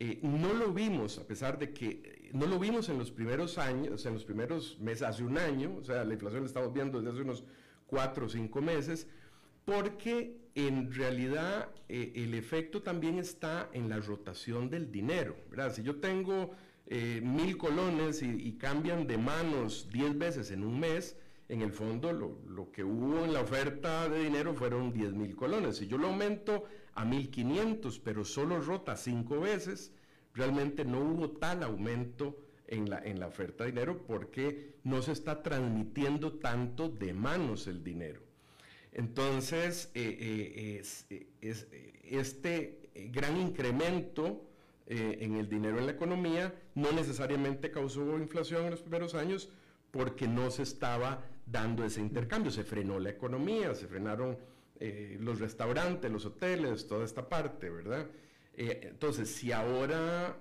eh, 0.00 0.18
no 0.22 0.52
lo 0.52 0.72
vimos, 0.72 1.18
a 1.18 1.26
pesar 1.26 1.58
de 1.58 1.72
que 1.72 2.02
eh, 2.04 2.30
no 2.32 2.46
lo 2.46 2.58
vimos 2.58 2.88
en 2.88 2.98
los 2.98 3.12
primeros 3.12 3.56
años, 3.56 4.04
en 4.04 4.14
los 4.14 4.24
primeros 4.24 4.78
meses, 4.80 5.02
hace 5.02 5.22
un 5.22 5.38
año, 5.38 5.76
o 5.80 5.84
sea, 5.84 6.04
la 6.04 6.12
inflación 6.12 6.42
la 6.42 6.48
estamos 6.48 6.72
viendo 6.72 6.98
desde 6.98 7.12
hace 7.12 7.22
unos 7.22 7.44
cuatro 7.86 8.26
o 8.26 8.28
cinco 8.28 8.60
meses, 8.60 9.06
porque 9.64 10.36
en 10.56 10.92
realidad 10.92 11.70
eh, 11.88 12.12
el 12.16 12.34
efecto 12.34 12.82
también 12.82 13.18
está 13.18 13.70
en 13.72 13.88
la 13.88 13.98
rotación 14.00 14.68
del 14.68 14.90
dinero, 14.90 15.36
¿verdad? 15.50 15.72
Si 15.72 15.82
yo 15.82 15.96
tengo 15.96 16.50
eh, 16.88 17.20
mil 17.22 17.56
colones 17.56 18.22
y, 18.22 18.52
cambian 18.52 19.06
de 19.06 19.18
manos 19.18 19.88
diez 19.92 20.16
veces 20.16 20.50
en 20.52 20.64
un 20.64 20.78
mes, 20.78 21.16
en 21.48 21.62
el 21.62 21.72
fondo 21.72 22.12
lo, 22.12 22.70
que 22.72 22.84
hubo 22.84 23.24
en 23.24 23.32
la 23.32 23.40
oferta 23.40 24.08
de 24.08 24.24
dinero 24.24 24.54
fueron 24.54 24.92
diez 24.92 25.12
mil 25.12 25.34
colones. 25.34 25.78
Si 25.78 25.88
yo 25.88 25.98
lo 25.98 26.08
aumento 26.08 26.64
a 26.94 27.04
1500, 27.04 27.98
pero 27.98 28.24
solo 28.24 28.60
rota 28.60 28.96
cinco 28.96 29.40
veces, 29.40 29.92
realmente 30.34 30.84
no 30.84 31.00
hubo 31.00 31.30
tal 31.30 31.62
aumento 31.62 32.38
en 32.68 32.88
la, 32.88 32.98
en 32.98 33.18
la 33.18 33.26
oferta 33.26 33.64
de 33.64 33.70
dinero 33.70 34.04
porque 34.06 34.76
no 34.84 35.02
se 35.02 35.12
está 35.12 35.42
transmitiendo 35.42 36.34
tanto 36.34 36.88
de 36.88 37.12
manos 37.12 37.66
el 37.66 37.82
dinero. 37.82 38.20
Entonces, 38.92 39.90
eh, 39.94 40.82
eh, 41.10 41.26
este 42.04 42.88
gran 43.10 43.36
incremento 43.36 44.45
eh, 44.86 45.18
en 45.20 45.36
el 45.36 45.48
dinero 45.48 45.78
en 45.78 45.86
la 45.86 45.92
economía, 45.92 46.54
no 46.74 46.92
necesariamente 46.92 47.70
causó 47.70 48.18
inflación 48.18 48.64
en 48.64 48.70
los 48.70 48.82
primeros 48.82 49.14
años 49.14 49.50
porque 49.90 50.28
no 50.28 50.50
se 50.50 50.62
estaba 50.62 51.24
dando 51.46 51.84
ese 51.84 52.00
intercambio, 52.00 52.50
se 52.50 52.64
frenó 52.64 52.98
la 52.98 53.10
economía, 53.10 53.74
se 53.74 53.86
frenaron 53.86 54.38
eh, 54.78 55.16
los 55.20 55.40
restaurantes, 55.40 56.10
los 56.10 56.26
hoteles, 56.26 56.86
toda 56.86 57.04
esta 57.04 57.28
parte, 57.28 57.70
¿verdad? 57.70 58.06
Eh, 58.54 58.80
entonces, 58.90 59.28
si 59.30 59.52
ahora, 59.52 60.40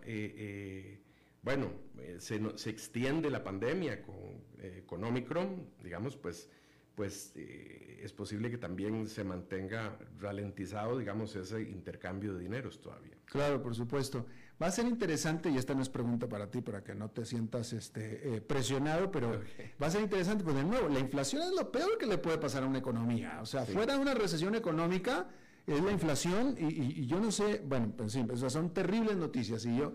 bueno, 1.41 1.71
se, 2.17 2.57
se, 2.57 2.69
extiende 2.69 3.29
la 3.29 3.43
pandemia 3.43 4.01
con, 4.01 4.41
con 4.85 5.03
Omicron, 5.03 5.69
digamos, 5.83 6.15
pues 6.15 6.49
pues 6.95 7.33
eh, 7.35 7.99
es 8.03 8.13
posible 8.13 8.49
que 8.49 8.57
también 8.57 9.07
se 9.07 9.23
mantenga 9.23 9.99
ralentizado, 10.19 10.97
digamos, 10.97 11.35
ese 11.35 11.61
intercambio 11.61 12.33
de 12.33 12.43
dineros 12.43 12.81
todavía. 12.81 13.14
Claro, 13.25 13.61
por 13.61 13.75
supuesto. 13.75 14.25
Va 14.61 14.67
a 14.67 14.71
ser 14.71 14.85
interesante, 14.85 15.49
y 15.49 15.57
esta 15.57 15.73
no 15.73 15.81
es 15.81 15.89
pregunta 15.89 16.29
para 16.29 16.49
ti, 16.49 16.61
para 16.61 16.81
que 16.81 16.95
no 16.95 17.09
te 17.09 17.25
sientas 17.25 17.73
este, 17.73 18.35
eh, 18.35 18.41
presionado, 18.41 19.11
pero 19.11 19.41
va 19.81 19.87
a 19.87 19.91
ser 19.91 20.01
interesante, 20.01 20.43
pues 20.43 20.55
de 20.55 20.63
nuevo, 20.63 20.87
la 20.87 20.99
inflación 20.99 21.41
es 21.41 21.51
lo 21.51 21.71
peor 21.71 21.97
que 21.97 22.05
le 22.05 22.17
puede 22.17 22.37
pasar 22.37 22.63
a 22.63 22.65
una 22.65 22.77
economía. 22.77 23.39
O 23.41 23.45
sea, 23.45 23.65
fuera 23.65 23.93
de 23.93 23.99
una 23.99 24.13
recesión 24.13 24.55
económica, 24.55 25.27
es 25.67 25.83
la 25.83 25.91
inflación, 25.91 26.55
y, 26.57 27.05
yo 27.05 27.19
no 27.19 27.31
sé, 27.31 27.61
bueno, 27.65 27.91
pues 27.97 28.13
sí, 28.13 28.25
son 28.47 28.73
terribles 28.73 29.17
noticias, 29.17 29.65
y 29.65 29.75
yo, 29.75 29.91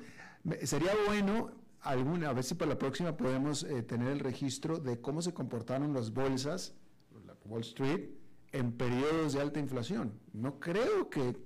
sería 0.65 0.93
bueno 1.07 1.53
alguna, 1.81 2.29
a 2.29 2.33
ver 2.35 2.45
si 2.45 2.55
para 2.55 2.73
la 2.73 2.79
próxima 2.79 3.17
podemos 3.17 3.63
eh, 3.63 3.83
tener 3.83 4.09
el 4.09 4.19
registro 4.19 4.79
de 4.79 5.01
cómo 5.01 5.23
se 5.23 5.33
comportaron 5.33 5.95
las 5.95 6.13
bolsas 6.13 6.75
Wall 7.51 7.63
Street 7.63 8.11
en 8.53 8.73
periodos 8.73 9.35
de 9.35 9.41
alta 9.41 9.61
inflación. 9.61 10.13
No 10.33 10.59
creo 10.59 11.11
que 11.11 11.37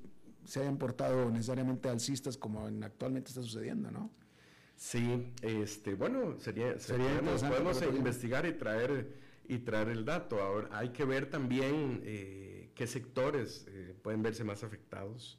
se 0.45 0.61
hayan 0.61 0.79
portado 0.79 1.31
necesariamente 1.31 1.89
alcistas 1.89 2.37
como 2.37 2.67
actualmente 2.83 3.29
está 3.29 3.43
sucediendo, 3.43 3.91
¿no? 3.91 4.11
Sí, 4.77 5.33
este, 5.43 5.95
bueno, 5.95 6.39
sería, 6.41 6.79
sería 6.79 7.21
podemos 7.21 7.81
investigar 7.83 8.45
y 8.47 8.55
traer 8.55 9.23
y 9.47 9.59
traer 9.59 9.89
el 9.89 10.05
dato. 10.05 10.43
Ahora 10.43 10.69
hay 10.73 10.91
que 10.91 11.05
ver 11.05 11.31
también 11.31 12.01
eh, 12.05 12.71
qué 12.75 12.87
sectores 12.87 13.67
eh, 13.69 13.95
pueden 14.03 14.23
verse 14.23 14.43
más 14.43 14.65
afectados, 14.65 15.39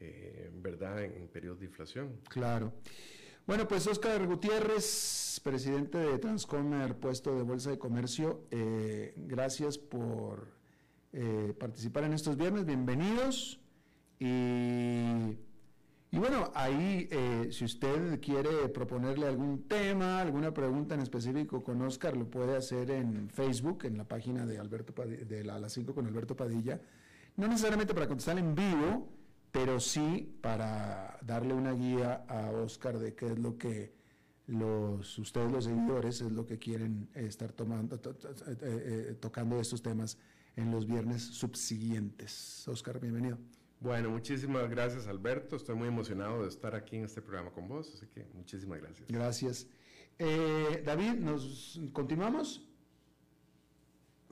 eh, 0.00 0.50
¿verdad?, 0.54 1.02
en, 1.04 1.12
en 1.12 1.28
periodos 1.28 1.60
de 1.60 1.66
inflación. 1.66 2.20
Claro. 2.28 2.72
Bueno, 3.46 3.66
pues 3.66 3.86
Oscar 3.88 4.24
Gutiérrez, 4.26 5.40
presidente 5.42 5.98
de 5.98 6.18
Transcomer, 6.18 6.96
puesto 6.96 7.36
de 7.36 7.42
Bolsa 7.42 7.70
de 7.70 7.78
Comercio, 7.78 8.46
eh, 8.50 9.14
gracias 9.16 9.78
por 9.78 10.60
participar 11.58 12.04
en 12.04 12.14
estos 12.14 12.38
viernes, 12.38 12.64
bienvenidos. 12.64 13.61
Y, 14.24 16.18
bueno, 16.18 16.52
ahí 16.54 17.08
si 17.50 17.64
usted 17.64 18.20
quiere 18.20 18.68
proponerle 18.68 19.26
algún 19.26 19.66
tema, 19.66 20.20
alguna 20.20 20.54
pregunta 20.54 20.94
en 20.94 21.00
específico 21.00 21.64
con 21.64 21.82
Oscar, 21.82 22.16
lo 22.16 22.30
puede 22.30 22.56
hacer 22.56 22.90
en 22.92 23.28
Facebook, 23.30 23.84
en 23.84 23.96
la 23.96 24.04
página 24.06 24.46
de 24.46 24.58
Alberto 24.58 24.92
de 25.04 25.44
la, 25.44 25.58
las 25.58 25.72
5 25.72 25.92
con 25.92 26.06
Alberto 26.06 26.36
Padilla. 26.36 26.80
no 27.36 27.48
necesariamente 27.48 27.94
para 27.94 28.06
contestar 28.06 28.38
en 28.38 28.54
vivo, 28.54 29.08
pero 29.50 29.80
sí 29.80 30.38
para 30.40 31.18
darle 31.22 31.54
una 31.54 31.72
guía 31.72 32.24
a 32.28 32.50
Oscar 32.50 32.98
de 32.98 33.14
qué 33.14 33.26
es 33.26 33.38
lo 33.38 33.58
que 33.58 33.92
los, 34.46 35.18
ustedes 35.18 35.50
los 35.50 35.64
seguidores 35.64 36.20
es 36.20 36.30
lo 36.30 36.46
que 36.46 36.58
quieren 36.58 37.08
estar 37.14 37.52
tomando, 37.52 37.96
eh, 37.96 38.56
eh, 38.60 39.16
tocando 39.20 39.60
estos 39.60 39.82
temas 39.82 40.18
en 40.56 40.70
los 40.70 40.86
viernes 40.86 41.22
subsiguientes. 41.22 42.66
Oscar, 42.68 43.00
bienvenido. 43.00 43.38
Bueno, 43.82 44.10
muchísimas 44.10 44.70
gracias 44.70 45.08
Alberto, 45.08 45.56
estoy 45.56 45.74
muy 45.74 45.88
emocionado 45.88 46.42
de 46.42 46.48
estar 46.48 46.76
aquí 46.76 46.96
en 46.96 47.04
este 47.04 47.20
programa 47.20 47.50
con 47.50 47.66
vos, 47.66 47.92
así 47.92 48.06
que 48.06 48.24
muchísimas 48.32 48.80
gracias. 48.80 49.08
Gracias. 49.10 49.66
Eh, 50.20 50.82
David, 50.86 51.14
¿nos 51.14 51.80
continuamos? 51.92 52.64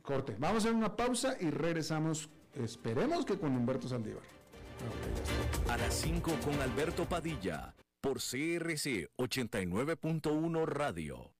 Corte. 0.03 0.36
Vamos 0.38 0.64
a 0.64 0.68
hacer 0.68 0.74
una 0.74 0.94
pausa 0.94 1.36
y 1.40 1.51
regresamos, 1.51 2.30
esperemos 2.55 3.24
que 3.24 3.38
con 3.38 3.57
Humberto 3.57 3.88
Saldívar. 3.88 4.22
a 5.68 5.76
las 5.76 5.94
5 5.94 6.30
con 6.44 6.61
Alberto 6.61 7.09
Padilla, 7.09 7.74
por 8.01 8.18
CRC 8.18 9.11
89.1 9.16 10.64
Radio. 10.64 11.39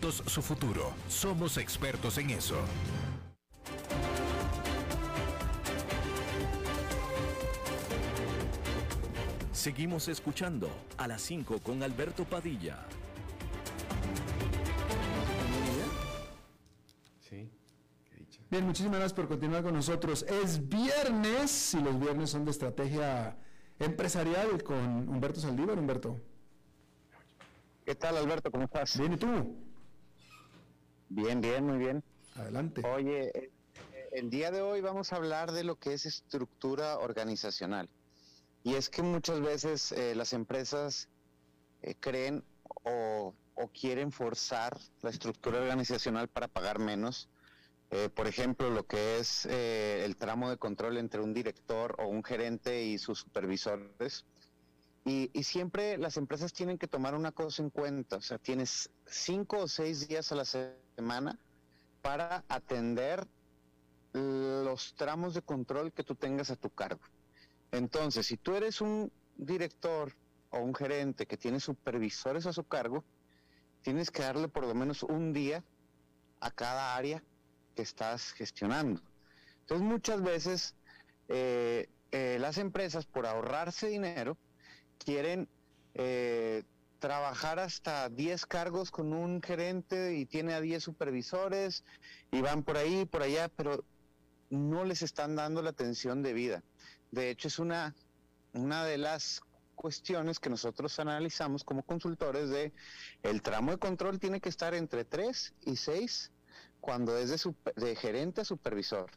su 0.00 0.42
futuro. 0.42 0.92
Somos 1.08 1.56
expertos 1.58 2.18
en 2.18 2.30
eso. 2.30 2.56
Seguimos 9.52 10.08
escuchando 10.08 10.68
a 10.96 11.06
las 11.06 11.22
5 11.22 11.60
con 11.60 11.82
Alberto 11.82 12.24
Padilla. 12.24 12.84
Sí, 17.20 17.48
Bien, 18.50 18.66
muchísimas 18.66 18.98
gracias 18.98 19.14
por 19.14 19.28
continuar 19.28 19.62
con 19.62 19.74
nosotros. 19.74 20.24
Es 20.24 20.68
viernes 20.68 21.74
y 21.74 21.80
los 21.80 21.98
viernes 21.98 22.30
son 22.30 22.44
de 22.44 22.50
estrategia 22.50 23.36
empresarial 23.78 24.62
con 24.62 25.08
Humberto 25.08 25.40
Saldívar. 25.40 25.78
Humberto. 25.78 26.20
¿Qué 27.84 27.94
tal, 27.94 28.16
Alberto? 28.16 28.50
¿Cómo 28.50 28.64
estás? 28.64 28.98
Bien, 28.98 29.12
¿y 29.12 29.16
tú? 29.16 29.71
Bien, 31.14 31.42
bien, 31.42 31.66
muy 31.66 31.76
bien. 31.76 32.02
Adelante. 32.36 32.80
Oye, 32.86 33.30
eh, 33.38 33.50
el 34.12 34.30
día 34.30 34.50
de 34.50 34.62
hoy 34.62 34.80
vamos 34.80 35.12
a 35.12 35.16
hablar 35.16 35.52
de 35.52 35.62
lo 35.62 35.76
que 35.76 35.92
es 35.92 36.06
estructura 36.06 36.98
organizacional. 36.98 37.90
Y 38.64 38.76
es 38.76 38.88
que 38.88 39.02
muchas 39.02 39.40
veces 39.40 39.92
eh, 39.92 40.14
las 40.14 40.32
empresas 40.32 41.10
eh, 41.82 41.94
creen 42.00 42.42
o, 42.84 43.34
quieren 43.78 44.10
forzar 44.10 44.78
la 45.02 45.10
estructura 45.10 45.60
organizacional 45.60 46.28
para 46.28 46.48
pagar 46.48 46.78
menos. 46.78 47.28
por 48.14 48.26
ejemplo, 48.26 48.70
lo 48.70 48.86
que 48.86 49.18
es 49.18 49.46
el 49.46 50.16
tramo 50.16 50.50
de 50.50 50.56
control 50.56 50.96
entre 50.96 51.20
un 51.20 51.32
director 51.32 51.94
o 52.00 52.08
un 52.08 52.24
gerente 52.24 52.84
y 52.84 52.98
sus 52.98 53.20
supervisores. 53.20 54.24
Y, 55.04 55.30
siempre 55.42 55.98
las 55.98 56.16
empresas 56.16 56.52
tienen 56.52 56.78
que 56.78 56.86
tomar 56.86 57.14
una 57.14 57.32
cosa 57.32 57.62
en 57.62 57.70
cuenta, 57.70 58.16
o 58.16 58.22
sea, 58.22 58.38
tienes 58.38 58.88
cinco 59.06 59.58
o 59.58 59.68
seis 59.68 60.06
días 60.06 60.30
a 60.30 60.36
la 60.36 60.44
semana 60.44 60.82
semana 60.96 61.38
para 62.02 62.44
atender 62.48 63.26
los 64.12 64.94
tramos 64.94 65.34
de 65.34 65.42
control 65.42 65.92
que 65.92 66.04
tú 66.04 66.14
tengas 66.14 66.50
a 66.50 66.56
tu 66.56 66.70
cargo. 66.70 67.00
Entonces, 67.70 68.26
si 68.26 68.36
tú 68.36 68.54
eres 68.54 68.80
un 68.80 69.10
director 69.36 70.14
o 70.50 70.58
un 70.58 70.74
gerente 70.74 71.26
que 71.26 71.38
tiene 71.38 71.60
supervisores 71.60 72.46
a 72.46 72.52
su 72.52 72.64
cargo, 72.64 73.04
tienes 73.80 74.10
que 74.10 74.22
darle 74.22 74.48
por 74.48 74.66
lo 74.66 74.74
menos 74.74 75.02
un 75.02 75.32
día 75.32 75.64
a 76.40 76.50
cada 76.50 76.94
área 76.94 77.22
que 77.74 77.82
estás 77.82 78.32
gestionando. 78.32 79.00
Entonces, 79.60 79.86
muchas 79.86 80.22
veces 80.22 80.74
eh, 81.28 81.88
eh, 82.10 82.36
las 82.38 82.58
empresas, 82.58 83.06
por 83.06 83.24
ahorrarse 83.26 83.88
dinero, 83.88 84.36
quieren 85.04 85.48
eh, 85.94 86.64
trabajar 86.98 87.58
hasta 87.58 88.08
10 88.08 88.46
cargos 88.46 88.90
con 88.90 89.12
un 89.12 89.42
gerente 89.42 90.14
y 90.16 90.24
tiene 90.24 90.54
a 90.54 90.60
10 90.60 90.82
supervisores 90.82 91.84
y 92.30 92.40
van 92.40 92.62
por 92.62 92.76
ahí, 92.76 93.04
por 93.04 93.22
allá, 93.22 93.48
pero 93.48 93.84
no 94.50 94.84
les 94.84 95.02
están 95.02 95.34
dando 95.34 95.62
la 95.62 95.70
atención 95.70 96.22
debida. 96.22 96.62
De 97.10 97.30
hecho, 97.30 97.48
es 97.48 97.58
una, 97.58 97.94
una 98.52 98.84
de 98.84 98.98
las 98.98 99.40
cuestiones 99.74 100.38
que 100.38 100.50
nosotros 100.50 100.98
analizamos 101.00 101.64
como 101.64 101.82
consultores 101.82 102.50
de 102.50 102.72
el 103.24 103.42
tramo 103.42 103.72
de 103.72 103.78
control 103.78 104.20
tiene 104.20 104.40
que 104.40 104.48
estar 104.48 104.74
entre 104.74 105.04
3 105.04 105.54
y 105.66 105.76
6 105.76 106.30
cuando 106.80 107.16
es 107.18 107.30
de, 107.30 107.54
de 107.76 107.96
gerente 107.96 108.42
a 108.42 108.44
supervisor. 108.44 109.10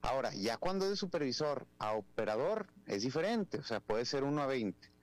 Ahora, 0.00 0.32
ya 0.32 0.56
cuando 0.56 0.84
es 0.84 0.92
de 0.92 0.96
supervisor 0.96 1.66
a 1.78 1.92
operador 1.92 2.68
es 2.86 3.02
diferente, 3.02 3.58
o 3.58 3.64
sea, 3.64 3.80
puede 3.80 4.04
ser 4.04 4.24
1 4.24 4.40
a 4.40 4.46
20. 4.46 4.97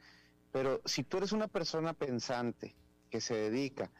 Pero 0.56 0.82
si 0.86 1.04
tú 1.04 1.18
eres 1.18 1.34
una 1.34 1.50
persona 1.50 1.92
pensante 1.92 2.78
que 3.10 3.20
se 3.20 3.36
dedica 3.36 3.92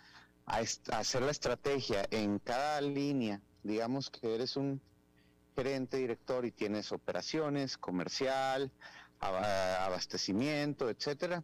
a, 0.46 0.60
hacer 0.94 1.22
la 1.22 1.32
estrategia 1.32 2.08
en 2.12 2.40
cada 2.40 2.80
línea, 2.80 3.42
digamos 3.64 4.10
que 4.10 4.34
eres 4.34 4.56
un 4.56 4.82
gerente, 5.54 5.98
director 5.98 6.46
y 6.46 6.54
tienes 6.54 6.94
operaciones, 6.94 7.78
comercial, 7.78 8.72
abastecimiento, 9.20 10.90
etcétera, 10.90 11.44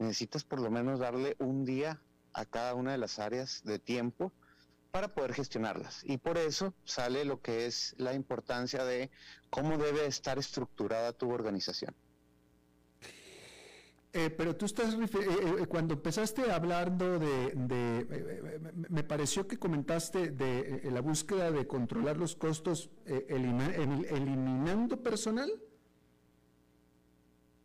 necesitas 0.00 0.42
por 0.42 0.60
lo 0.60 0.72
menos 0.72 0.98
darle 0.98 1.36
un 1.38 1.64
día 1.64 2.02
a 2.32 2.44
cada 2.44 2.74
una 2.74 2.90
de 2.90 2.98
las 2.98 3.20
áreas 3.20 3.62
de 3.62 3.78
tiempo 3.78 4.32
para 4.90 5.06
poder 5.06 5.34
gestionarlas. 5.34 6.02
Y 6.02 6.18
por 6.18 6.36
eso 6.36 6.74
sale 6.82 7.24
lo 7.24 7.40
que 7.40 7.66
es 7.66 7.94
la 7.96 8.12
importancia 8.12 8.84
de 8.84 9.12
cómo 9.50 9.78
debe 9.78 10.06
estar 10.06 10.36
estructurada 10.36 11.12
tu 11.12 11.30
organización. 11.30 11.94
Eh, 14.18 14.30
pero 14.30 14.56
tú 14.56 14.66
estás, 14.66 14.94
eh, 14.94 15.08
eh, 15.12 15.66
cuando 15.68 15.94
empezaste 15.94 16.50
hablando 16.50 17.20
de, 17.20 17.52
me 18.88 19.04
pareció 19.04 19.46
que 19.46 19.58
comentaste 19.58 20.30
de 20.30 20.90
la 20.90 21.00
búsqueda 21.00 21.52
de 21.52 21.68
controlar 21.68 22.16
los 22.16 22.34
costos 22.34 22.90
eliminando 23.06 25.00
personal. 25.00 25.52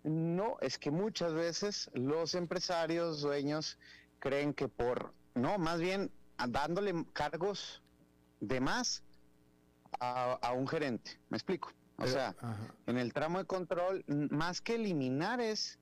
No, 0.04 0.58
es 0.62 0.78
que 0.78 0.92
muchas 0.92 1.34
veces 1.34 1.90
los 1.96 2.36
empresarios, 2.36 3.22
dueños, 3.22 3.80
creen 4.20 4.54
que 4.54 4.68
por, 4.68 5.12
no, 5.34 5.58
más 5.58 5.80
bien 5.80 6.12
dándole 6.50 6.94
cargos 7.14 7.82
de 8.42 8.60
más 8.60 9.02
a, 10.00 10.54
un 10.56 10.68
gerente, 10.68 11.20
me 11.30 11.38
explico. 11.38 11.72
O 11.98 12.06
sea, 12.06 12.36
en 12.86 12.98
el 13.00 13.12
tramo 13.12 13.40
de 13.40 13.46
control, 13.46 14.04
más 14.08 14.62
que 14.62 14.76
eliminar 14.76 15.42
es 15.42 15.80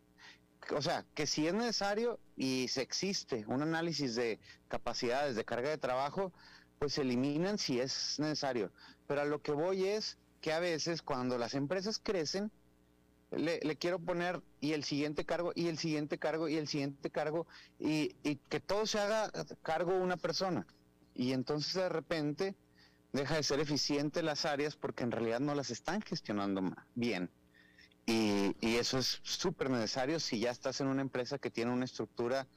o 0.75 0.81
sea, 0.81 1.05
que 1.15 1.27
si 1.27 1.47
es 1.47 1.53
necesario 1.53 2.19
y 2.35 2.67
se 2.67 2.81
existe 2.81 3.45
un 3.47 3.61
análisis 3.61 4.15
de 4.15 4.39
capacidades 4.67 5.35
de 5.35 5.45
carga 5.45 5.69
de 5.69 5.77
trabajo, 5.77 6.31
pues 6.79 6.93
se 6.93 7.01
eliminan 7.01 7.57
si 7.57 7.79
es 7.79 8.19
necesario. 8.19 8.71
Pero 9.07 9.21
a 9.21 9.25
lo 9.25 9.41
que 9.41 9.51
voy 9.51 9.85
es 9.85 10.17
que 10.39 10.53
a 10.53 10.59
veces 10.59 11.01
cuando 11.01 11.37
las 11.37 11.53
empresas 11.53 11.99
crecen, 11.99 12.51
le, 13.31 13.59
quiero 13.77 13.99
poner 13.99 14.41
y 14.59 14.73
el 14.73 14.83
siguiente 14.83 15.25
cargo 15.25 15.53
y 15.55 15.67
el 15.67 15.77
siguiente 15.77 16.17
cargo 16.17 16.49
y 16.49 16.57
el 16.57 16.67
siguiente 16.67 17.09
cargo 17.09 17.47
y, 17.79 18.15
y 18.23 18.35
que 18.35 18.59
todo 18.59 18.85
se 18.85 18.99
haga 18.99 19.31
cargo 19.61 19.95
una 19.95 20.17
persona. 20.17 20.67
Y 21.13 21.33
entonces 21.33 21.73
de 21.73 21.89
repente 21.89 22.55
deja 23.13 23.35
de 23.35 23.43
ser 23.43 23.59
eficiente 23.59 24.23
las 24.23 24.45
áreas 24.45 24.75
porque 24.75 25.03
en 25.03 25.11
realidad 25.11 25.39
no 25.39 25.55
las 25.55 25.69
están 25.69 26.01
gestionando 26.01 26.61
bien. 26.95 27.29
Y, 28.05 28.55
eso 28.61 28.97
es 28.97 29.19
súper 29.23 29.69
necesario 29.69 30.19
si 30.19 30.39
ya 30.39 30.49
estás 30.49 30.81
en 30.81 30.87
una 30.87 31.01
empresa 31.01 31.37
que 31.37 31.51
tiene 31.51 31.71
una 31.71 31.85
estructura 31.85 32.47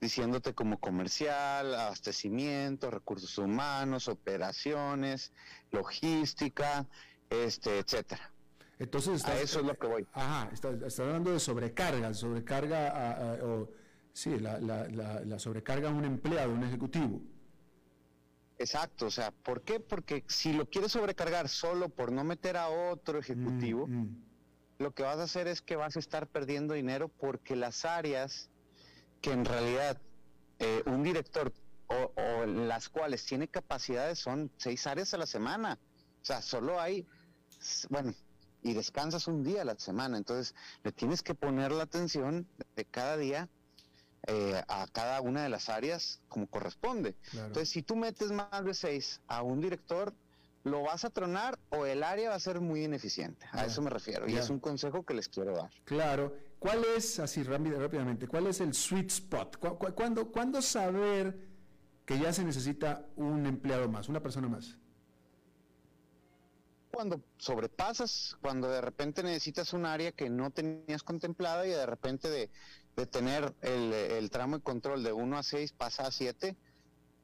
diciéndote 0.00 0.54
como 0.54 0.78
comercial, 0.78 1.74
abastecimiento, 1.74 2.90
recursos 2.90 3.36
humanos, 3.38 4.08
operaciones, 4.08 5.32
logística, 5.70 6.86
este, 7.30 7.78
etcétera. 7.78 8.32
Entonces, 8.78 9.24
a 9.24 9.38
eso 9.40 9.60
es 9.60 9.66
lo 9.66 9.74
que 9.74 9.86
voy. 9.86 10.06
Ajá, 10.12 10.50
estás 10.52 10.98
hablando 11.00 11.32
de 11.32 11.38
sobrecarga, 11.38 12.14
sobrecarga, 12.14 13.38
o 13.44 13.70
sí, 14.12 14.38
la, 14.40 14.58
la, 14.58 14.88
la, 14.88 15.38
sobrecarga 15.38 15.88
a 15.88 15.92
un 15.92 16.04
empleado, 16.04 16.52
un 16.52 16.64
ejecutivo. 16.64 17.20
Exacto, 18.58 19.06
o 19.06 19.10
sea, 19.10 19.30
¿por 19.30 19.62
qué? 19.62 19.78
Porque 19.80 20.24
si 20.26 20.52
lo 20.52 20.68
quieres 20.68 20.92
sobrecargar 20.92 21.48
solo 21.48 21.88
por 21.88 22.12
no 22.12 22.24
meter 22.24 22.56
a 22.56 22.68
otro 22.68 23.18
ejecutivo, 23.18 23.86
Mm, 23.86 24.02
mm. 24.02 24.31
Lo 24.82 24.92
que 24.92 25.02
vas 25.02 25.18
a 25.18 25.24
hacer 25.24 25.46
es 25.46 25.62
que 25.62 25.76
vas 25.76 25.96
a 25.96 25.98
estar 25.98 26.26
perdiendo 26.26 26.74
dinero 26.74 27.08
porque 27.08 27.56
las 27.56 27.84
áreas 27.84 28.50
que 29.20 29.32
en 29.32 29.44
realidad 29.44 29.96
eh, 30.58 30.82
un 30.86 31.02
director 31.02 31.52
o, 31.86 32.12
o 32.20 32.46
las 32.46 32.88
cuales 32.88 33.24
tiene 33.24 33.48
capacidades 33.48 34.18
son 34.18 34.50
seis 34.56 34.86
áreas 34.86 35.14
a 35.14 35.18
la 35.18 35.26
semana. 35.26 35.78
O 36.20 36.24
sea, 36.24 36.42
solo 36.42 36.80
hay, 36.80 37.06
bueno, 37.90 38.14
y 38.62 38.74
descansas 38.74 39.26
un 39.26 39.42
día 39.42 39.62
a 39.62 39.64
la 39.64 39.78
semana. 39.78 40.16
Entonces, 40.16 40.54
le 40.84 40.92
tienes 40.92 41.22
que 41.22 41.34
poner 41.34 41.72
la 41.72 41.84
atención 41.84 42.46
de 42.76 42.84
cada 42.84 43.16
día 43.16 43.48
eh, 44.28 44.62
a 44.68 44.86
cada 44.92 45.20
una 45.20 45.42
de 45.42 45.48
las 45.48 45.68
áreas 45.68 46.20
como 46.28 46.46
corresponde. 46.46 47.14
Claro. 47.30 47.48
Entonces, 47.48 47.70
si 47.70 47.82
tú 47.82 47.96
metes 47.96 48.30
más 48.30 48.64
de 48.64 48.74
seis 48.74 49.20
a 49.26 49.42
un 49.42 49.60
director, 49.60 50.14
lo 50.64 50.82
vas 50.82 51.04
a 51.04 51.10
tronar 51.10 51.58
o 51.70 51.86
el 51.86 52.02
área 52.04 52.30
va 52.30 52.36
a 52.36 52.40
ser 52.40 52.60
muy 52.60 52.84
ineficiente. 52.84 53.46
A 53.52 53.64
eso 53.66 53.82
me 53.82 53.90
refiero. 53.90 54.28
Y 54.28 54.36
es 54.36 54.48
un 54.50 54.60
consejo 54.60 55.02
que 55.04 55.14
les 55.14 55.28
quiero 55.28 55.54
dar. 55.56 55.70
Claro. 55.84 56.36
¿Cuál 56.58 56.84
es, 56.96 57.18
así 57.18 57.42
rápidamente, 57.42 58.28
cuál 58.28 58.46
es 58.46 58.60
el 58.60 58.72
sweet 58.72 59.10
spot? 59.10 59.56
¿Cu- 59.56 59.76
cu- 59.78 59.92
¿Cuándo, 59.94 60.30
cuándo 60.30 60.62
saber 60.62 61.36
que 62.06 62.18
ya 62.20 62.32
se 62.32 62.44
necesita 62.44 63.04
un 63.16 63.46
empleado 63.46 63.88
más, 63.88 64.08
una 64.08 64.20
persona 64.20 64.48
más? 64.48 64.76
Cuando 66.92 67.22
sobrepasas, 67.38 68.36
cuando 68.42 68.68
de 68.68 68.80
repente 68.82 69.22
necesitas 69.22 69.72
un 69.72 69.86
área 69.86 70.12
que 70.12 70.28
no 70.28 70.50
tenías 70.50 71.02
contemplada 71.02 71.66
y 71.66 71.70
de 71.70 71.86
repente 71.86 72.28
de, 72.28 72.50
de 72.96 73.06
tener 73.06 73.54
el, 73.62 73.92
el 73.94 74.30
tramo 74.30 74.58
de 74.58 74.62
control 74.62 75.02
de 75.02 75.12
1 75.12 75.38
a 75.38 75.42
6 75.42 75.72
pasa 75.72 76.06
a 76.06 76.12
7, 76.12 76.54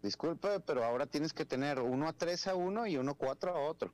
disculpe, 0.03 0.61
pero 0.61 0.85
ahora 0.85 1.07
tienes 1.07 1.33
que 1.33 1.45
tener 1.45 1.81
1 1.81 2.09
a 2.09 2.13
3 2.13 2.47
a 2.49 2.55
uno 2.55 2.87
y 2.87 2.97
1 2.97 3.11
a 3.11 3.15
4 3.15 3.51
a 3.51 3.61
otro. 3.61 3.93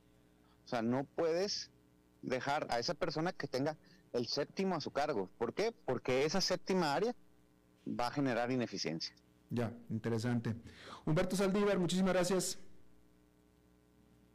O 0.65 0.67
sea, 0.67 0.81
no 0.81 1.05
puedes 1.15 1.71
dejar 2.21 2.67
a 2.69 2.79
esa 2.79 2.93
persona 2.93 3.33
que 3.33 3.47
tenga 3.47 3.77
el 4.13 4.27
séptimo 4.27 4.75
a 4.75 4.81
su 4.81 4.91
cargo. 4.91 5.29
¿Por 5.37 5.53
qué? 5.53 5.73
Porque 5.85 6.25
esa 6.25 6.41
séptima 6.41 6.93
área 6.93 7.15
va 7.87 8.07
a 8.07 8.11
generar 8.11 8.51
ineficiencia. 8.51 9.15
Ya, 9.49 9.71
interesante. 9.89 10.55
Humberto 11.05 11.35
Saldívar, 11.35 11.77
muchísimas 11.77 12.13
gracias. 12.13 12.59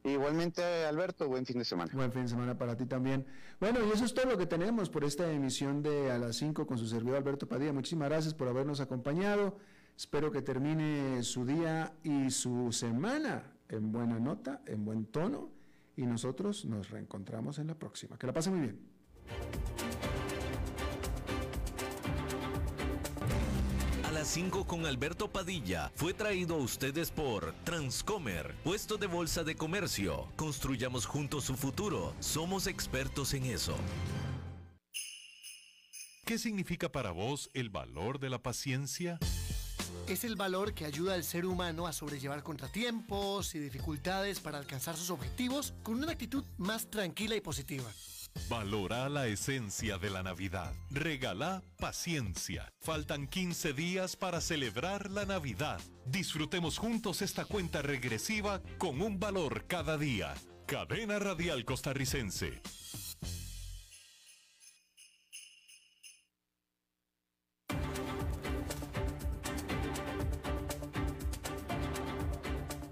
Igualmente, 0.04 0.62
Alberto, 0.86 1.28
buen 1.28 1.44
fin 1.44 1.58
de 1.58 1.64
semana. 1.64 1.90
Buen 1.92 2.10
fin 2.10 2.22
de 2.22 2.28
semana 2.28 2.56
para 2.56 2.76
ti 2.76 2.86
también. 2.86 3.26
Bueno, 3.58 3.80
y 3.84 3.90
eso 3.90 4.04
es 4.04 4.14
todo 4.14 4.26
lo 4.26 4.38
que 4.38 4.46
tenemos 4.46 4.88
por 4.88 5.04
esta 5.04 5.30
emisión 5.30 5.82
de 5.82 6.10
A 6.10 6.18
las 6.18 6.36
5 6.36 6.66
con 6.66 6.78
su 6.78 6.86
servidor 6.86 7.18
Alberto 7.18 7.46
Padilla. 7.46 7.72
Muchísimas 7.72 8.08
gracias 8.08 8.32
por 8.32 8.48
habernos 8.48 8.80
acompañado. 8.80 9.58
Espero 10.00 10.32
que 10.32 10.40
termine 10.40 11.22
su 11.22 11.44
día 11.44 11.92
y 12.02 12.30
su 12.30 12.72
semana 12.72 13.52
en 13.68 13.92
buena 13.92 14.18
nota, 14.18 14.62
en 14.64 14.82
buen 14.82 15.04
tono. 15.04 15.50
Y 15.94 16.06
nosotros 16.06 16.64
nos 16.64 16.88
reencontramos 16.88 17.58
en 17.58 17.66
la 17.66 17.74
próxima. 17.74 18.16
Que 18.16 18.26
la 18.26 18.32
pasen 18.32 18.54
muy 18.54 18.62
bien. 18.62 18.80
A 24.04 24.10
las 24.10 24.26
5 24.28 24.66
con 24.66 24.86
Alberto 24.86 25.30
Padilla 25.30 25.92
fue 25.94 26.14
traído 26.14 26.54
a 26.54 26.58
ustedes 26.60 27.10
por 27.10 27.52
Transcomer, 27.64 28.54
puesto 28.64 28.96
de 28.96 29.06
bolsa 29.06 29.44
de 29.44 29.54
comercio. 29.54 30.28
Construyamos 30.36 31.04
juntos 31.04 31.44
su 31.44 31.56
futuro. 31.56 32.14
Somos 32.20 32.68
expertos 32.68 33.34
en 33.34 33.44
eso. 33.44 33.76
¿Qué 36.24 36.38
significa 36.38 36.90
para 36.90 37.10
vos 37.10 37.50
el 37.52 37.68
valor 37.68 38.18
de 38.18 38.30
la 38.30 38.42
paciencia? 38.42 39.18
Es 40.10 40.24
el 40.24 40.34
valor 40.34 40.74
que 40.74 40.86
ayuda 40.86 41.14
al 41.14 41.22
ser 41.22 41.46
humano 41.46 41.86
a 41.86 41.92
sobrellevar 41.92 42.42
contratiempos 42.42 43.54
y 43.54 43.60
dificultades 43.60 44.40
para 44.40 44.58
alcanzar 44.58 44.96
sus 44.96 45.08
objetivos 45.08 45.72
con 45.84 46.02
una 46.02 46.10
actitud 46.10 46.42
más 46.58 46.90
tranquila 46.90 47.36
y 47.36 47.40
positiva. 47.40 47.88
Valora 48.48 49.08
la 49.08 49.28
esencia 49.28 49.98
de 49.98 50.10
la 50.10 50.24
Navidad. 50.24 50.74
Regala 50.90 51.62
paciencia. 51.78 52.72
Faltan 52.80 53.28
15 53.28 53.72
días 53.72 54.16
para 54.16 54.40
celebrar 54.40 55.12
la 55.12 55.26
Navidad. 55.26 55.80
Disfrutemos 56.06 56.76
juntos 56.76 57.22
esta 57.22 57.44
cuenta 57.44 57.80
regresiva 57.80 58.60
con 58.78 59.02
un 59.02 59.20
valor 59.20 59.66
cada 59.68 59.96
día. 59.96 60.34
Cadena 60.66 61.20
Radial 61.20 61.64
Costarricense. 61.64 62.60